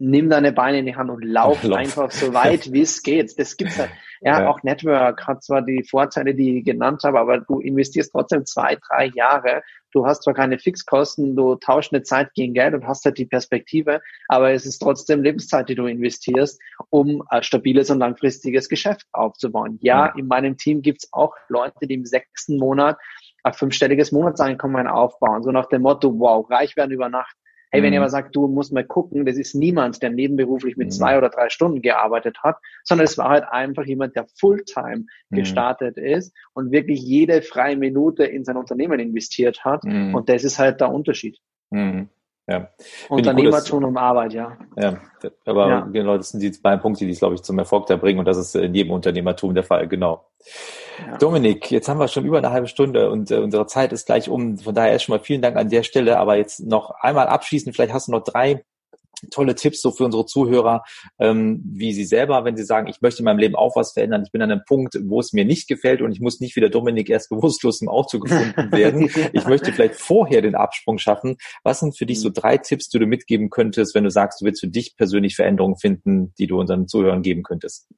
nimm 0.00 0.30
deine 0.30 0.52
Beine 0.52 0.78
in 0.78 0.86
die 0.86 0.96
Hand 0.96 1.10
und 1.10 1.22
lauf, 1.22 1.62
lauf. 1.64 1.78
einfach 1.78 2.10
so 2.10 2.34
weit, 2.34 2.72
wie 2.72 2.80
es 2.80 3.02
geht. 3.02 3.38
Das 3.38 3.56
gibt's 3.56 3.78
halt. 3.78 3.90
Ja, 4.22 4.40
ja, 4.40 4.50
auch 4.50 4.62
Network 4.62 5.26
hat 5.26 5.42
zwar 5.42 5.62
die 5.62 5.82
Vorteile, 5.82 6.34
die 6.34 6.58
ich 6.58 6.64
genannt 6.64 7.02
habe, 7.04 7.18
aber 7.18 7.38
du 7.38 7.60
investierst 7.60 8.12
trotzdem 8.12 8.44
zwei, 8.44 8.76
drei 8.76 9.06
Jahre. 9.14 9.62
Du 9.92 10.04
hast 10.04 10.24
zwar 10.24 10.34
keine 10.34 10.58
Fixkosten, 10.58 11.36
du 11.36 11.56
tauschst 11.56 11.92
eine 11.92 12.02
Zeit 12.02 12.34
gegen 12.34 12.52
Geld 12.52 12.74
und 12.74 12.86
hast 12.86 13.04
halt 13.06 13.16
die 13.16 13.24
Perspektive, 13.24 14.02
aber 14.28 14.52
es 14.52 14.66
ist 14.66 14.78
trotzdem 14.78 15.22
Lebenszeit, 15.22 15.70
die 15.70 15.74
du 15.74 15.86
investierst, 15.86 16.60
um 16.90 17.22
ein 17.28 17.42
stabiles 17.42 17.90
und 17.90 17.98
langfristiges 17.98 18.68
Geschäft 18.68 19.06
aufzubauen. 19.12 19.78
Ja, 19.80 20.06
ja. 20.06 20.14
in 20.16 20.26
meinem 20.26 20.58
Team 20.58 20.82
gibt's 20.82 21.08
auch 21.12 21.34
Leute, 21.48 21.86
die 21.86 21.94
im 21.94 22.04
sechsten 22.04 22.58
Monat 22.58 22.98
ein 23.42 23.54
fünfstelliges 23.54 24.12
Monatseinkommen 24.12 24.86
aufbauen. 24.86 25.42
So 25.42 25.50
nach 25.50 25.66
dem 25.66 25.82
Motto, 25.82 26.12
wow, 26.18 26.48
reich 26.50 26.76
werden 26.76 26.90
über 26.90 27.08
Nacht. 27.08 27.36
Hey, 27.70 27.82
wenn 27.82 27.92
ihr 27.92 28.00
mhm. 28.00 28.04
aber 28.04 28.10
sagt, 28.10 28.34
du 28.34 28.48
musst 28.48 28.72
mal 28.72 28.84
gucken, 28.84 29.24
das 29.24 29.36
ist 29.36 29.54
niemand, 29.54 30.02
der 30.02 30.10
nebenberuflich 30.10 30.76
mit 30.76 30.88
mhm. 30.88 30.92
zwei 30.92 31.16
oder 31.18 31.28
drei 31.28 31.48
Stunden 31.50 31.82
gearbeitet 31.82 32.38
hat, 32.42 32.56
sondern 32.84 33.04
es 33.04 33.16
war 33.16 33.28
halt 33.28 33.44
einfach 33.44 33.84
jemand, 33.84 34.16
der 34.16 34.26
Fulltime 34.38 35.06
mhm. 35.30 35.36
gestartet 35.36 35.96
ist 35.96 36.34
und 36.52 36.72
wirklich 36.72 37.00
jede 37.00 37.42
freie 37.42 37.76
Minute 37.76 38.24
in 38.24 38.44
sein 38.44 38.56
Unternehmen 38.56 38.98
investiert 38.98 39.64
hat. 39.64 39.84
Mhm. 39.84 40.14
Und 40.14 40.28
das 40.28 40.42
ist 40.44 40.58
halt 40.58 40.80
der 40.80 40.90
Unterschied. 40.90 41.38
Mhm. 41.70 42.08
Ja. 42.50 42.68
Unternehmertum 43.08 43.84
und 43.84 43.96
Arbeit, 43.96 44.32
ja. 44.32 44.56
Ja, 44.76 44.98
aber 45.44 45.68
ja. 45.68 45.80
genau, 45.92 46.16
das 46.16 46.30
sind 46.30 46.42
die 46.42 46.50
beiden 46.50 46.80
Punkte, 46.80 47.04
die 47.04 47.12
es, 47.12 47.20
glaube 47.20 47.36
ich, 47.36 47.42
zum 47.42 47.58
Erfolg 47.58 47.86
da 47.86 47.96
bringen 47.96 48.18
und 48.18 48.24
das 48.24 48.36
ist 48.36 48.56
in 48.56 48.74
jedem 48.74 48.92
Unternehmertum 48.92 49.54
der 49.54 49.62
Fall, 49.62 49.86
genau. 49.86 50.24
Ja. 51.06 51.16
Dominik, 51.18 51.70
jetzt 51.70 51.88
haben 51.88 52.00
wir 52.00 52.08
schon 52.08 52.24
über 52.24 52.38
eine 52.38 52.50
halbe 52.50 52.66
Stunde 52.66 53.10
und 53.10 53.30
äh, 53.30 53.36
unsere 53.36 53.66
Zeit 53.66 53.92
ist 53.92 54.06
gleich 54.06 54.28
um. 54.28 54.58
Von 54.58 54.74
daher 54.74 54.92
erst 54.92 55.04
schon 55.04 55.14
mal 55.14 55.22
vielen 55.22 55.42
Dank 55.42 55.56
an 55.56 55.68
der 55.68 55.82
Stelle. 55.82 56.18
Aber 56.18 56.36
jetzt 56.36 56.60
noch 56.60 56.90
einmal 57.00 57.28
abschließend, 57.28 57.74
vielleicht 57.74 57.92
hast 57.92 58.08
du 58.08 58.12
noch 58.12 58.24
drei 58.24 58.64
tolle 59.30 59.54
Tipps 59.54 59.80
so 59.82 59.90
für 59.90 60.04
unsere 60.04 60.26
Zuhörer, 60.26 60.82
ähm, 61.18 61.62
wie 61.64 61.92
sie 61.92 62.04
selber, 62.04 62.44
wenn 62.44 62.56
sie 62.56 62.64
sagen, 62.64 62.88
ich 62.88 63.00
möchte 63.00 63.20
in 63.20 63.24
meinem 63.24 63.38
Leben 63.38 63.56
auch 63.56 63.76
was 63.76 63.92
verändern, 63.92 64.22
ich 64.24 64.32
bin 64.32 64.42
an 64.42 64.50
einem 64.50 64.62
Punkt, 64.66 64.98
wo 65.04 65.20
es 65.20 65.32
mir 65.32 65.44
nicht 65.44 65.68
gefällt 65.68 66.02
und 66.02 66.12
ich 66.12 66.20
muss 66.20 66.40
nicht 66.40 66.56
wie 66.56 66.60
der 66.60 66.70
Dominik 66.70 67.10
erst 67.10 67.30
bewusstlos 67.30 67.80
im 67.82 67.88
Auto 67.88 68.18
gefunden 68.18 68.72
werden. 68.72 69.10
ich 69.32 69.46
möchte 69.46 69.72
vielleicht 69.72 69.94
vorher 69.96 70.42
den 70.42 70.54
Absprung 70.54 70.98
schaffen. 70.98 71.36
Was 71.64 71.80
sind 71.80 71.96
für 71.96 72.06
dich 72.06 72.20
so 72.20 72.28
mhm. 72.28 72.34
drei 72.34 72.58
Tipps, 72.58 72.88
die 72.88 72.98
du 72.98 73.06
mitgeben 73.06 73.50
könntest, 73.50 73.94
wenn 73.94 74.04
du 74.04 74.10
sagst, 74.10 74.40
du 74.40 74.44
willst 74.44 74.60
für 74.60 74.68
dich 74.68 74.96
persönlich 74.96 75.36
Veränderungen 75.36 75.76
finden, 75.76 76.32
die 76.38 76.46
du 76.46 76.58
unseren 76.58 76.88
Zuhörern 76.88 77.22
geben 77.22 77.42
könntest? 77.42 77.88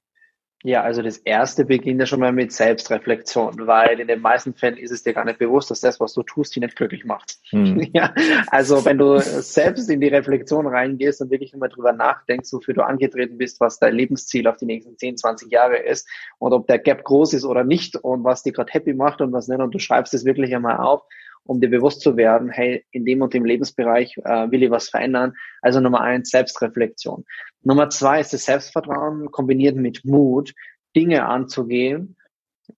Ja, 0.65 0.83
also 0.83 1.03
das 1.03 1.19
erste 1.19 1.65
beginnt 1.65 2.01
ja 2.01 2.07
schon 2.07 2.21
mal 2.21 2.33
mit 2.33 2.53
Selbstreflexion, 2.53 3.67
weil 3.67 3.99
in 3.99 4.07
den 4.07 4.21
meisten 4.21 4.55
Fällen 4.55 4.77
ist 4.77 4.93
es 4.93 5.03
dir 5.03 5.13
gar 5.13 5.25
nicht 5.25 5.39
bewusst, 5.39 5.71
dass 5.71 5.81
das, 5.81 5.99
was 5.99 6.15
du 6.15 6.23
tust, 6.23 6.55
dich 6.55 6.61
nicht 6.61 6.77
glücklich 6.77 7.05
macht. 7.05 7.39
Hm. 7.51 7.81
Ja, 7.95 8.15
also 8.47 8.85
wenn 8.85 8.97
du 8.97 9.19
selbst 9.19 9.91
in 9.91 10.01
die 10.01 10.09
Reflexion 10.09 10.67
reingehst 10.67 11.21
und 11.21 11.31
wirklich 11.31 11.53
nochmal 11.53 11.69
drüber 11.69 11.93
nachdenkst, 11.93 12.53
wofür 12.53 12.75
du 12.75 12.83
angetreten 12.83 13.37
bist, 13.37 13.61
was 13.61 13.79
dein 13.79 13.95
Lebensziel 13.95 14.47
auf 14.47 14.57
die 14.57 14.67
nächsten 14.67 14.97
10, 14.97 15.19
20 15.19 15.51
Jahre 15.51 15.77
ist 15.77 16.09
und 16.39 16.53
ob 16.53 16.67
der 16.69 16.79
Gap 16.79 17.05
groß 17.05 17.35
ist 17.35 17.45
oder 17.45 17.65
nicht 17.65 17.97
und 17.97 18.25
was 18.25 18.43
dir 18.43 18.53
gerade 18.53 18.73
happy 18.73 18.95
macht 18.95 19.21
und 19.21 19.33
was 19.33 19.49
nicht 19.49 19.61
und 19.61 19.75
du 19.75 19.79
schreibst 19.79 20.15
es 20.15 20.25
wirklich 20.25 20.55
einmal 20.55 20.79
auf, 20.79 21.03
um 21.45 21.61
dir 21.61 21.71
bewusst 21.71 22.01
zu 22.01 22.17
werden, 22.17 22.51
hey, 22.51 22.85
in 22.91 23.05
dem 23.05 23.23
und 23.23 23.35
dem 23.35 23.45
Lebensbereich 23.45 24.17
äh, 24.25 24.51
will 24.51 24.63
ich 24.63 24.71
was 24.71 24.89
verändern. 24.89 25.35
Also 25.61 25.81
Nummer 25.81 26.01
eins, 26.01 26.31
Selbstreflexion. 26.31 27.25
Nummer 27.63 27.91
zwei 27.91 28.21
ist 28.21 28.33
das 28.33 28.45
Selbstvertrauen 28.45 29.31
kombiniert 29.31 29.77
mit 29.77 30.05
Mut, 30.05 30.55
Dinge 30.95 31.27
anzugehen, 31.27 32.17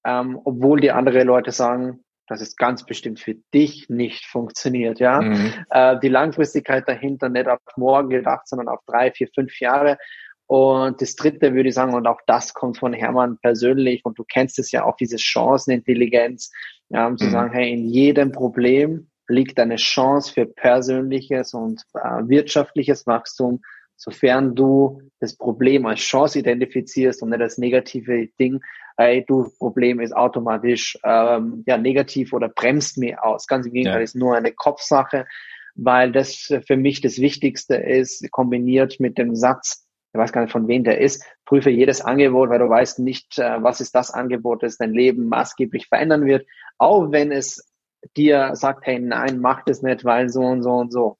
ähm, 0.04 0.40
obwohl 0.44 0.80
die 0.80 0.92
andere 0.92 1.24
Leute 1.24 1.52
sagen, 1.52 2.04
dass 2.26 2.40
es 2.40 2.56
ganz 2.56 2.86
bestimmt 2.86 3.20
für 3.20 3.34
dich 3.52 3.90
nicht 3.90 4.24
funktioniert, 4.24 4.98
ja. 4.98 5.20
Mhm. 5.20 5.52
Äh, 5.70 5.98
die 6.00 6.08
Langfristigkeit 6.08 6.88
dahinter 6.88 7.28
nicht 7.28 7.48
auf 7.48 7.58
morgen 7.76 8.08
gedacht, 8.08 8.48
sondern 8.48 8.68
auf 8.68 8.80
drei, 8.86 9.10
vier, 9.10 9.28
fünf 9.34 9.60
Jahre. 9.60 9.98
Und 10.46 11.00
das 11.00 11.16
dritte 11.16 11.54
würde 11.54 11.70
ich 11.70 11.74
sagen, 11.74 11.94
und 11.94 12.06
auch 12.06 12.20
das 12.26 12.52
kommt 12.52 12.78
von 12.78 12.92
Hermann 12.92 13.38
persönlich, 13.38 14.04
und 14.04 14.18
du 14.18 14.24
kennst 14.24 14.58
es 14.58 14.70
ja 14.72 14.84
auch, 14.84 14.96
diese 14.96 15.18
Chancenintelligenz, 15.18 16.50
ja, 16.90 17.06
um 17.06 17.16
zu 17.16 17.26
mhm. 17.26 17.30
sagen, 17.30 17.52
hey, 17.52 17.72
in 17.72 17.86
jedem 17.86 18.30
Problem 18.30 19.08
liegt 19.28 19.58
eine 19.58 19.76
Chance 19.76 20.32
für 20.32 20.46
persönliches 20.46 21.54
und 21.54 21.82
äh, 21.94 22.28
wirtschaftliches 22.28 23.06
Wachstum, 23.06 23.62
sofern 23.96 24.54
du 24.54 25.00
das 25.20 25.36
Problem 25.36 25.86
als 25.86 26.00
Chance 26.00 26.40
identifizierst 26.40 27.22
und 27.22 27.30
nicht 27.30 27.40
als 27.40 27.56
negative 27.56 28.28
Ding, 28.38 28.60
hey, 28.96 29.24
du, 29.26 29.50
Problem 29.58 30.00
ist 30.00 30.14
automatisch 30.14 30.98
ähm, 31.04 31.64
ja 31.66 31.78
negativ 31.78 32.32
oder 32.32 32.48
bremst 32.48 32.98
mir 32.98 33.24
aus. 33.24 33.46
Ganz 33.46 33.66
im 33.66 33.72
Gegenteil, 33.72 34.00
ja. 34.00 34.04
ist 34.04 34.16
nur 34.16 34.36
eine 34.36 34.52
Kopfsache, 34.52 35.26
weil 35.74 36.12
das 36.12 36.52
für 36.66 36.76
mich 36.76 37.00
das 37.00 37.18
Wichtigste 37.18 37.76
ist, 37.76 38.30
kombiniert 38.30 39.00
mit 39.00 39.18
dem 39.18 39.34
Satz, 39.34 39.83
ich 40.14 40.18
weiß 40.18 40.32
gar 40.32 40.42
nicht, 40.42 40.52
von 40.52 40.68
wem 40.68 40.84
der 40.84 41.00
ist, 41.00 41.24
prüfe 41.44 41.70
jedes 41.70 42.00
Angebot, 42.00 42.48
weil 42.48 42.60
du 42.60 42.68
weißt 42.68 43.00
nicht, 43.00 43.36
äh, 43.38 43.60
was 43.60 43.80
ist 43.80 43.96
das 43.96 44.12
Angebot, 44.12 44.62
das 44.62 44.76
dein 44.76 44.92
Leben 44.92 45.28
maßgeblich 45.28 45.88
verändern 45.88 46.24
wird, 46.24 46.46
auch 46.78 47.10
wenn 47.10 47.32
es 47.32 47.68
dir 48.16 48.54
sagt, 48.54 48.86
hey, 48.86 49.00
nein, 49.00 49.40
mach 49.40 49.64
das 49.64 49.82
nicht, 49.82 50.04
weil 50.04 50.28
so 50.28 50.42
und 50.42 50.62
so 50.62 50.70
und 50.70 50.92
so. 50.92 51.18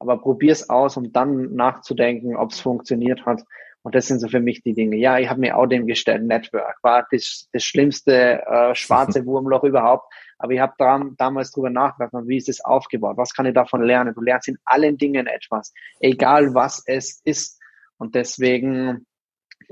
Aber 0.00 0.18
probier's 0.18 0.68
aus, 0.68 0.96
um 0.96 1.12
dann 1.12 1.54
nachzudenken, 1.54 2.34
ob 2.34 2.50
es 2.50 2.58
funktioniert 2.58 3.24
hat. 3.26 3.44
Und 3.82 3.94
das 3.94 4.08
sind 4.08 4.18
so 4.18 4.26
für 4.26 4.40
mich 4.40 4.62
die 4.62 4.74
Dinge. 4.74 4.96
Ja, 4.96 5.20
ich 5.20 5.28
habe 5.28 5.38
mir 5.38 5.56
auch 5.56 5.66
dem 5.66 5.86
gestellt, 5.86 6.24
Network 6.24 6.78
war 6.82 7.06
das, 7.12 7.48
das 7.52 7.62
schlimmste 7.62 8.42
äh, 8.44 8.74
schwarze 8.74 9.24
Wurmloch 9.26 9.62
überhaupt. 9.62 10.12
Aber 10.38 10.52
ich 10.52 10.58
habe 10.58 10.74
damals 11.16 11.52
drüber 11.52 11.70
nachgedacht, 11.70 12.12
wie 12.26 12.38
ist 12.38 12.48
es 12.48 12.64
aufgebaut? 12.64 13.16
Was 13.16 13.34
kann 13.34 13.46
ich 13.46 13.54
davon 13.54 13.82
lernen? 13.82 14.14
Du 14.14 14.20
lernst 14.20 14.48
in 14.48 14.58
allen 14.64 14.98
Dingen 14.98 15.28
etwas, 15.28 15.72
egal 16.00 16.54
was 16.54 16.82
es 16.86 17.20
ist. 17.24 17.61
Und 18.02 18.16
deswegen 18.16 19.06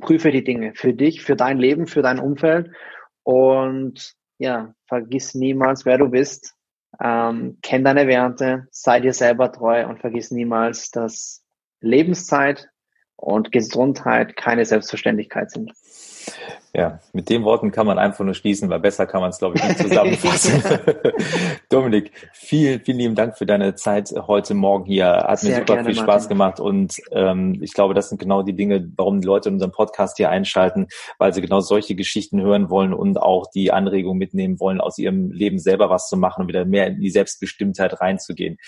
prüfe 0.00 0.30
die 0.30 0.44
Dinge 0.44 0.72
für 0.76 0.94
dich, 0.94 1.20
für 1.20 1.34
dein 1.34 1.58
Leben, 1.58 1.88
für 1.88 2.00
dein 2.00 2.20
Umfeld 2.20 2.70
und 3.24 4.14
ja, 4.38 4.72
vergiss 4.86 5.34
niemals, 5.34 5.84
wer 5.84 5.98
du 5.98 6.10
bist. 6.10 6.54
Ähm, 7.02 7.58
kenn 7.60 7.82
deine 7.82 8.06
Werte, 8.06 8.68
sei 8.70 9.00
dir 9.00 9.12
selber 9.14 9.50
treu 9.50 9.84
und 9.84 9.98
vergiss 9.98 10.30
niemals, 10.30 10.92
dass 10.92 11.44
Lebenszeit 11.80 12.68
und 13.16 13.50
Gesundheit 13.50 14.36
keine 14.36 14.64
Selbstverständlichkeit 14.64 15.50
sind. 15.50 15.72
Ja, 16.72 17.00
mit 17.12 17.28
den 17.28 17.42
Worten 17.42 17.72
kann 17.72 17.86
man 17.86 17.98
einfach 17.98 18.24
nur 18.24 18.34
schließen, 18.34 18.70
weil 18.70 18.78
besser 18.78 19.04
kann 19.04 19.20
man 19.20 19.30
es, 19.30 19.38
glaube 19.38 19.56
ich, 19.56 19.64
nicht 19.64 19.78
zusammenfassen. 19.78 20.62
Dominik, 21.68 22.12
vielen, 22.32 22.80
vielen 22.80 22.98
lieben 22.98 23.14
Dank 23.16 23.36
für 23.36 23.44
deine 23.44 23.74
Zeit 23.74 24.14
heute 24.28 24.54
Morgen 24.54 24.84
hier. 24.84 25.06
Hat 25.06 25.40
Sehr 25.40 25.50
mir 25.50 25.56
super 25.56 25.74
gerne, 25.74 25.88
viel 25.88 25.96
Spaß 25.96 26.06
Martin. 26.06 26.28
gemacht 26.28 26.60
und 26.60 26.94
ähm, 27.10 27.58
ich 27.60 27.74
glaube, 27.74 27.94
das 27.94 28.08
sind 28.08 28.18
genau 28.18 28.42
die 28.42 28.54
Dinge, 28.54 28.88
warum 28.96 29.20
die 29.20 29.26
Leute 29.26 29.48
in 29.48 29.56
unserem 29.56 29.72
Podcast 29.72 30.16
hier 30.16 30.30
einschalten, 30.30 30.86
weil 31.18 31.34
sie 31.34 31.40
genau 31.40 31.58
solche 31.58 31.96
Geschichten 31.96 32.40
hören 32.40 32.70
wollen 32.70 32.94
und 32.94 33.20
auch 33.20 33.48
die 33.52 33.72
Anregung 33.72 34.16
mitnehmen 34.16 34.60
wollen, 34.60 34.80
aus 34.80 34.96
ihrem 34.98 35.32
Leben 35.32 35.58
selber 35.58 35.90
was 35.90 36.08
zu 36.08 36.16
machen 36.16 36.42
und 36.42 36.48
wieder 36.48 36.64
mehr 36.64 36.86
in 36.86 37.00
die 37.00 37.10
Selbstbestimmtheit 37.10 38.00
reinzugehen. 38.00 38.58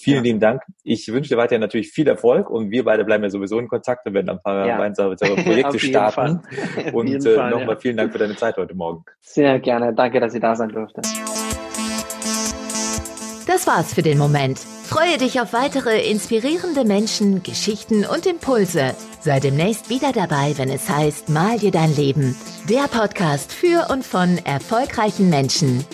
Vielen 0.00 0.18
ja. 0.18 0.22
lieben 0.22 0.38
Dank. 0.38 0.62
Ich 0.84 1.08
wünsche 1.08 1.30
dir 1.30 1.36
weiterhin 1.38 1.60
natürlich 1.60 1.90
viel 1.90 2.06
Erfolg 2.06 2.50
und 2.50 2.70
wir 2.70 2.84
beide 2.84 3.04
bleiben 3.04 3.24
ja 3.24 3.30
sowieso 3.30 3.58
in 3.58 3.66
Kontakt 3.66 4.06
und 4.06 4.14
werden 4.14 4.28
ein 4.28 4.40
paar 4.40 4.64
ja. 4.64 4.78
weitere 4.78 5.16
Projekte 5.42 5.80
starten. 5.80 6.40
Und 6.92 7.26
äh, 7.26 7.36
nochmal 7.50 7.70
ja. 7.70 7.76
vielen 7.76 7.96
Dank 7.96 8.12
für 8.12 8.18
deine 8.18 8.36
Zeit 8.36 8.56
heute 8.56 8.74
Morgen. 8.74 9.04
Sehr 9.20 9.58
gerne. 9.58 9.92
Danke, 9.92 10.20
dass 10.20 10.34
ich 10.34 10.40
da 10.40 10.54
sein 10.54 10.68
durfte. 10.68 11.02
Das 13.46 13.66
war's 13.66 13.92
für 13.92 14.02
den 14.02 14.18
Moment. 14.18 14.58
Freue 14.84 15.18
dich 15.18 15.40
auf 15.40 15.52
weitere 15.52 16.08
inspirierende 16.08 16.84
Menschen, 16.84 17.42
Geschichten 17.42 18.04
und 18.06 18.24
Impulse. 18.26 18.94
Sei 19.20 19.40
demnächst 19.40 19.90
wieder 19.90 20.12
dabei, 20.12 20.54
wenn 20.56 20.70
es 20.70 20.88
heißt 20.88 21.28
Mal 21.28 21.58
dir 21.58 21.72
dein 21.72 21.94
Leben. 21.96 22.36
Der 22.70 22.86
Podcast 22.88 23.52
für 23.52 23.90
und 23.90 24.04
von 24.04 24.38
erfolgreichen 24.44 25.28
Menschen. 25.28 25.84